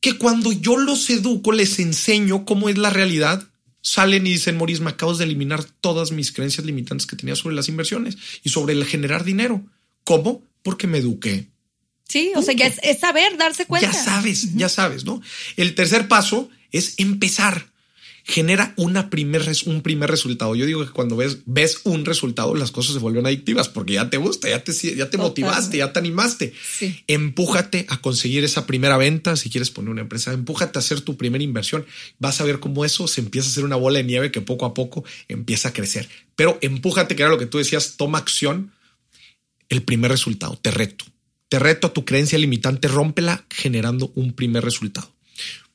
que 0.00 0.16
cuando 0.16 0.50
yo 0.50 0.78
los 0.78 1.10
educo, 1.10 1.52
les 1.52 1.78
enseño 1.78 2.46
cómo 2.46 2.70
es 2.70 2.78
la 2.78 2.88
realidad, 2.88 3.47
salen 3.80 4.26
y 4.26 4.32
dicen, 4.32 4.56
Moris, 4.56 4.80
me 4.80 4.90
acabas 4.90 5.18
de 5.18 5.24
eliminar 5.24 5.64
todas 5.64 6.12
mis 6.12 6.32
creencias 6.32 6.66
limitantes 6.66 7.06
que 7.06 7.16
tenía 7.16 7.36
sobre 7.36 7.54
las 7.54 7.68
inversiones 7.68 8.16
y 8.42 8.50
sobre 8.50 8.74
el 8.74 8.84
generar 8.84 9.24
dinero. 9.24 9.64
¿Cómo? 10.04 10.42
Porque 10.62 10.86
me 10.86 10.98
eduqué. 10.98 11.48
Sí, 12.08 12.32
o 12.34 12.42
sea, 12.42 12.54
ya 12.54 12.66
es, 12.66 12.98
saber, 12.98 13.36
darse 13.36 13.66
cuenta. 13.66 13.92
Ya 13.92 13.92
sabes, 13.92 14.54
ya 14.54 14.68
sabes, 14.68 15.04
¿no? 15.04 15.20
El 15.56 15.74
tercer 15.74 16.08
paso 16.08 16.48
es 16.72 16.94
empezar 16.98 17.70
genera 18.28 18.74
una 18.76 19.08
primer, 19.08 19.42
un 19.64 19.80
primer 19.80 20.10
resultado. 20.10 20.54
Yo 20.54 20.66
digo 20.66 20.84
que 20.84 20.92
cuando 20.92 21.16
ves, 21.16 21.38
ves 21.46 21.80
un 21.84 22.04
resultado, 22.04 22.54
las 22.54 22.70
cosas 22.70 22.92
se 22.92 22.98
vuelven 22.98 23.24
adictivas 23.24 23.70
porque 23.70 23.94
ya 23.94 24.10
te 24.10 24.18
gusta, 24.18 24.50
ya 24.50 24.62
te, 24.62 24.72
ya 24.94 25.08
te 25.08 25.16
motivaste, 25.16 25.78
ya 25.78 25.94
te 25.94 25.98
animaste. 25.98 26.52
Empújate 27.06 27.86
a 27.88 28.02
conseguir 28.02 28.44
esa 28.44 28.66
primera 28.66 28.98
venta. 28.98 29.34
Si 29.36 29.48
quieres 29.48 29.70
poner 29.70 29.90
una 29.90 30.02
empresa, 30.02 30.34
empújate 30.34 30.78
a 30.78 30.80
hacer 30.80 31.00
tu 31.00 31.16
primera 31.16 31.42
inversión. 31.42 31.86
Vas 32.18 32.42
a 32.42 32.44
ver 32.44 32.60
cómo 32.60 32.84
eso 32.84 33.08
se 33.08 33.22
empieza 33.22 33.48
a 33.48 33.50
hacer 33.50 33.64
una 33.64 33.76
bola 33.76 33.96
de 33.96 34.04
nieve 34.04 34.30
que 34.30 34.42
poco 34.42 34.66
a 34.66 34.74
poco 34.74 35.04
empieza 35.28 35.70
a 35.70 35.72
crecer. 35.72 36.06
Pero 36.36 36.58
empújate, 36.60 37.16
que 37.16 37.22
era 37.22 37.30
lo 37.30 37.38
que 37.38 37.46
tú 37.46 37.56
decías, 37.56 37.96
toma 37.96 38.18
acción. 38.18 38.72
El 39.70 39.82
primer 39.82 40.10
resultado, 40.10 40.58
te 40.60 40.70
reto. 40.70 41.06
Te 41.48 41.58
reto 41.58 41.86
a 41.86 41.94
tu 41.94 42.04
creencia 42.04 42.38
limitante, 42.38 42.88
rómpela 42.88 43.46
generando 43.48 44.12
un 44.14 44.34
primer 44.34 44.64
resultado. 44.64 45.10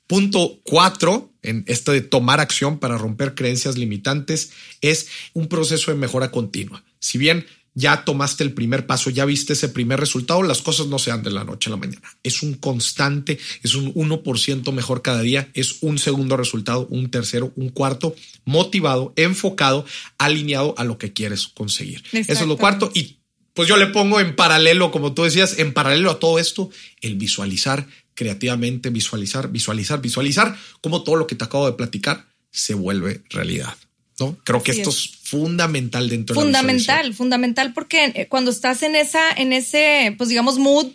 Punto 0.05 0.59
cuatro, 0.63 1.32
en 1.43 1.63
esto 1.67 1.91
de 1.91 2.01
tomar 2.01 2.39
acción 2.39 2.79
para 2.79 2.97
romper 2.97 3.35
creencias 3.35 3.77
limitantes, 3.77 4.51
es 4.81 5.07
un 5.33 5.47
proceso 5.47 5.91
de 5.91 5.97
mejora 5.97 6.31
continua. 6.31 6.83
Si 6.99 7.17
bien 7.17 7.45
ya 7.75 8.05
tomaste 8.05 8.43
el 8.43 8.53
primer 8.53 8.85
paso, 8.85 9.09
ya 9.09 9.25
viste 9.25 9.53
ese 9.53 9.69
primer 9.69 9.99
resultado, 9.99 10.43
las 10.43 10.61
cosas 10.61 10.87
no 10.87 10.99
se 10.99 11.09
dan 11.09 11.23
de 11.23 11.31
la 11.31 11.43
noche 11.43 11.69
a 11.69 11.71
la 11.71 11.77
mañana. 11.77 12.07
Es 12.21 12.43
un 12.43 12.53
constante, 12.53 13.39
es 13.63 13.75
un 13.75 13.93
1% 13.93 14.71
mejor 14.71 15.01
cada 15.01 15.21
día, 15.21 15.49
es 15.53 15.77
un 15.81 15.97
segundo 15.97 16.37
resultado, 16.37 16.87
un 16.89 17.09
tercero, 17.09 17.51
un 17.55 17.69
cuarto, 17.69 18.15
motivado, 18.45 19.13
enfocado, 19.15 19.85
alineado 20.17 20.75
a 20.77 20.83
lo 20.83 20.97
que 20.97 21.13
quieres 21.13 21.47
conseguir. 21.47 22.03
Eso 22.11 22.31
es 22.31 22.47
lo 22.47 22.57
cuarto. 22.57 22.91
Y 22.93 23.17
pues 23.53 23.67
yo 23.67 23.77
le 23.77 23.87
pongo 23.87 24.19
en 24.19 24.35
paralelo, 24.35 24.91
como 24.91 25.13
tú 25.13 25.23
decías, 25.23 25.59
en 25.59 25.73
paralelo 25.73 26.11
a 26.11 26.19
todo 26.19 26.39
esto, 26.39 26.69
el 27.01 27.15
visualizar 27.15 27.87
creativamente, 28.15 28.89
visualizar, 28.89 29.49
visualizar, 29.51 30.01
visualizar, 30.01 30.55
cómo 30.81 31.03
todo 31.03 31.15
lo 31.15 31.27
que 31.27 31.35
te 31.35 31.43
acabo 31.43 31.65
de 31.65 31.73
platicar 31.73 32.25
se 32.51 32.73
vuelve 32.73 33.21
realidad. 33.29 33.73
¿no? 34.19 34.37
Creo 34.43 34.61
que 34.61 34.71
esto 34.71 34.89
es. 34.89 35.17
fundamental 35.23 36.07
dentro 36.09 36.35
fundamental, 36.35 36.67
de 36.67 36.73
la 36.73 36.77
Fundamental, 36.77 37.13
fundamental, 37.13 37.73
porque 37.73 38.05
eh, 38.15 38.27
cuando 38.27 38.51
estás 38.51 38.83
en 38.83 38.95
esa, 38.95 39.21
en 39.35 39.53
ese, 39.53 40.13
pues 40.17 40.29
digamos, 40.29 40.59
mood 40.59 40.87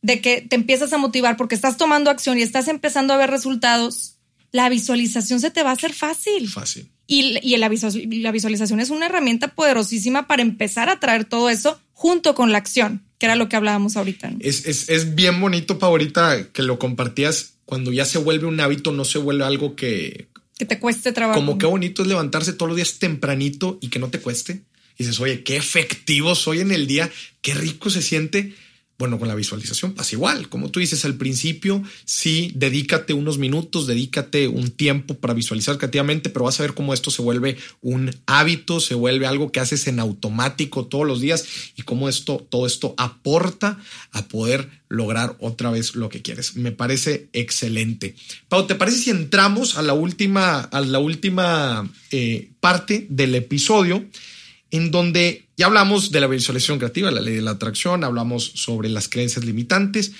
de 0.00 0.20
que 0.20 0.42
te 0.42 0.56
empiezas 0.56 0.92
a 0.92 0.98
motivar 0.98 1.36
porque 1.36 1.54
estás 1.54 1.76
tomando 1.76 2.10
acción 2.10 2.38
y 2.38 2.42
estás 2.42 2.68
empezando 2.68 3.12
a 3.12 3.16
ver 3.16 3.30
resultados, 3.30 4.16
la 4.52 4.68
visualización 4.68 5.40
se 5.40 5.50
te 5.50 5.62
va 5.62 5.70
a 5.70 5.74
hacer 5.74 5.92
fácil. 5.92 6.48
Fácil. 6.48 6.90
Y, 7.06 7.38
y 7.42 7.56
la 7.56 7.68
visualización 8.32 8.80
es 8.80 8.90
una 8.90 9.06
herramienta 9.06 9.48
poderosísima 9.48 10.26
para 10.26 10.42
empezar 10.42 10.88
a 10.88 11.00
traer 11.00 11.24
todo 11.24 11.50
eso 11.50 11.80
junto 11.92 12.34
con 12.34 12.52
la 12.52 12.58
acción 12.58 13.04
que 13.22 13.26
era 13.26 13.36
lo 13.36 13.48
que 13.48 13.54
hablábamos 13.54 13.96
ahorita. 13.96 14.32
Es, 14.40 14.66
es, 14.66 14.88
es, 14.88 15.14
bien 15.14 15.40
bonito, 15.40 15.78
Paulita, 15.78 16.48
que 16.52 16.64
lo 16.64 16.80
compartías 16.80 17.54
cuando 17.64 17.92
ya 17.92 18.04
se 18.04 18.18
vuelve 18.18 18.48
un 18.48 18.58
hábito, 18.58 18.90
no 18.90 19.04
se 19.04 19.18
vuelve 19.18 19.44
algo 19.44 19.76
que... 19.76 20.26
Que 20.58 20.64
te 20.64 20.80
cueste 20.80 21.12
trabajo. 21.12 21.38
Como 21.38 21.56
qué 21.56 21.66
bonito 21.66 22.02
es 22.02 22.08
levantarse 22.08 22.52
todos 22.52 22.70
los 22.70 22.74
días 22.74 22.98
tempranito 22.98 23.78
y 23.80 23.90
que 23.90 24.00
no 24.00 24.08
te 24.08 24.18
cueste. 24.18 24.64
Y 24.98 25.04
dices, 25.04 25.20
oye, 25.20 25.44
qué 25.44 25.56
efectivo 25.56 26.34
soy 26.34 26.62
en 26.62 26.72
el 26.72 26.88
día, 26.88 27.12
qué 27.42 27.54
rico 27.54 27.90
se 27.90 28.02
siente 28.02 28.56
bueno, 29.02 29.18
con 29.18 29.26
la 29.26 29.34
visualización 29.34 29.94
pasa 29.94 30.14
igual. 30.14 30.48
Como 30.48 30.70
tú 30.70 30.78
dices 30.78 31.04
al 31.04 31.16
principio, 31.16 31.82
sí, 32.04 32.52
dedícate 32.54 33.12
unos 33.14 33.36
minutos, 33.36 33.88
dedícate 33.88 34.46
un 34.46 34.70
tiempo 34.70 35.14
para 35.14 35.34
visualizar 35.34 35.76
creativamente, 35.76 36.30
pero 36.30 36.44
vas 36.44 36.60
a 36.60 36.62
ver 36.62 36.72
cómo 36.72 36.94
esto 36.94 37.10
se 37.10 37.20
vuelve 37.20 37.56
un 37.80 38.14
hábito, 38.26 38.78
se 38.78 38.94
vuelve 38.94 39.26
algo 39.26 39.50
que 39.50 39.58
haces 39.58 39.88
en 39.88 39.98
automático 39.98 40.86
todos 40.86 41.04
los 41.04 41.20
días 41.20 41.44
y 41.74 41.82
cómo 41.82 42.08
esto, 42.08 42.46
todo 42.48 42.64
esto 42.64 42.94
aporta 42.96 43.76
a 44.12 44.28
poder 44.28 44.68
lograr 44.88 45.34
otra 45.40 45.72
vez 45.72 45.96
lo 45.96 46.08
que 46.08 46.22
quieres. 46.22 46.54
Me 46.54 46.70
parece 46.70 47.26
excelente. 47.32 48.14
Pau, 48.48 48.68
¿te 48.68 48.76
parece 48.76 48.98
si 48.98 49.10
entramos 49.10 49.78
a 49.78 49.82
la 49.82 49.94
última, 49.94 50.60
a 50.60 50.80
la 50.80 51.00
última 51.00 51.90
eh, 52.12 52.50
parte 52.60 53.08
del 53.10 53.34
episodio? 53.34 54.06
En 54.72 54.90
donde 54.90 55.44
ya 55.56 55.66
hablamos 55.66 56.10
de 56.10 56.20
la 56.20 56.26
visualización 56.26 56.78
creativa, 56.78 57.10
la 57.10 57.20
ley 57.20 57.34
de 57.34 57.42
la 57.42 57.52
atracción, 57.52 58.04
hablamos 58.04 58.52
sobre 58.54 58.88
las 58.88 59.06
creencias 59.06 59.44
limitantes. 59.44 60.12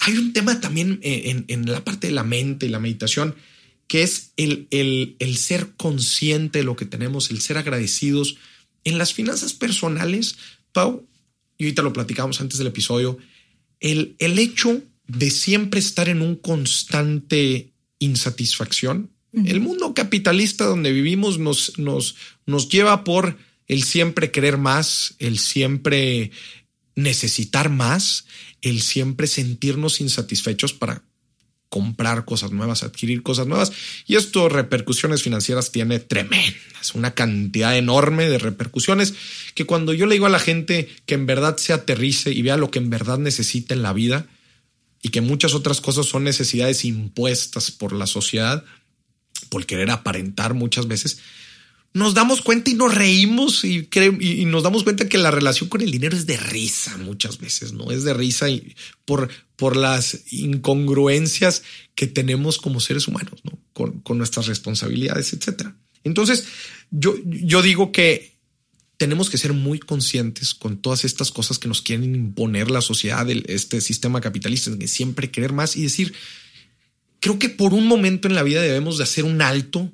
Hay 0.00 0.16
un 0.16 0.32
tema 0.32 0.58
también 0.58 0.98
eh, 1.02 1.44
en, 1.46 1.70
la 1.70 1.84
parte 1.84 2.06
de 2.06 2.14
la 2.14 2.24
mente 2.24 2.64
y 2.64 2.70
la 2.70 2.80
meditación, 2.80 3.34
que 3.86 4.02
es 4.02 4.32
el, 4.38 4.66
el, 4.70 5.36
ser 5.36 5.72
consciente 5.76 6.60
de 6.60 6.64
lo 6.64 6.76
que 6.76 6.86
tenemos, 6.86 7.30
el 7.30 7.42
ser 7.42 7.58
agradecidos. 7.58 8.36
En 8.84 8.96
las 8.96 9.12
finanzas 9.12 9.52
personales, 9.52 10.36
Pau, 10.72 11.06
y 11.58 11.64
ahorita 11.64 11.82
lo 11.82 11.92
platicamos 11.92 12.40
antes 12.40 12.56
del 12.56 12.68
episodio, 12.68 13.18
el, 13.80 14.16
el 14.18 14.38
hecho 14.38 14.82
de 15.08 15.30
siempre 15.30 15.78
estar 15.78 16.08
en 16.08 16.22
un 16.22 16.36
constante 16.36 17.74
insatisfacción. 17.98 19.10
El 19.32 19.60
mundo 19.60 19.92
capitalista 19.92 20.64
donde 20.64 20.90
vivimos 20.90 21.38
nos, 21.38 21.78
nos, 21.78 22.16
nos 22.46 22.68
lleva 22.70 23.04
por 23.04 23.36
el 23.70 23.84
siempre 23.84 24.32
querer 24.32 24.58
más, 24.58 25.14
el 25.20 25.38
siempre 25.38 26.32
necesitar 26.96 27.70
más, 27.70 28.26
el 28.62 28.82
siempre 28.82 29.28
sentirnos 29.28 30.00
insatisfechos 30.00 30.72
para 30.72 31.04
comprar 31.68 32.24
cosas 32.24 32.50
nuevas, 32.50 32.82
adquirir 32.82 33.22
cosas 33.22 33.46
nuevas. 33.46 33.70
Y 34.08 34.16
esto 34.16 34.48
repercusiones 34.48 35.22
financieras 35.22 35.70
tiene 35.70 36.00
tremendas, 36.00 36.96
una 36.96 37.14
cantidad 37.14 37.78
enorme 37.78 38.28
de 38.28 38.38
repercusiones 38.38 39.14
que 39.54 39.66
cuando 39.66 39.92
yo 39.92 40.06
le 40.06 40.14
digo 40.14 40.26
a 40.26 40.30
la 40.30 40.40
gente 40.40 40.88
que 41.06 41.14
en 41.14 41.26
verdad 41.26 41.56
se 41.56 41.72
aterrice 41.72 42.32
y 42.32 42.42
vea 42.42 42.56
lo 42.56 42.72
que 42.72 42.80
en 42.80 42.90
verdad 42.90 43.18
necesita 43.18 43.72
en 43.72 43.82
la 43.82 43.92
vida 43.92 44.26
y 45.00 45.10
que 45.10 45.20
muchas 45.20 45.54
otras 45.54 45.80
cosas 45.80 46.06
son 46.06 46.24
necesidades 46.24 46.84
impuestas 46.84 47.70
por 47.70 47.92
la 47.92 48.08
sociedad, 48.08 48.64
por 49.48 49.64
querer 49.64 49.92
aparentar 49.92 50.54
muchas 50.54 50.88
veces, 50.88 51.20
nos 51.92 52.14
damos 52.14 52.40
cuenta 52.40 52.70
y 52.70 52.74
nos 52.74 52.94
reímos 52.94 53.64
y, 53.64 53.88
y, 54.20 54.44
nos 54.44 54.62
damos 54.62 54.84
cuenta 54.84 55.08
que 55.08 55.18
la 55.18 55.30
relación 55.30 55.68
con 55.68 55.80
el 55.80 55.90
dinero 55.90 56.16
es 56.16 56.26
de 56.26 56.36
risa 56.36 56.96
muchas 56.98 57.38
veces, 57.38 57.72
¿no? 57.72 57.90
Es 57.90 58.04
de 58.04 58.14
risa 58.14 58.48
y 58.48 58.76
por, 59.04 59.28
por 59.56 59.76
las 59.76 60.32
incongruencias 60.32 61.62
que 61.96 62.06
tenemos 62.06 62.58
como 62.58 62.78
seres 62.78 63.08
humanos, 63.08 63.40
¿no? 63.42 63.58
Con, 63.72 64.00
con 64.00 64.18
nuestras 64.18 64.46
responsabilidades, 64.46 65.32
etcétera. 65.32 65.76
Entonces, 66.04 66.44
yo, 66.90 67.14
yo 67.24 67.60
digo 67.60 67.90
que 67.90 68.38
tenemos 68.96 69.30
que 69.30 69.38
ser 69.38 69.52
muy 69.52 69.78
conscientes 69.78 70.54
con 70.54 70.76
todas 70.76 71.04
estas 71.04 71.32
cosas 71.32 71.58
que 71.58 71.68
nos 71.68 71.82
quieren 71.82 72.14
imponer 72.14 72.70
la 72.70 72.82
sociedad, 72.82 73.26
este 73.30 73.80
sistema 73.80 74.20
capitalista, 74.20 74.78
que 74.78 74.88
siempre 74.88 75.30
querer 75.30 75.52
más 75.52 75.74
y 75.76 75.82
decir, 75.82 76.12
creo 77.18 77.38
que 77.38 77.48
por 77.48 77.72
un 77.72 77.86
momento 77.86 78.28
en 78.28 78.34
la 78.34 78.42
vida 78.42 78.60
debemos 78.60 78.98
de 78.98 79.04
hacer 79.04 79.24
un 79.24 79.40
alto 79.40 79.90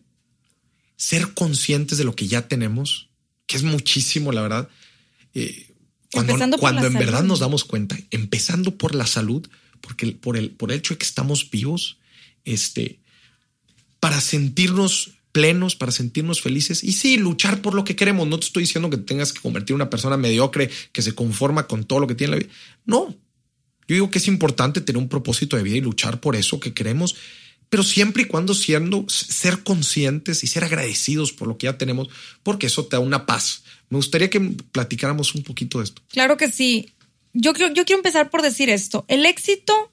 ser 0.97 1.35
conscientes 1.35 1.99
de 1.99 2.05
lo 2.05 2.15
que 2.15 2.27
ya 2.27 2.49
tenemos, 2.49 3.09
que 3.47 3.57
es 3.57 3.63
muchísimo, 3.63 4.33
la 4.33 4.43
verdad. 4.43 4.69
Eh, 5.35 5.75
cuando, 6.13 6.59
cuando 6.59 6.87
en 6.87 6.95
verdad 6.95 7.25
nos 7.25 7.41
damos 7.41 7.65
cuenta, 7.65 7.99
empezando 8.11 8.77
por 8.77 8.95
la 8.95 9.07
salud, 9.07 9.47
porque 9.81 10.07
por 10.13 10.37
el, 10.37 10.51
por 10.51 10.73
el 10.73 10.79
hecho 10.79 10.95
de 10.95 10.99
que 10.99 11.07
estamos 11.07 11.51
vivos, 11.51 11.99
este, 12.45 12.99
para 14.01 14.21
sentirnos 14.21 15.13
plenos, 15.33 15.77
para 15.77 15.93
sentirnos 15.93 16.41
felices 16.41 16.83
y 16.83 16.93
sí, 16.93 17.19
luchar 17.19 17.61
por 17.61 17.75
lo 17.75 17.85
que 17.85 17.95
queremos. 17.95 18.27
No 18.27 18.39
te 18.39 18.47
estoy 18.47 18.63
diciendo 18.63 18.89
que 18.89 18.97
tengas 18.97 19.35
que 19.35 19.41
convertir 19.41 19.73
en 19.73 19.83
una 19.83 19.91
persona 19.91 20.17
mediocre 20.17 20.71
que 20.93 21.03
se 21.03 21.15
conforma 21.15 21.67
con 21.67 21.85
todo 21.85 22.01
lo 22.01 22.07
que 22.07 22.15
tiene 22.15 22.33
en 22.33 22.39
la 22.39 22.47
vida. 22.47 22.55
No, 22.87 23.15
yo 23.89 23.95
digo 23.95 24.11
que 24.11 24.19
es 24.19 24.29
importante 24.29 24.81
tener 24.81 25.01
un 25.01 25.09
propósito 25.09 25.57
de 25.57 25.63
vida 25.63 25.77
y 25.77 25.81
luchar 25.83 26.21
por 26.21 26.37
eso 26.37 26.59
que 26.59 26.73
queremos 26.73 27.17
pero 27.69 27.83
siempre 27.83 28.23
y 28.23 28.27
cuando 28.27 28.55
siendo 28.55 29.05
ser 29.09 29.63
conscientes 29.63 30.45
y 30.45 30.47
ser 30.47 30.65
agradecidos 30.65 31.33
por 31.33 31.49
lo 31.49 31.59
que 31.59 31.67
ya 31.67 31.79
tenemos, 31.79 32.09
porque 32.43 32.67
eso 32.67 32.87
te 32.87 32.97
da 32.97 33.01
una 33.01 33.27
paz. 33.27 33.65
Me 33.89 33.97
gustaría 33.97 34.31
que 34.31 34.41
platicáramos 34.41 35.35
un 35.35 35.43
poquito 35.43 35.79
de 35.79 35.85
esto. 35.85 36.03
Claro 36.09 36.37
que 36.37 36.51
sí. 36.51 36.93
Yo, 37.33 37.53
yo 37.53 37.85
quiero 37.85 37.99
empezar 37.99 38.31
por 38.31 38.43
decir 38.43 38.71
esto. 38.71 39.05
El 39.09 39.27
éxito 39.27 39.93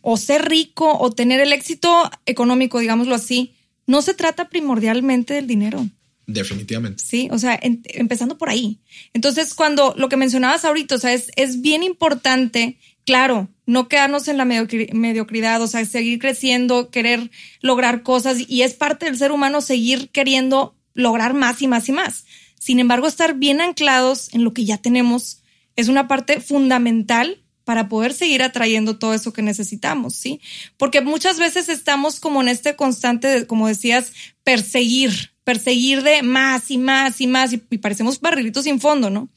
o 0.00 0.16
ser 0.16 0.48
rico 0.48 0.98
o 0.98 1.10
tener 1.12 1.40
el 1.40 1.52
éxito 1.52 2.10
económico, 2.26 2.78
digámoslo 2.78 3.14
así, 3.14 3.54
no 3.86 4.02
se 4.02 4.14
trata 4.14 4.48
primordialmente 4.48 5.34
del 5.34 5.46
dinero. 5.46 5.88
Definitivamente. 6.26 7.02
Sí, 7.04 7.28
o 7.30 7.38
sea, 7.38 7.58
empezando 7.62 8.38
por 8.38 8.48
ahí. 8.48 8.78
Entonces, 9.12 9.54
cuando 9.54 9.94
lo 9.96 10.08
que 10.08 10.16
mencionabas 10.16 10.64
ahorita, 10.64 10.94
o 10.94 10.98
sea, 10.98 11.12
es, 11.12 11.30
es 11.36 11.60
bien 11.60 11.82
importante 11.82 12.78
claro, 13.04 13.48
no 13.66 13.88
quedarnos 13.88 14.28
en 14.28 14.36
la 14.36 14.44
mediocridad, 14.44 15.62
o 15.62 15.66
sea, 15.66 15.84
seguir 15.84 16.18
creciendo, 16.18 16.90
querer 16.90 17.30
lograr 17.60 18.02
cosas 18.02 18.38
y 18.48 18.62
es 18.62 18.74
parte 18.74 19.06
del 19.06 19.16
ser 19.16 19.32
humano 19.32 19.60
seguir 19.60 20.10
queriendo 20.10 20.76
lograr 20.94 21.34
más 21.34 21.62
y 21.62 21.68
más 21.68 21.88
y 21.88 21.92
más. 21.92 22.24
Sin 22.58 22.78
embargo, 22.78 23.06
estar 23.06 23.34
bien 23.34 23.60
anclados 23.60 24.32
en 24.32 24.44
lo 24.44 24.54
que 24.54 24.64
ya 24.64 24.78
tenemos 24.78 25.42
es 25.76 25.88
una 25.88 26.08
parte 26.08 26.40
fundamental 26.40 27.44
para 27.64 27.88
poder 27.88 28.12
seguir 28.12 28.42
atrayendo 28.42 28.98
todo 28.98 29.14
eso 29.14 29.32
que 29.32 29.42
necesitamos, 29.42 30.14
¿sí? 30.14 30.40
Porque 30.76 31.00
muchas 31.00 31.38
veces 31.38 31.68
estamos 31.68 32.20
como 32.20 32.42
en 32.42 32.48
este 32.48 32.76
constante, 32.76 33.46
como 33.46 33.68
decías, 33.68 34.12
perseguir, 34.44 35.32
perseguir 35.44 36.02
de 36.02 36.22
más 36.22 36.70
y 36.70 36.78
más 36.78 37.20
y 37.20 37.26
más 37.26 37.52
y, 37.52 37.58
parecemos 37.58 38.20
barrilitos 38.20 38.64
sin 38.64 38.80
fondo, 38.80 39.10
¿no? 39.10 39.30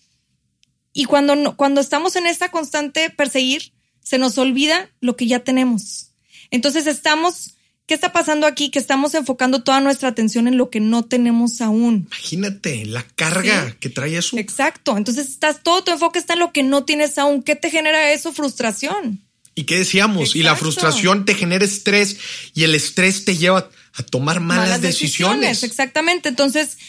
Y 0.97 1.05
cuando, 1.05 1.55
cuando 1.55 1.79
estamos 1.79 2.15
en 2.15 2.25
esta 2.25 2.49
constante 2.49 3.11
perseguir, 3.11 3.71
se 4.01 4.17
nos 4.17 4.39
olvida 4.39 4.89
lo 4.99 5.15
que 5.15 5.27
ya 5.27 5.41
tenemos. 5.41 6.07
Entonces 6.49 6.87
estamos, 6.87 7.51
¿qué 7.85 7.93
está 7.93 8.11
pasando 8.11 8.47
aquí? 8.47 8.71
Que 8.71 8.79
estamos 8.79 9.13
enfocando 9.13 9.61
toda 9.61 9.79
nuestra 9.79 10.09
atención 10.09 10.47
en 10.47 10.57
lo 10.57 10.71
que 10.71 10.79
no 10.79 11.05
tenemos 11.05 11.61
aún. 11.61 12.07
Imagínate 12.07 12.83
la 12.87 13.03
carga 13.03 13.77
que 13.79 13.91
trae 13.91 14.17
eso. 14.17 14.39
Exacto. 14.39 14.97
Entonces 14.97 15.27
estás, 15.27 15.61
todo 15.61 15.83
tu 15.83 15.91
enfoque 15.91 16.17
está 16.17 16.33
en 16.33 16.39
lo 16.39 16.51
que 16.51 16.63
no 16.63 16.83
tienes 16.83 17.19
aún. 17.19 17.43
¿Qué 17.43 17.55
te 17.55 17.69
genera 17.69 18.11
eso? 18.11 18.33
Frustración. 18.33 19.21
¿Y 19.53 19.65
qué 19.65 19.77
decíamos? 19.77 20.35
Y 20.35 20.41
la 20.41 20.55
frustración 20.55 21.25
te 21.25 21.35
genera 21.35 21.63
estrés 21.63 22.17
y 22.55 22.63
el 22.63 22.73
estrés 22.73 23.23
te 23.23 23.37
lleva 23.37 23.69
a 23.93 24.01
tomar 24.01 24.39
malas, 24.39 24.81
decisiones. 24.81 25.61
Exactamente. 25.61 26.27
Entonces, 26.27 26.79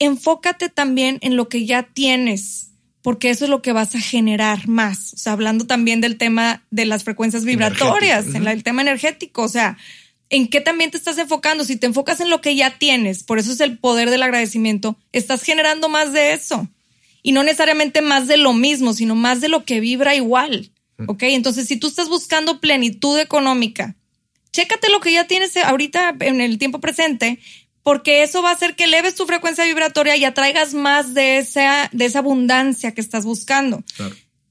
enfócate 0.00 0.70
también 0.70 1.18
en 1.22 1.36
lo 1.36 1.48
que 1.48 1.66
ya 1.66 1.84
tienes 1.84 2.67
porque 3.08 3.30
eso 3.30 3.46
es 3.46 3.50
lo 3.50 3.62
que 3.62 3.72
vas 3.72 3.94
a 3.94 4.00
generar 4.00 4.68
más. 4.68 5.14
O 5.14 5.16
sea, 5.16 5.32
hablando 5.32 5.66
también 5.66 6.02
del 6.02 6.18
tema 6.18 6.62
de 6.70 6.84
las 6.84 7.04
frecuencias 7.04 7.46
vibratorias, 7.46 8.34
en 8.34 8.46
el 8.46 8.62
tema 8.62 8.82
energético, 8.82 9.44
o 9.44 9.48
sea, 9.48 9.78
¿en 10.28 10.46
qué 10.46 10.60
también 10.60 10.90
te 10.90 10.98
estás 10.98 11.16
enfocando? 11.16 11.64
Si 11.64 11.76
te 11.76 11.86
enfocas 11.86 12.20
en 12.20 12.28
lo 12.28 12.42
que 12.42 12.54
ya 12.54 12.76
tienes, 12.76 13.24
por 13.24 13.38
eso 13.38 13.50
es 13.50 13.60
el 13.60 13.78
poder 13.78 14.10
del 14.10 14.22
agradecimiento, 14.22 14.98
estás 15.12 15.42
generando 15.42 15.88
más 15.88 16.12
de 16.12 16.34
eso. 16.34 16.68
Y 17.22 17.32
no 17.32 17.42
necesariamente 17.44 18.02
más 18.02 18.28
de 18.28 18.36
lo 18.36 18.52
mismo, 18.52 18.92
sino 18.92 19.14
más 19.14 19.40
de 19.40 19.48
lo 19.48 19.64
que 19.64 19.80
vibra 19.80 20.14
igual. 20.14 20.70
¿Ok? 21.06 21.22
Entonces, 21.22 21.66
si 21.66 21.78
tú 21.78 21.86
estás 21.86 22.10
buscando 22.10 22.60
plenitud 22.60 23.18
económica, 23.18 23.96
chécate 24.52 24.90
lo 24.90 25.00
que 25.00 25.12
ya 25.14 25.26
tienes 25.26 25.56
ahorita 25.56 26.14
en 26.20 26.42
el 26.42 26.58
tiempo 26.58 26.78
presente, 26.78 27.38
porque 27.88 28.22
eso 28.22 28.42
va 28.42 28.50
a 28.50 28.52
hacer 28.52 28.76
que 28.76 28.84
eleves 28.84 29.14
tu 29.14 29.24
frecuencia 29.24 29.64
vibratoria 29.64 30.14
y 30.14 30.22
atraigas 30.26 30.74
más 30.74 31.14
de 31.14 31.38
esa, 31.38 31.88
de 31.90 32.04
esa 32.04 32.18
abundancia 32.18 32.92
que 32.92 33.00
estás 33.00 33.24
buscando. 33.24 33.82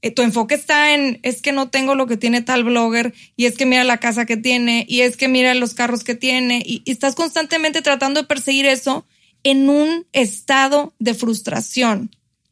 Eh, 0.02 0.10
tu 0.10 0.22
enfoque 0.22 0.56
está 0.56 0.92
en, 0.92 1.20
es 1.22 1.40
que 1.40 1.52
no 1.52 1.70
tengo 1.70 1.94
lo 1.94 2.08
que 2.08 2.16
tiene 2.16 2.42
tal 2.42 2.64
blogger, 2.64 3.14
y 3.36 3.44
es 3.44 3.56
que 3.56 3.64
mira 3.64 3.84
la 3.84 3.98
casa 3.98 4.26
que 4.26 4.36
tiene, 4.36 4.84
y 4.88 5.02
es 5.02 5.16
que 5.16 5.28
mira 5.28 5.54
los 5.54 5.74
carros 5.74 6.02
que 6.02 6.16
tiene, 6.16 6.64
y, 6.66 6.82
y 6.84 6.90
estás 6.90 7.14
constantemente 7.14 7.80
tratando 7.80 8.22
de 8.22 8.26
perseguir 8.26 8.66
eso 8.66 9.06
en 9.44 9.68
un 9.68 10.04
estado 10.12 10.96
de 10.98 11.14
frustración, 11.14 12.10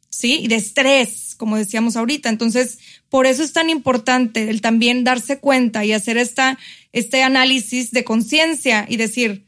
¿sí? 0.09 0.39
Y 0.43 0.47
de 0.47 0.55
estrés, 0.55 1.35
como 1.35 1.57
decíamos 1.57 1.97
ahorita. 1.97 2.29
Entonces, 2.29 2.79
por 3.09 3.25
eso 3.25 3.43
es 3.43 3.51
tan 3.51 3.69
importante 3.69 4.49
el 4.49 4.61
también 4.61 5.03
darse 5.03 5.39
cuenta 5.39 5.83
y 5.83 5.91
hacer 5.91 6.17
esta, 6.17 6.57
este 6.93 7.23
análisis 7.23 7.91
de 7.91 8.05
conciencia 8.05 8.85
y 8.87 8.95
decir, 8.95 9.46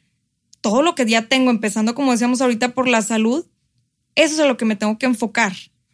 todo 0.62 0.82
lo 0.82 0.95
que 0.95 1.05
ya 1.05 1.24
tengo, 1.24 1.51
empezando 1.51 1.95
como 1.95 2.12
decíamos 2.12 2.41
ahorita 2.41 2.74
por 2.74 2.88
la 2.88 3.01
salud, 3.01 3.45
eso 4.16 4.34
es 4.36 4.39
a 4.39 4.45
lo 4.45 4.57
que 4.57 4.66
me 4.66 4.76
tengo 4.76 4.97
que 4.97 5.05
enfocar. 5.05 5.53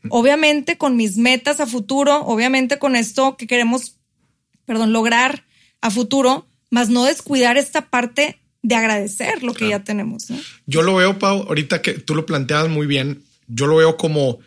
Obviamente 0.09 0.77
con 0.77 0.95
mis 0.95 1.17
metas 1.17 1.59
a 1.59 1.65
futuro, 1.65 2.21
obviamente 2.25 2.77
con 2.77 2.95
esto 2.95 3.37
que 3.37 3.47
queremos, 3.47 3.97
perdón, 4.65 4.93
lograr 4.93 5.45
a 5.81 5.89
futuro, 5.89 6.47
más 6.69 6.89
no 6.89 7.05
descuidar 7.05 7.57
esta 7.57 7.89
parte 7.89 8.39
de 8.61 8.75
agradecer 8.75 9.43
lo 9.43 9.53
que 9.53 9.69
ya 9.69 9.83
tenemos. 9.83 10.27
Yo 10.65 10.81
lo 10.81 10.95
veo, 10.95 11.19
Pau, 11.19 11.45
ahorita 11.47 11.81
que 11.81 11.93
tú 11.93 12.15
lo 12.15 12.25
planteas 12.25 12.67
muy 12.67 12.87
bien, 12.87 13.23
yo 13.47 13.67
lo 13.67 13.77
veo 13.77 13.97
como 13.97 14.39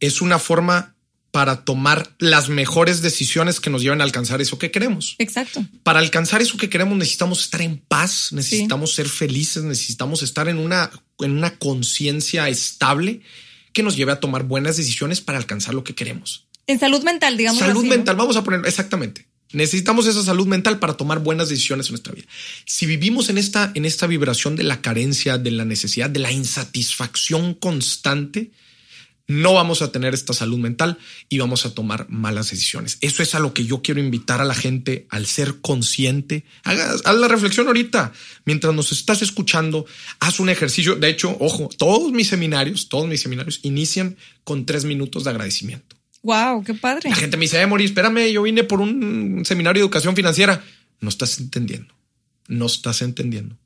es 0.00 0.22
una 0.22 0.38
forma 0.38 0.94
para 1.30 1.64
tomar 1.64 2.14
las 2.18 2.48
mejores 2.48 3.02
decisiones 3.02 3.60
que 3.60 3.70
nos 3.70 3.82
lleven 3.82 4.00
a 4.00 4.04
alcanzar 4.04 4.40
eso 4.40 4.58
que 4.58 4.70
queremos. 4.70 5.14
Exacto. 5.18 5.64
Para 5.82 5.98
alcanzar 5.98 6.40
eso 6.40 6.56
que 6.56 6.70
queremos 6.70 6.96
necesitamos 6.96 7.42
estar 7.42 7.60
en 7.60 7.78
paz, 7.78 8.32
necesitamos 8.32 8.94
ser 8.94 9.08
felices, 9.08 9.62
necesitamos 9.62 10.22
estar 10.22 10.48
en 10.48 10.58
una, 10.58 10.90
en 11.20 11.32
una 11.32 11.56
conciencia 11.58 12.48
estable 12.48 13.20
que 13.72 13.82
nos 13.82 13.96
lleve 13.96 14.12
a 14.12 14.20
tomar 14.20 14.44
buenas 14.44 14.76
decisiones 14.76 15.20
para 15.20 15.38
alcanzar 15.38 15.74
lo 15.74 15.84
que 15.84 15.94
queremos. 15.94 16.46
En 16.66 16.78
salud 16.78 17.02
mental, 17.02 17.36
digamos. 17.36 17.60
Salud 17.60 17.84
mental, 17.84 18.16
vamos 18.16 18.36
a 18.36 18.44
poner 18.44 18.66
exactamente. 18.66 19.26
Necesitamos 19.52 20.06
esa 20.06 20.22
salud 20.22 20.46
mental 20.46 20.78
para 20.78 20.96
tomar 20.96 21.20
buenas 21.20 21.48
decisiones 21.48 21.86
en 21.86 21.92
nuestra 21.92 22.14
vida. 22.14 22.26
Si 22.66 22.84
vivimos 22.84 23.30
en 23.30 23.38
esta, 23.38 23.72
en 23.74 23.86
esta 23.86 24.06
vibración 24.06 24.56
de 24.56 24.64
la 24.64 24.82
carencia, 24.82 25.38
de 25.38 25.50
la 25.50 25.64
necesidad, 25.64 26.10
de 26.10 26.20
la 26.20 26.32
insatisfacción 26.32 27.54
constante, 27.54 28.50
no 29.28 29.52
vamos 29.52 29.82
a 29.82 29.92
tener 29.92 30.14
esta 30.14 30.32
salud 30.32 30.58
mental 30.58 30.98
y 31.28 31.38
vamos 31.38 31.66
a 31.66 31.74
tomar 31.74 32.06
malas 32.08 32.50
decisiones. 32.50 32.96
Eso 33.02 33.22
es 33.22 33.34
a 33.34 33.38
lo 33.38 33.52
que 33.52 33.66
yo 33.66 33.82
quiero 33.82 34.00
invitar 34.00 34.40
a 34.40 34.44
la 34.44 34.54
gente 34.54 35.06
al 35.10 35.26
ser 35.26 35.60
consciente. 35.60 36.44
Haz, 36.64 37.02
haz, 37.04 37.16
la 37.16 37.28
reflexión 37.28 37.66
ahorita. 37.66 38.12
Mientras 38.46 38.74
nos 38.74 38.90
estás 38.90 39.20
escuchando, 39.20 39.84
haz 40.18 40.40
un 40.40 40.48
ejercicio. 40.48 40.96
De 40.96 41.10
hecho, 41.10 41.36
ojo, 41.40 41.68
todos 41.76 42.10
mis 42.10 42.28
seminarios, 42.28 42.88
todos 42.88 43.06
mis 43.06 43.20
seminarios 43.20 43.60
inician 43.62 44.16
con 44.44 44.64
tres 44.64 44.86
minutos 44.86 45.24
de 45.24 45.30
agradecimiento. 45.30 45.96
Wow, 46.22 46.64
qué 46.64 46.72
padre. 46.72 47.10
La 47.10 47.16
gente 47.16 47.36
me 47.36 47.42
dice, 47.42 47.60
eh, 47.60 47.66
Mori, 47.66 47.84
espérame, 47.84 48.32
yo 48.32 48.42
vine 48.42 48.64
por 48.64 48.80
un 48.80 49.42
seminario 49.44 49.80
de 49.80 49.84
educación 49.84 50.16
financiera. 50.16 50.64
No 51.00 51.10
estás 51.10 51.38
entendiendo. 51.38 51.94
No 52.48 52.64
estás 52.64 53.02
entendiendo. 53.02 53.56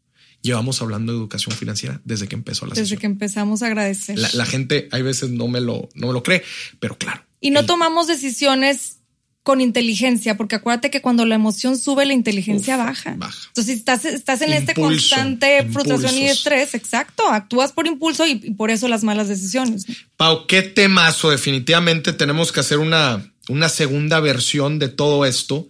Llevamos 0.43 0.82
hablando 0.82 1.12
de 1.12 1.18
educación 1.18 1.57
financiera 1.57 2.01
desde 2.05 2.28
que 2.28 2.34
empezó 2.34 2.66
la 2.66 2.70
Desde 2.70 2.84
sesión. 2.84 3.01
que 3.01 3.07
empezamos 3.07 3.62
a 3.62 3.66
agradecer. 3.66 4.18
La, 4.18 4.28
la, 4.34 4.45
gente 4.45 4.88
hay 4.90 5.03
veces 5.03 5.30
no 5.30 5.49
me 5.49 5.61
lo, 5.61 5.88
no 5.95 6.09
me 6.09 6.12
lo 6.12 6.22
cree, 6.22 6.43
pero 6.80 6.99
claro. 6.99 7.22
Y 7.40 7.51
no 7.51 7.61
el, 7.61 7.66
tomamos 7.66 8.09
decisiones 8.09 8.99
con 9.43 9.61
inteligencia, 9.61 10.36
porque 10.36 10.55
acuérdate 10.57 10.90
que 10.90 11.01
cuando 11.01 11.24
la 11.24 11.34
emoción 11.34 11.76
sube, 11.76 12.07
la 12.07 12.12
inteligencia 12.12 12.76
uf, 12.76 12.84
baja. 12.84 13.14
baja. 13.16 13.38
Entonces, 13.49 13.72
si 13.74 13.78
estás, 13.78 14.05
estás 14.05 14.40
en 14.43 14.53
este 14.53 14.72
impulso, 14.72 14.93
este 14.95 15.16
constante 15.16 15.59
impulsos. 15.59 15.82
frustración 15.82 16.22
y 16.22 16.26
estrés, 16.26 16.74
exacto, 16.74 17.28
actúas 17.28 17.72
por 17.72 17.86
impulso 17.86 18.24
y, 18.26 18.40
y 18.43 18.51
por 18.53 18.70
eso 18.70 18.86
las 18.86 19.03
malas 19.03 19.28
decisiones. 19.28 19.86
Pau, 20.16 20.47
qué 20.47 20.62
temazo. 20.62 21.30
Definitivamente 21.30 22.12
tenemos 22.12 22.53
que 22.53 22.61
hacer 22.61 22.78
una, 22.78 23.32
una 23.49 23.68
segunda 23.68 24.20
versión 24.20 24.78
de 24.78 24.88
todo 24.88 25.26
esto. 25.26 25.66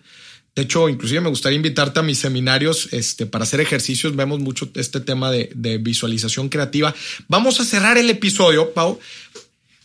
De 0.55 0.63
hecho, 0.63 0.89
inclusive 0.89 1.23
me 1.23 1.31
gustaría 1.31 1.57
invitarte 1.57 2.01
a 2.01 2.03
mis 2.03 2.19
seminarios 2.19 2.89
este, 2.93 3.25
para 3.25 3.45
hacer 3.45 3.61
ejercicios. 3.61 4.15
Vemos 4.15 4.41
mucho 4.41 4.71
este 4.75 5.01
tema 5.01 5.31
de, 5.31 5.79
visualización 5.79 6.51
creativa. 6.51 6.95
Vamos 7.29 7.59
a 7.61 7.65
cerrar 7.65 7.97
el 7.97 8.11
episodio, 8.11 8.75
Pau. 8.75 8.99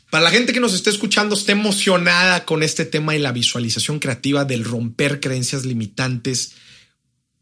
Para 0.10 0.26
la 0.26 0.30
gente 0.30 0.52
que 0.52 0.60
nos 0.60 0.74
esté 0.74 0.90
escuchando, 0.90 1.36
esté 1.36 1.54
emocionada 1.54 2.44
con 2.44 2.64
este 2.64 2.86
tema 2.86 3.14
de 3.14 3.20
la 3.20 3.32
visualización 3.32 4.00
creativa, 4.00 4.44
del 4.44 4.66
romper 4.66 5.22
creencias 5.22 5.66
limitantes. 5.66 6.54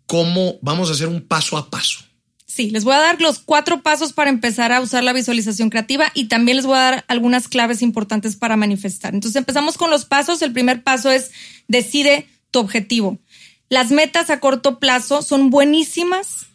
¿Cómo 0.05 0.59
vamos 0.61 0.89
a 0.89 0.93
hacer 0.93 1.07
un 1.07 1.21
paso 1.21 1.57
a 1.57 1.69
paso? 1.71 2.01
Sí, 2.45 2.69
les 2.69 2.84
voy 2.84 2.93
a 2.93 2.99
dar 2.99 3.19
los 3.21 3.39
cuatro 3.39 3.82
pasos 3.82 4.13
para 4.13 4.30
empezar 4.30 4.71
a 4.71 4.82
usar 4.82 5.03
la 5.03 5.13
visualización 5.13 5.69
creativa 5.69 6.11
y 6.13 6.26
también 6.26 6.57
les 6.57 6.65
voy 6.67 6.78
a 6.78 6.82
dar 6.82 7.05
algunas 7.07 7.47
claves 7.47 7.82
importantes 7.82 8.36
para 8.36 8.55
manifestar. 8.55 9.15
Entonces 9.15 9.36
empezamos 9.36 9.78
con 9.78 9.89
los 9.89 10.05
pasos. 10.05 10.41
El 10.41 10.53
primer 10.53 10.84
paso 10.84 11.11
es 11.11 11.32
decide 11.67 12.28
tu 12.55 12.59
objetivo. 12.61 13.19
Las 13.67 13.91
metas 13.91 14.29
a 14.29 14.39
corto 14.39 14.79
plazo 14.79 15.21
son 15.21 15.49
buenísimas 15.49 16.47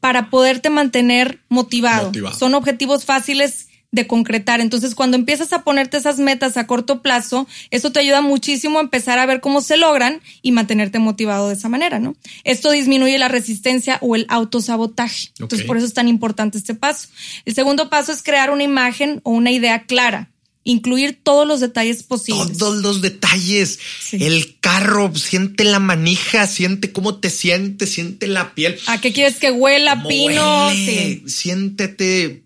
para 0.00 0.28
poderte 0.28 0.68
mantener 0.68 1.38
motivado. 1.48 2.06
motivado. 2.06 2.36
Son 2.36 2.54
objetivos 2.54 3.04
fáciles 3.04 3.68
de 3.92 4.08
concretar. 4.08 4.60
Entonces, 4.60 4.96
cuando 4.96 5.16
empiezas 5.16 5.52
a 5.52 5.62
ponerte 5.62 5.96
esas 5.96 6.18
metas 6.18 6.56
a 6.56 6.66
corto 6.66 7.02
plazo, 7.02 7.46
eso 7.70 7.92
te 7.92 8.00
ayuda 8.00 8.20
muchísimo 8.20 8.80
a 8.80 8.82
empezar 8.82 9.20
a 9.20 9.26
ver 9.26 9.40
cómo 9.40 9.60
se 9.60 9.76
logran 9.76 10.20
y 10.42 10.50
mantenerte 10.50 10.98
motivado 10.98 11.46
de 11.46 11.54
esa 11.54 11.68
manera, 11.68 12.00
¿no? 12.00 12.16
Esto 12.42 12.72
disminuye 12.72 13.16
la 13.18 13.28
resistencia 13.28 13.98
o 14.00 14.16
el 14.16 14.26
autosabotaje. 14.28 15.28
Okay. 15.34 15.44
Entonces, 15.44 15.66
por 15.68 15.76
eso 15.76 15.86
es 15.86 15.94
tan 15.94 16.08
importante 16.08 16.58
este 16.58 16.74
paso. 16.74 17.10
El 17.44 17.54
segundo 17.54 17.88
paso 17.88 18.10
es 18.10 18.24
crear 18.24 18.50
una 18.50 18.64
imagen 18.64 19.20
o 19.22 19.30
una 19.30 19.52
idea 19.52 19.84
clara 19.84 20.33
incluir 20.64 21.20
todos 21.22 21.46
los 21.46 21.60
detalles 21.60 22.02
posibles. 22.02 22.58
Todos 22.58 22.82
los 22.82 23.02
detalles. 23.02 23.78
Sí. 24.00 24.18
El 24.20 24.58
carro, 24.60 25.14
siente 25.14 25.64
la 25.64 25.78
manija, 25.78 26.46
siente 26.46 26.90
cómo 26.92 27.16
te 27.16 27.30
sientes, 27.30 27.90
siente 27.92 28.26
la 28.26 28.54
piel. 28.54 28.78
¿A 28.86 29.00
qué 29.00 29.12
quieres 29.12 29.36
que 29.36 29.50
huela, 29.50 30.02
pino? 30.08 30.68
Huele? 30.68 31.22
Sí. 31.22 31.22
Siéntete 31.26 32.42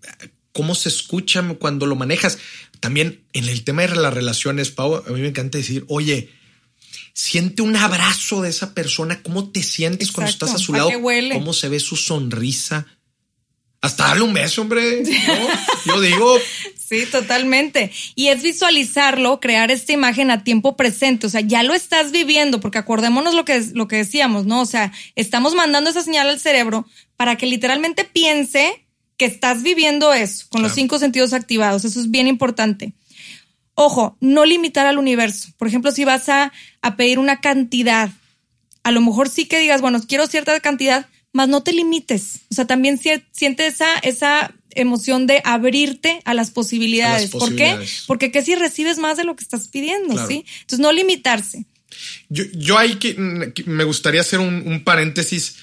cómo 0.51 0.75
se 0.75 0.89
escucha 0.89 1.41
cuando 1.59 1.85
lo 1.85 1.95
manejas. 1.95 2.37
También 2.79 3.21
en 3.33 3.45
el 3.49 3.63
tema 3.63 3.83
de 3.83 3.95
las 3.95 4.13
relaciones, 4.13 4.71
Pau, 4.71 4.95
a 4.95 5.11
mí 5.11 5.21
me 5.21 5.29
encanta 5.29 5.57
decir, 5.57 5.85
oye, 5.87 6.29
siente 7.13 7.61
un 7.61 7.75
abrazo 7.75 8.41
de 8.41 8.49
esa 8.49 8.73
persona, 8.73 9.21
cómo 9.21 9.49
te 9.49 9.63
sientes 9.63 10.09
Exacto. 10.09 10.15
cuando 10.15 10.31
estás 10.31 10.55
a 10.55 10.57
su 10.57 10.73
lado, 10.73 10.91
cómo 11.33 11.53
se 11.53 11.69
ve 11.69 11.79
su 11.79 11.95
sonrisa. 11.95 12.87
Hasta 13.81 14.07
darle 14.07 14.23
un 14.23 14.33
beso, 14.33 14.61
hombre. 14.61 15.03
¿no? 15.03 15.47
Yo 15.85 16.01
digo. 16.01 16.37
Sí, 16.89 17.05
totalmente. 17.05 17.91
Y 18.15 18.29
es 18.29 18.41
visualizarlo, 18.41 19.39
crear 19.39 19.69
esta 19.69 19.93
imagen 19.93 20.31
a 20.31 20.43
tiempo 20.43 20.75
presente. 20.75 21.27
O 21.27 21.29
sea, 21.29 21.41
ya 21.41 21.61
lo 21.61 21.75
estás 21.75 22.11
viviendo, 22.11 22.59
porque 22.59 22.79
acordémonos 22.79 23.35
lo 23.35 23.45
que, 23.45 23.63
lo 23.73 23.87
que 23.87 23.97
decíamos, 23.97 24.47
¿no? 24.47 24.61
O 24.61 24.65
sea, 24.65 24.91
estamos 25.15 25.53
mandando 25.53 25.91
esa 25.91 26.01
señal 26.01 26.29
al 26.29 26.39
cerebro 26.39 26.87
para 27.15 27.35
que 27.35 27.45
literalmente 27.45 28.05
piense 28.05 28.87
que 29.17 29.25
estás 29.25 29.61
viviendo 29.61 30.13
eso, 30.13 30.47
con 30.49 30.61
claro. 30.61 30.69
los 30.69 30.73
cinco 30.73 30.97
sentidos 30.97 31.33
activados. 31.33 31.85
Eso 31.85 31.99
es 31.99 32.09
bien 32.09 32.25
importante. 32.25 32.93
Ojo, 33.75 34.17
no 34.19 34.45
limitar 34.45 34.87
al 34.87 34.97
universo. 34.97 35.49
Por 35.57 35.67
ejemplo, 35.67 35.91
si 35.91 36.05
vas 36.05 36.27
a, 36.27 36.51
a 36.81 36.95
pedir 36.95 37.19
una 37.19 37.39
cantidad, 37.39 38.09
a 38.81 38.91
lo 38.91 39.01
mejor 39.01 39.29
sí 39.29 39.45
que 39.45 39.59
digas, 39.59 39.81
bueno, 39.81 40.01
quiero 40.07 40.25
cierta 40.25 40.59
cantidad, 40.59 41.05
más 41.33 41.47
no 41.47 41.61
te 41.63 41.73
limites. 41.73 42.39
O 42.51 42.55
sea, 42.55 42.65
también 42.67 42.99
siente 43.31 43.67
esa, 43.67 43.95
esa 43.99 44.53
emoción 44.71 45.27
de 45.27 45.41
abrirte 45.45 46.21
a 46.25 46.33
las 46.33 46.51
posibilidades. 46.51 47.23
las 47.23 47.31
posibilidades. 47.31 47.77
¿Por 47.77 47.87
qué? 47.87 48.03
Porque 48.07 48.31
qué 48.31 48.43
si 48.43 48.55
recibes 48.55 48.97
más 48.97 49.17
de 49.17 49.23
lo 49.23 49.35
que 49.35 49.43
estás 49.43 49.67
pidiendo, 49.67 50.13
Claro. 50.13 50.27
¿sí? 50.27 50.45
Entonces, 50.61 50.79
no 50.79 50.91
limitarse. 50.91 51.65
Yo, 52.29 52.43
yo 52.53 52.77
ahí 52.77 52.95
que, 52.95 53.15
me 53.65 53.83
gustaría 53.83 54.21
hacer 54.21 54.39
un, 54.39 54.63
un 54.67 54.83
paréntesis. 54.83 55.55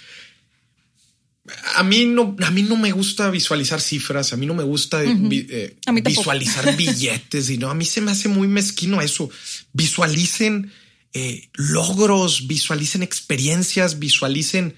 A 1.77 1.85
mí, 1.85 2.07
no, 2.07 2.37
a 2.45 2.51
mí 2.51 2.65
no 2.65 2.77
me 2.77 2.91
gusta 2.91 3.31
visualizar 3.31 3.81
cifras, 3.81 4.33
a 4.33 4.37
mí 4.37 4.47
no 4.47 4.55
me 4.55 4.65
gusta 4.65 5.03
vi- 5.03 5.47
eh, 5.49 5.77
A 5.87 5.93
mí 5.93 6.03
tampoco. 6.03 6.23
visualizar 6.23 6.77
billetes 6.77 7.51
y 7.51 7.59
no, 7.59 7.71
a 7.71 7.75
mí 7.75 7.85
se 7.85 8.01
me 8.01 8.11
hace 8.11 8.29
muy 8.29 8.49
mezquino 8.49 9.01
eso. 9.01 9.31
Visualicen 9.73 10.73
eh, 11.13 11.49
logros, 11.55 12.49
visualicen 12.49 13.05
experiencias, 13.05 14.01
visualicen 14.01 14.75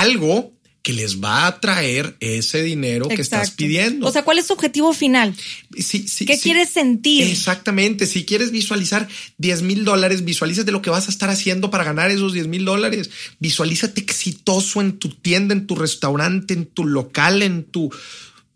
algo 0.00 0.52
que 0.82 0.92
les 0.92 1.22
va 1.22 1.46
a 1.46 1.60
traer 1.60 2.16
ese 2.18 2.62
dinero 2.62 3.06
que 3.06 3.22
estás 3.22 3.52
pidiendo. 3.52 4.06
O 4.06 4.12
sea, 4.12 4.24
¿cuál 4.24 4.38
es 4.38 4.48
tu 4.48 4.54
objetivo 4.54 4.92
final? 4.92 5.34
Sí, 5.78 6.08
sí, 6.08 6.26
¿Qué 6.26 6.36
sí. 6.36 6.42
quieres 6.42 6.70
sentir? 6.70 7.28
Exactamente. 7.28 8.06
Si 8.06 8.24
quieres 8.24 8.50
visualizar 8.50 9.08
10 9.38 9.62
mil 9.62 9.84
dólares, 9.84 10.24
visualízate 10.24 10.72
lo 10.72 10.82
que 10.82 10.90
vas 10.90 11.06
a 11.06 11.12
estar 11.12 11.30
haciendo 11.30 11.70
para 11.70 11.84
ganar 11.84 12.10
esos 12.10 12.32
10 12.32 12.48
mil 12.48 12.64
dólares. 12.64 13.10
Visualízate 13.38 14.00
exitoso 14.00 14.80
en 14.80 14.98
tu 14.98 15.10
tienda, 15.10 15.54
en 15.54 15.68
tu 15.68 15.76
restaurante, 15.76 16.52
en 16.54 16.66
tu 16.66 16.84
local, 16.84 17.42
en 17.42 17.62
tu. 17.62 17.90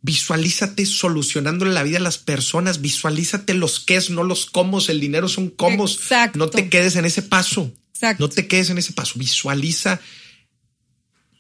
Visualízate 0.02 0.84
solucionándole 0.84 1.72
la 1.72 1.84
vida 1.84 1.98
a 1.98 2.02
las 2.02 2.18
personas. 2.18 2.80
Visualízate 2.80 3.54
los 3.54 3.78
qué, 3.78 4.02
no 4.10 4.24
los 4.24 4.46
cómo. 4.46 4.80
El 4.80 4.98
dinero 4.98 5.28
son 5.28 5.48
cómo. 5.48 5.86
Exacto. 5.86 6.38
No 6.40 6.48
te 6.48 6.68
quedes 6.68 6.96
en 6.96 7.04
ese 7.04 7.22
paso. 7.22 7.72
Exacto. 7.94 8.24
No 8.24 8.28
te 8.28 8.48
quedes 8.48 8.70
en 8.70 8.78
ese 8.78 8.92
paso. 8.92 9.14
Visualiza 9.16 10.00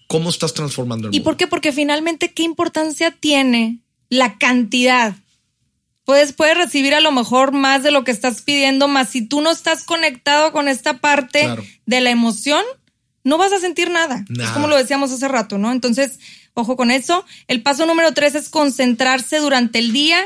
cómo 0.06 0.30
estás 0.30 0.54
transformando 0.54 1.08
el 1.08 1.14
¿Y 1.14 1.18
mundo. 1.18 1.24
por 1.24 1.36
qué? 1.36 1.46
Porque 1.46 1.72
finalmente, 1.72 2.32
¿qué 2.32 2.42
importancia 2.42 3.10
tiene 3.10 3.80
la 4.08 4.38
cantidad? 4.38 5.14
Puedes, 6.04 6.32
puedes 6.32 6.56
recibir 6.56 6.94
a 6.94 7.00
lo 7.00 7.10
mejor 7.10 7.50
más 7.52 7.82
de 7.82 7.90
lo 7.90 8.04
que 8.04 8.12
estás 8.12 8.42
pidiendo, 8.42 8.86
más 8.86 9.08
si 9.10 9.22
tú 9.26 9.40
no 9.40 9.50
estás 9.50 9.82
conectado 9.84 10.52
con 10.52 10.68
esta 10.68 10.98
parte 10.98 11.40
Claro. 11.42 11.64
de 11.86 12.00
la 12.00 12.10
emoción, 12.10 12.62
no 13.24 13.38
vas 13.38 13.52
a 13.52 13.58
sentir 13.58 13.90
nada. 13.90 14.24
Nada. 14.28 14.48
Es 14.48 14.54
como 14.54 14.68
lo 14.68 14.76
decíamos 14.76 15.10
hace 15.10 15.26
rato, 15.26 15.58
¿no? 15.58 15.72
Entonces, 15.72 16.20
ojo 16.54 16.76
con 16.76 16.92
eso. 16.92 17.24
El 17.48 17.62
paso 17.62 17.86
número 17.86 18.12
tres 18.14 18.36
es 18.36 18.48
concentrarse 18.48 19.38
durante 19.38 19.80
el 19.80 19.92
día 19.92 20.20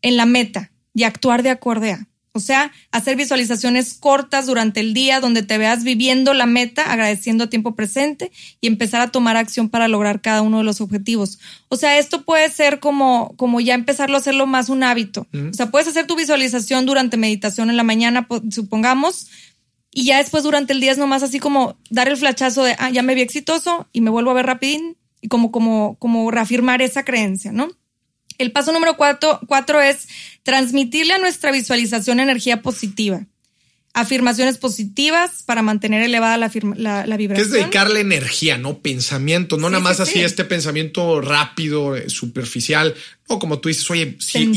en 0.00 0.16
la 0.16 0.24
meta 0.24 0.70
y 0.94 1.02
actuar 1.02 1.42
de 1.42 1.50
acuerdo 1.50 1.92
a. 1.92 2.06
O 2.36 2.40
sea, 2.40 2.72
hacer 2.90 3.14
visualizaciones 3.16 3.94
cortas 3.94 4.46
durante 4.46 4.80
el 4.80 4.92
día 4.92 5.20
donde 5.20 5.44
te 5.44 5.56
veas 5.56 5.84
viviendo 5.84 6.34
la 6.34 6.46
meta, 6.46 6.90
agradeciendo 6.92 7.44
a 7.44 7.48
tiempo 7.48 7.76
presente 7.76 8.32
y 8.60 8.66
empezar 8.66 9.00
a 9.00 9.12
tomar 9.12 9.36
acción 9.36 9.68
para 9.68 9.86
lograr 9.86 10.20
cada 10.20 10.42
uno 10.42 10.58
de 10.58 10.64
los 10.64 10.80
objetivos. 10.80 11.38
O 11.68 11.76
sea, 11.76 11.96
esto 11.98 12.24
puede 12.24 12.50
ser 12.50 12.80
como, 12.80 13.34
como 13.36 13.60
ya 13.60 13.74
empezarlo 13.74 14.16
a 14.16 14.20
hacerlo 14.20 14.46
más 14.46 14.68
un 14.68 14.82
hábito. 14.82 15.28
O 15.32 15.54
sea, 15.54 15.70
puedes 15.70 15.86
hacer 15.86 16.08
tu 16.08 16.16
visualización 16.16 16.86
durante 16.86 17.16
meditación 17.16 17.70
en 17.70 17.76
la 17.76 17.84
mañana, 17.84 18.26
po- 18.26 18.42
supongamos, 18.50 19.28
Y 19.96 20.06
ya 20.06 20.18
después 20.18 20.42
durante 20.42 20.72
el 20.72 20.80
día 20.80 20.90
es 20.90 20.98
nomás 20.98 21.22
así 21.22 21.38
como 21.38 21.76
dar 21.88 22.08
el 22.08 22.16
flachazo 22.16 22.64
de, 22.64 22.74
ah, 22.80 22.90
ya 22.90 23.02
me 23.02 23.14
vi 23.14 23.20
exitoso 23.20 23.86
y 23.92 24.00
me 24.00 24.10
vuelvo 24.10 24.32
a 24.32 24.34
ver 24.34 24.46
rapidín 24.46 24.96
y 25.20 25.28
como, 25.28 25.52
como, 25.52 25.96
como 26.00 26.32
reafirmar 26.32 26.82
esa 26.82 27.04
creencia, 27.04 27.52
¿no? 27.52 27.68
El 28.38 28.50
paso 28.50 28.72
número 28.72 28.96
cuatro, 28.96 29.38
cuatro 29.46 29.80
es 29.80 30.08
transmitirle 30.44 31.14
a 31.14 31.18
nuestra 31.18 31.50
visualización 31.50 32.20
energía 32.20 32.62
positiva 32.62 33.26
afirmaciones 33.94 34.58
positivas 34.58 35.44
para 35.44 35.62
mantener 35.62 36.02
elevada 36.02 36.36
la, 36.36 37.06
la, 37.06 37.16
vibración. 37.16 37.46
Es 37.46 37.52
dedicarle 37.52 38.00
energía, 38.00 38.58
no 38.58 38.80
pensamiento, 38.80 39.56
no 39.56 39.70
nada 39.70 39.82
más 39.82 40.00
así 40.00 40.20
este 40.20 40.44
pensamiento 40.44 41.20
rápido, 41.20 41.94
eh, 41.94 42.10
superficial. 42.10 42.92
No, 43.28 43.38
como 43.38 43.60
tú 43.60 43.68
dices, 43.68 43.88
oye, 43.88 44.16
si, 44.18 44.52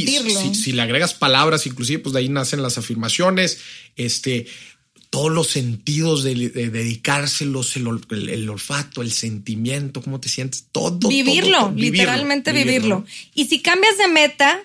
si, 0.56 0.72
le 0.72 0.82
agregas 0.82 1.14
palabras, 1.14 1.68
inclusive, 1.68 2.00
pues 2.00 2.14
de 2.14 2.20
ahí 2.20 2.30
nacen 2.30 2.64
las 2.64 2.80
afirmaciones. 2.80 3.60
Este, 3.96 4.48
todos 5.12 5.32
los 5.32 5.48
sentidos 5.48 6.24
de, 6.24 6.34
dedicárselos, 6.50 7.76
el, 7.78 7.88
olfato, 8.50 9.04
el 9.04 9.12
sentimiento, 9.12 10.02
cómo 10.02 10.20
te 10.20 10.30
sientes, 10.30 10.66
todo. 10.72 11.08
Vivirlo, 11.08 11.72
literalmente 11.76 12.52
vivirlo. 12.54 13.06
Y 13.36 13.46
si 13.46 13.62
cambias 13.62 14.00
de 14.00 14.08
meta 14.08 14.64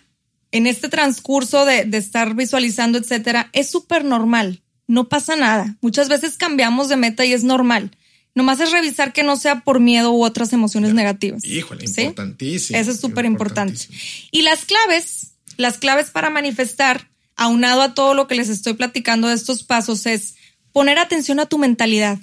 en 0.53 0.67
este 0.67 0.89
transcurso 0.89 1.65
de, 1.65 1.85
de 1.85 1.99
estar 1.99 2.35
visualizando, 2.35 2.99
etcétera, 2.99 3.51
es 3.53 3.71
súper 3.71 4.05
normal 4.05 4.63
no 4.93 5.09
pasa 5.09 5.37
nada. 5.37 5.77
Muchas 5.81 6.11
veces 6.11 6.37
cambiamos 6.37 6.91
de 6.91 6.97
meta 6.97 7.25
y 7.25 7.33
es 7.33 7.45
normal. 7.45 7.97
Nomás 8.35 8.61
es 8.61 8.73
revisar 8.73 9.13
que 9.13 9.23
no 9.23 9.37
sea 9.37 9.61
por 9.61 9.81
miedo 9.81 10.13
u 10.13 10.23
otras 10.23 10.53
emociones 10.53 10.93
negativas. 10.95 11.45
Híjole, 11.45 11.85
importantísimo. 11.85 12.79
Eso 12.79 12.91
es 12.91 13.01
súper 13.01 13.25
importante. 13.25 13.89
Y 14.31 14.43
las 14.43 14.65
claves, 14.65 15.33
las 15.57 15.79
claves 15.79 16.11
para 16.11 16.29
manifestar, 16.29 17.11
aunado 17.37 17.81
a 17.83 17.95
todo 17.95 18.13
lo 18.13 18.27
que 18.27 18.35
les 18.35 18.51
estoy 18.51 18.75
platicando 18.75 19.29
de 19.29 19.35
estos 19.35 19.63
pasos, 19.63 20.05
es 20.05 20.35
poner 20.73 20.99
atención 20.99 21.41
a 21.41 21.47
tu 21.47 21.57
mentalidad. 21.59 22.19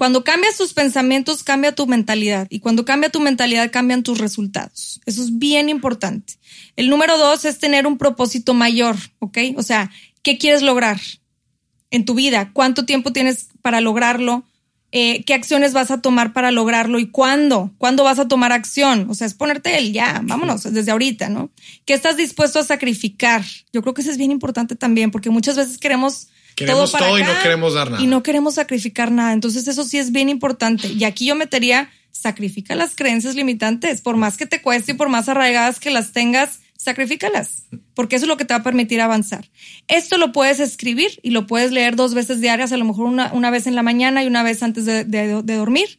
Cuando 0.00 0.24
cambias 0.24 0.56
tus 0.56 0.72
pensamientos, 0.72 1.44
cambia 1.44 1.74
tu 1.74 1.86
mentalidad. 1.86 2.46
Y 2.48 2.60
cuando 2.60 2.86
cambia 2.86 3.10
tu 3.10 3.20
mentalidad, 3.20 3.70
cambian 3.70 4.02
tus 4.02 4.16
resultados. 4.16 5.02
Eso 5.04 5.22
es 5.22 5.38
bien 5.38 5.68
importante. 5.68 6.38
El 6.74 6.88
número 6.88 7.18
dos 7.18 7.44
es 7.44 7.58
tener 7.58 7.86
un 7.86 7.98
propósito 7.98 8.54
mayor, 8.54 8.96
¿ok? 9.18 9.36
O 9.56 9.62
sea, 9.62 9.90
¿qué 10.22 10.38
quieres 10.38 10.62
lograr? 10.62 10.98
en 11.90 12.04
tu 12.04 12.14
vida, 12.14 12.50
cuánto 12.52 12.84
tiempo 12.84 13.12
tienes 13.12 13.48
para 13.62 13.80
lograrlo, 13.80 14.44
eh, 14.92 15.24
qué 15.24 15.34
acciones 15.34 15.72
vas 15.72 15.90
a 15.90 16.00
tomar 16.00 16.32
para 16.32 16.50
lograrlo 16.50 16.98
y 16.98 17.10
cuándo, 17.10 17.72
cuándo 17.78 18.02
vas 18.04 18.18
a 18.18 18.28
tomar 18.28 18.52
acción. 18.52 19.08
O 19.10 19.14
sea, 19.14 19.26
es 19.26 19.34
ponerte 19.34 19.76
el 19.76 19.92
ya, 19.92 20.20
vámonos, 20.24 20.62
desde 20.62 20.90
ahorita, 20.90 21.28
¿no? 21.28 21.50
¿Qué 21.84 21.94
estás 21.94 22.16
dispuesto 22.16 22.58
a 22.58 22.64
sacrificar? 22.64 23.44
Yo 23.72 23.82
creo 23.82 23.94
que 23.94 24.02
eso 24.02 24.10
es 24.10 24.18
bien 24.18 24.30
importante 24.30 24.74
también, 24.76 25.10
porque 25.10 25.30
muchas 25.30 25.56
veces 25.56 25.78
queremos... 25.78 26.28
Queremos 26.54 26.92
todo, 26.92 27.18
y 27.18 27.22
no 27.22 27.32
queremos 27.42 27.74
dar 27.74 27.90
nada. 27.90 28.02
Y 28.02 28.06
no 28.06 28.22
queremos 28.22 28.54
sacrificar 28.54 29.10
nada. 29.10 29.32
Entonces 29.32 29.66
eso 29.68 29.84
sí 29.84 29.98
es 29.98 30.12
bien 30.12 30.28
importante. 30.28 30.88
Y 30.88 31.04
aquí 31.04 31.26
yo 31.26 31.34
metería, 31.34 31.90
sacrifica 32.10 32.74
las 32.74 32.94
creencias 32.94 33.34
limitantes, 33.34 34.00
por 34.00 34.16
más 34.16 34.36
que 34.36 34.46
te 34.46 34.60
cueste 34.60 34.92
y 34.92 34.94
por 34.94 35.08
más 35.08 35.28
arraigadas 35.28 35.80
que 35.80 35.90
las 35.90 36.12
tengas, 36.12 36.60
sacrifícalas, 36.80 37.64
porque 37.92 38.16
eso 38.16 38.24
es 38.24 38.28
lo 38.28 38.38
que 38.38 38.46
te 38.46 38.54
va 38.54 38.60
a 38.60 38.62
permitir 38.62 39.02
avanzar. 39.02 39.50
Esto 39.86 40.16
lo 40.16 40.32
puedes 40.32 40.60
escribir 40.60 41.20
y 41.22 41.30
lo 41.30 41.46
puedes 41.46 41.72
leer 41.72 41.94
dos 41.94 42.14
veces 42.14 42.40
diarias, 42.40 42.72
a 42.72 42.78
lo 42.78 42.86
mejor 42.86 43.06
una, 43.06 43.50
vez 43.50 43.66
en 43.66 43.74
la 43.74 43.82
mañana 43.82 44.24
y 44.24 44.26
una 44.26 44.42
vez 44.42 44.62
antes 44.62 44.86
de, 44.86 45.42
dormir. 45.42 45.98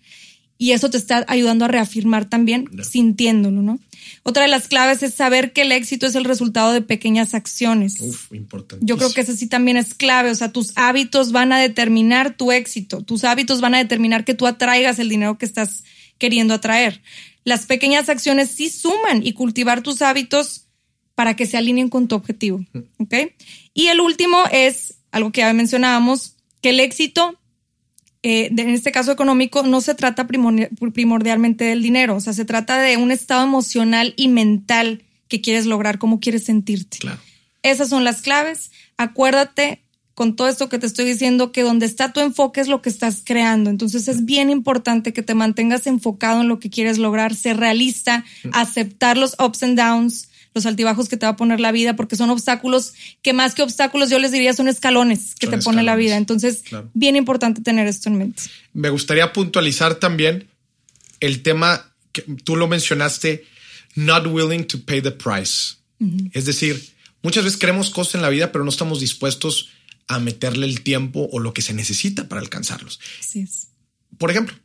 Y 0.58 0.72
eso 0.72 0.90
te 0.90 0.98
está 0.98 1.24
ayudando 1.28 1.66
a 1.66 1.68
reafirmar 1.68 2.26
también 2.26 2.66
sintiéndolo, 2.84 3.62
¿no? 3.62 3.80
Otra 4.24 4.44
de 4.44 4.50
las 4.50 4.68
claves 4.68 5.04
es 5.04 5.14
saber 5.14 5.54
que 5.54 5.62
el 5.64 5.72
éxito 5.72 6.06
es 6.06 6.16
el 6.16 6.26
resultado 6.26 6.74
de 6.74 6.82
pequeñas 6.82 7.34
acciones. 7.34 8.00
Uf, 8.00 8.32
importante. 8.34 8.86
Yo 8.86 8.98
creo 8.98 9.14
que 9.14 9.22
eso 9.22 9.34
sí 9.34 9.48
también 9.48 9.78
es 9.78 9.94
clave. 9.94 10.30
O 10.30 10.36
sea, 10.36 10.52
tus 10.52 10.72
hábitos 10.76 11.32
van 11.32 11.52
a 11.52 11.60
determinar 11.60 12.36
tu 12.36 12.52
éxito. 12.52 13.04
Tus 13.04 13.24
hábitos 13.24 13.62
van 13.62 13.76
a 13.76 13.80
determinar 13.80 14.26
que 14.26 14.34
tú 14.34 14.48
atraigas 14.48 15.00
el 15.00 15.10
dinero 15.10 15.38
que 15.38 15.46
estás 15.46 15.84
queriendo 16.18 16.54
atraer. 16.54 17.02
Las 17.44 17.66
pequeñas 17.66 18.10
acciones 18.10 18.52
sí 18.52 18.70
suman 18.70 19.26
y 19.26 19.34
cultivar 19.34 19.82
tus 19.82 20.02
hábitos 20.02 20.68
para 21.16 21.36
que 21.36 21.46
se 21.46 21.58
alineen 21.58 21.90
con 21.90 22.08
tu 22.08 22.16
objetivo. 22.16 22.66
¿Ok? 22.98 23.14
Y 23.74 23.88
el 23.88 24.00
último 24.02 24.44
es 24.52 24.96
algo 25.12 25.32
que 25.32 25.42
ya 25.42 25.54
mencionábamos, 25.54 26.36
que 26.62 26.70
el 26.70 26.80
éxito, 26.80 27.40
eh, 28.24 28.52
en 28.56 28.70
este 28.70 28.92
caso 28.92 29.12
económico, 29.12 29.64
no 29.64 29.82
se 29.82 29.96
trata 29.96 30.28
primordialmente 30.28 31.64
del 31.66 31.82
dinero, 31.82 32.16
o 32.16 32.20
sea, 32.20 32.34
se 32.34 32.46
trata 32.46 32.80
de 32.80 32.98
un 32.98 33.12
estado 33.12 33.44
emocional 33.44 34.14
y 34.16 34.28
mental 34.28 35.04
que 35.28 35.42
quieres 35.42 35.66
lograr, 35.66 35.98
cómo 35.98 36.20
quieres 36.20 36.44
sentirte. 36.44 37.00
Esas 37.64 37.90
son 37.90 38.04
las 38.04 38.22
claves. 38.22 38.72
Acuérdate 38.98 39.82
con 40.14 40.36
todo 40.36 40.50
esto 40.50 40.70
que 40.70 40.78
te 40.78 40.86
estoy 40.86 41.06
diciendo 41.06 41.52
que 41.52 41.64
donde 41.64 41.86
está 41.86 42.14
tu 42.14 42.20
enfoque 42.20 42.62
es 42.62 42.68
lo 42.68 42.82
que 42.82 42.90
estás 42.90 43.24
creando. 43.26 43.70
Entonces 43.70 44.08
es 44.08 44.26
bien 44.26 44.50
importante 44.50 45.14
que 45.14 45.24
te 45.24 45.34
mantengas 45.34 45.88
enfocado 45.88 46.42
en 46.42 46.48
lo 46.48 46.60
que 46.60 46.70
quieres 46.70 46.98
lograr, 46.98 47.34
ser 47.34 47.58
realista, 47.58 48.26
aceptar 48.52 49.18
los 49.18 49.36
ups 49.40 49.64
and 49.64 49.80
downs, 49.80 50.30
los 50.54 50.66
altibajos 50.66 51.08
que 51.08 51.18
te 51.18 51.26
va 51.26 51.32
a 51.32 51.36
poner 51.36 51.60
la 51.60 51.72
vida, 51.72 51.96
porque 51.96 52.16
son 52.16 52.30
obstáculos 52.30 52.94
que 53.22 53.34
más 53.34 53.56
que 53.56 53.64
obstáculos 53.64 54.10
yo 54.10 54.20
les 54.20 54.32
diría 54.32 54.54
son 54.54 54.68
escalones 54.68 55.36
que 55.36 55.48
te 55.48 55.58
pone 55.58 55.84
la 55.84 55.96
vida. 55.96 56.18
Entonces, 56.18 56.64
bien 56.94 57.16
importante 57.16 57.62
tener 57.62 57.88
esto 57.88 58.10
en 58.10 58.18
mente. 58.18 58.44
Me 58.74 58.90
gustaría 58.90 59.32
puntualizar 59.34 59.96
también 59.96 60.50
el 61.20 61.42
tema 61.42 61.94
que 62.12 62.24
tú 62.44 62.56
lo 62.56 62.68
mencionaste, 62.68 63.46
not 63.96 64.28
willing 64.28 64.66
to 64.66 64.82
pay 64.84 65.02
the 65.02 65.12
price. 65.12 65.76
Es 66.34 66.46
decir, 66.46 66.94
muchas 67.22 67.44
veces 67.44 67.60
queremos 67.60 67.92
cosas 67.92 68.16
en 68.16 68.22
la 68.22 68.30
vida, 68.30 68.52
pero 68.52 68.64
no 68.64 68.72
estamos 68.72 69.00
dispuestos 69.00 69.70
a 70.08 70.20
meterle 70.20 70.66
el 70.66 70.82
tiempo 70.82 71.30
o 71.32 71.40
lo 71.40 71.54
que 71.54 71.62
se 71.62 71.74
necesita 71.74 72.28
para 72.28 72.42
alcanzarlos. 72.42 73.00
Por 74.18 74.32
ejemplo, 74.32 74.56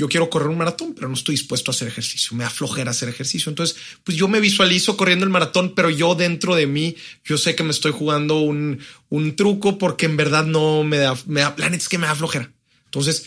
yo 0.00 0.08
quiero 0.08 0.30
correr 0.30 0.48
un 0.48 0.56
maratón, 0.56 0.94
pero 0.94 1.08
no 1.08 1.14
estoy 1.14 1.34
dispuesto 1.34 1.70
a 1.70 1.74
hacer 1.74 1.86
ejercicio, 1.86 2.34
me 2.34 2.44
aflojera 2.44 2.90
hacer 2.90 3.10
ejercicio. 3.10 3.50
Entonces, 3.50 3.76
pues 4.02 4.16
yo 4.16 4.28
me 4.28 4.40
visualizo 4.40 4.96
corriendo 4.96 5.26
el 5.26 5.30
maratón, 5.30 5.74
pero 5.74 5.90
yo 5.90 6.14
dentro 6.14 6.54
de 6.54 6.66
mí, 6.66 6.96
yo 7.22 7.36
sé 7.36 7.54
que 7.54 7.62
me 7.62 7.70
estoy 7.70 7.92
jugando 7.92 8.40
un, 8.40 8.80
un 9.10 9.36
truco 9.36 9.76
porque 9.76 10.06
en 10.06 10.16
verdad 10.16 10.46
no 10.46 10.84
me 10.84 10.96
da, 10.96 11.14
me 11.26 11.42
da, 11.42 11.54
la 11.58 11.66
es 11.66 11.90
que 11.90 11.98
me 11.98 12.06
da 12.06 12.14
flojera. 12.14 12.50
Entonces, 12.86 13.26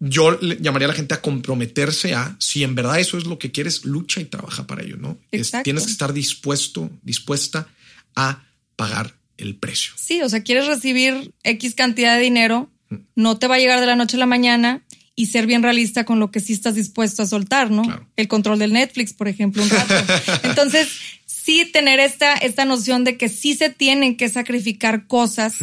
yo 0.00 0.32
le 0.32 0.56
llamaría 0.60 0.86
a 0.86 0.88
la 0.88 0.94
gente 0.94 1.14
a 1.14 1.22
comprometerse 1.22 2.12
a, 2.12 2.34
si 2.40 2.64
en 2.64 2.74
verdad 2.74 2.98
eso 2.98 3.16
es 3.16 3.26
lo 3.26 3.38
que 3.38 3.52
quieres, 3.52 3.84
lucha 3.84 4.20
y 4.20 4.24
trabaja 4.24 4.66
para 4.66 4.82
ello, 4.82 4.96
¿no? 4.96 5.16
tienes 5.30 5.84
que 5.84 5.92
estar 5.92 6.12
dispuesto, 6.12 6.90
dispuesta 7.02 7.68
a 8.16 8.42
pagar 8.74 9.14
el 9.36 9.54
precio. 9.54 9.92
Sí, 9.96 10.22
o 10.22 10.28
sea, 10.28 10.42
quieres 10.42 10.66
recibir 10.66 11.32
X 11.44 11.76
cantidad 11.76 12.16
de 12.16 12.22
dinero, 12.22 12.68
mm. 12.88 12.96
no 13.14 13.38
te 13.38 13.46
va 13.46 13.54
a 13.54 13.58
llegar 13.58 13.78
de 13.78 13.86
la 13.86 13.94
noche 13.94 14.16
a 14.16 14.20
la 14.20 14.26
mañana 14.26 14.82
y 15.20 15.26
ser 15.26 15.46
bien 15.46 15.62
realista 15.62 16.06
con 16.06 16.18
lo 16.18 16.30
que 16.30 16.40
sí 16.40 16.54
estás 16.54 16.76
dispuesto 16.76 17.22
a 17.22 17.26
soltar, 17.26 17.70
¿no? 17.70 17.82
El 18.16 18.26
control 18.26 18.58
del 18.58 18.72
Netflix, 18.72 19.12
por 19.12 19.28
ejemplo, 19.28 19.62
un 19.62 19.68
rato. 19.68 19.92
Entonces, 20.44 20.88
sí 21.26 21.66
tener 21.70 22.00
esta, 22.00 22.36
esta 22.36 22.64
noción 22.64 23.04
de 23.04 23.18
que 23.18 23.28
sí 23.28 23.54
se 23.54 23.68
tienen 23.68 24.16
que 24.16 24.30
sacrificar 24.30 25.06
cosas. 25.06 25.56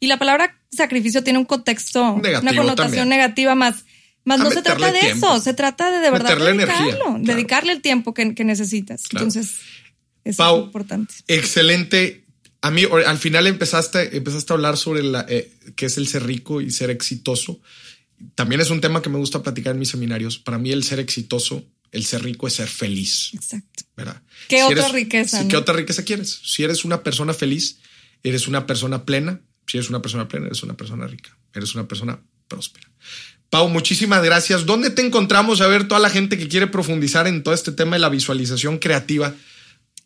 Y 0.00 0.08
la 0.08 0.18
palabra 0.18 0.58
sacrificio 0.72 1.22
tiene 1.22 1.38
un 1.38 1.44
contexto, 1.44 2.14
una 2.14 2.56
connotación 2.56 3.08
negativa 3.08 3.54
más. 3.54 3.84
Más 4.24 4.40
no 4.40 4.50
se 4.50 4.62
trata 4.62 4.90
de 4.90 5.10
eso, 5.10 5.38
se 5.38 5.54
trata 5.54 5.92
de 5.92 6.00
de 6.00 6.10
verdad 6.10 6.36
dedicarlo, 6.36 7.16
dedicarle 7.20 7.72
el 7.72 7.82
tiempo 7.82 8.14
que, 8.14 8.34
necesitas. 8.44 9.04
Entonces, 9.12 9.60
es 10.24 10.38
importante. 10.40 11.14
Excelente. 11.28 12.24
A 12.62 12.72
mí, 12.72 12.82
al 13.06 13.18
final 13.18 13.46
empezaste, 13.46 14.16
empezaste 14.16 14.52
a 14.52 14.56
hablar 14.56 14.76
sobre 14.76 15.04
la, 15.04 15.24
eh, 15.28 15.52
qué 15.76 15.86
es 15.86 15.98
el 15.98 16.08
ser 16.08 16.24
rico 16.24 16.60
y 16.60 16.72
ser 16.72 16.90
exitoso 16.90 17.60
también 18.34 18.60
es 18.60 18.70
un 18.70 18.80
tema 18.80 19.02
que 19.02 19.10
me 19.10 19.18
gusta 19.18 19.42
platicar 19.42 19.74
en 19.74 19.80
mis 19.80 19.90
seminarios. 19.90 20.38
Para 20.38 20.58
mí 20.58 20.70
el 20.70 20.84
ser 20.84 20.98
exitoso, 20.98 21.64
el 21.92 22.04
ser 22.04 22.22
rico 22.22 22.46
es 22.46 22.54
ser 22.54 22.68
feliz. 22.68 23.30
Exacto. 23.34 23.84
¿Verdad? 23.96 24.22
¿Qué 24.48 24.62
otra 24.62 24.88
riqueza? 24.88 25.46
¿Qué 25.48 25.56
otra 25.56 25.74
riqueza 25.74 26.04
quieres? 26.04 26.40
Si 26.44 26.64
eres 26.64 26.84
una 26.84 27.02
persona 27.02 27.34
feliz, 27.34 27.78
eres 28.22 28.48
una 28.48 28.66
persona 28.66 29.04
plena. 29.04 29.40
Si 29.66 29.78
eres 29.78 29.88
una 29.88 30.02
persona 30.02 30.28
plena, 30.28 30.46
eres 30.46 30.62
una 30.62 30.74
persona 30.74 31.06
rica. 31.06 31.36
Eres 31.54 31.74
una 31.74 31.86
persona 31.86 32.20
próspera. 32.48 32.88
Pau, 33.50 33.68
muchísimas 33.68 34.22
gracias. 34.24 34.66
¿Dónde 34.66 34.90
te 34.90 35.06
encontramos? 35.06 35.60
A 35.60 35.68
ver, 35.68 35.86
toda 35.86 36.00
la 36.00 36.10
gente 36.10 36.36
que 36.36 36.48
quiere 36.48 36.66
profundizar 36.66 37.26
en 37.28 37.42
todo 37.42 37.54
este 37.54 37.72
tema 37.72 37.96
de 37.96 38.00
la 38.00 38.08
visualización 38.08 38.78
creativa. 38.78 39.34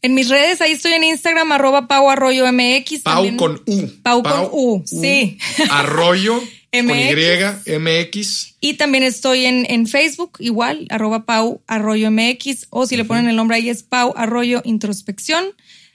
En 0.02 0.14
mis 0.14 0.28
redes, 0.28 0.60
ahí 0.60 0.72
estoy 0.72 0.92
en 0.92 1.04
Instagram, 1.04 1.50
arroba 1.50 1.88
Pau 1.88 2.08
Arroyo 2.10 2.44
MX. 2.52 3.00
Pau 3.02 3.36
con 3.36 3.62
U. 3.66 3.88
Pau, 4.02 4.22
con 4.22 4.48
U, 4.52 4.84
sí. 4.86 5.38
Arroyo 5.70 6.40
MX. 6.72 7.64
Con 7.64 7.74
Y, 7.74 7.78
MX. 7.78 8.54
Y 8.60 8.74
también 8.74 9.04
estoy 9.04 9.46
en, 9.46 9.66
en 9.70 9.86
Facebook, 9.86 10.32
igual, 10.38 10.86
arroba 10.90 11.24
Pau 11.24 11.62
Arroyo 11.66 12.10
MX, 12.10 12.66
o 12.70 12.86
si 12.86 12.96
le 12.96 13.04
ponen 13.04 13.28
el 13.28 13.36
nombre 13.36 13.56
ahí 13.56 13.68
es 13.68 13.82
Pau 13.82 14.12
Arroyo 14.16 14.62
Introspección. 14.64 15.44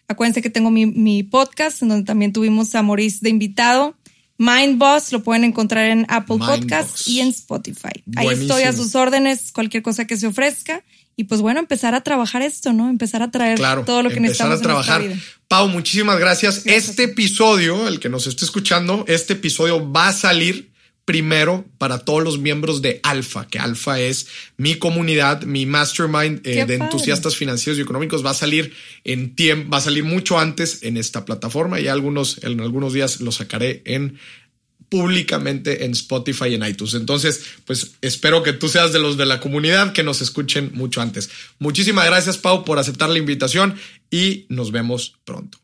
Acuérdense 0.07 0.41
que 0.41 0.49
tengo 0.49 0.71
mi, 0.71 0.85
mi 0.85 1.23
podcast, 1.23 1.81
en 1.81 1.89
donde 1.89 2.05
también 2.05 2.33
tuvimos 2.33 2.73
a 2.75 2.81
Maurice 2.81 3.19
de 3.21 3.29
invitado. 3.29 3.95
Mind 4.37 4.79
Boss 4.79 5.11
lo 5.11 5.23
pueden 5.23 5.43
encontrar 5.43 5.85
en 5.85 6.05
Apple 6.09 6.37
Podcasts 6.39 7.07
y 7.07 7.19
en 7.19 7.29
Spotify. 7.29 8.03
Ahí 8.15 8.27
estoy 8.29 8.63
a 8.63 8.73
sus 8.73 8.95
órdenes, 8.95 9.51
cualquier 9.51 9.83
cosa 9.83 10.05
que 10.07 10.17
se 10.17 10.27
ofrezca. 10.27 10.83
Y 11.15 11.25
pues 11.25 11.41
bueno, 11.41 11.59
empezar 11.59 11.95
a 11.95 12.01
trabajar 12.01 12.41
esto, 12.41 12.73
¿no? 12.73 12.89
Empezar 12.89 13.21
a 13.21 13.31
traer 13.31 13.59
todo 13.85 14.01
lo 14.01 14.09
que 14.09 14.17
empezar 14.17 14.49
necesitamos. 14.49 14.59
a 14.59 14.61
trabajar. 14.61 15.03
Pau, 15.47 15.67
muchísimas 15.67 16.19
gracias. 16.19 16.63
Este 16.65 17.03
episodio, 17.03 17.87
el 17.87 17.99
que 17.99 18.09
nos 18.09 18.25
esté 18.27 18.45
escuchando, 18.45 19.05
este 19.07 19.33
episodio 19.33 19.91
va 19.91 20.07
a 20.07 20.13
salir 20.13 20.73
primero 21.05 21.65
para 21.77 21.99
todos 21.99 22.23
los 22.23 22.39
miembros 22.39 22.81
de 22.81 22.99
Alfa, 23.03 23.47
que 23.47 23.59
Alfa 23.59 23.99
es 23.99 24.27
mi 24.57 24.75
comunidad, 24.75 25.43
mi 25.43 25.65
mastermind 25.65 26.45
eh, 26.47 26.65
de 26.65 26.75
entusiastas 26.75 27.35
financieros 27.35 27.77
y 27.77 27.81
económicos. 27.81 28.25
Va 28.25 28.31
a 28.31 28.35
salir 28.35 28.73
en 29.03 29.35
tiempo, 29.35 29.69
va 29.69 29.77
a 29.77 29.81
salir 29.81 30.03
mucho 30.03 30.39
antes 30.39 30.81
en 30.83 30.97
esta 30.97 31.25
plataforma 31.25 31.79
y 31.79 31.87
algunos, 31.87 32.41
en 32.43 32.61
algunos 32.61 32.93
días 32.93 33.19
lo 33.19 33.31
sacaré 33.31 33.81
en 33.85 34.17
públicamente 34.93 35.85
en 35.85 35.93
Spotify 35.93 36.49
y 36.49 36.53
en 36.53 36.63
iTunes. 36.63 36.93
Entonces, 36.93 37.43
pues 37.65 37.95
espero 38.01 38.43
que 38.43 38.53
tú 38.53 38.69
seas 38.69 38.93
de 38.93 38.99
los 38.99 39.17
de 39.17 39.25
la 39.25 39.39
comunidad 39.39 39.91
que 39.91 40.03
nos 40.03 40.21
escuchen 40.21 40.69
mucho 40.75 41.01
antes. 41.01 41.31
Muchísimas 41.57 42.05
gracias, 42.05 42.37
Pau, 42.37 42.63
por 42.63 42.77
aceptar 42.77 43.09
la 43.09 43.17
invitación 43.17 43.73
y 44.11 44.45
nos 44.49 44.71
vemos 44.71 45.15
pronto. 45.25 45.62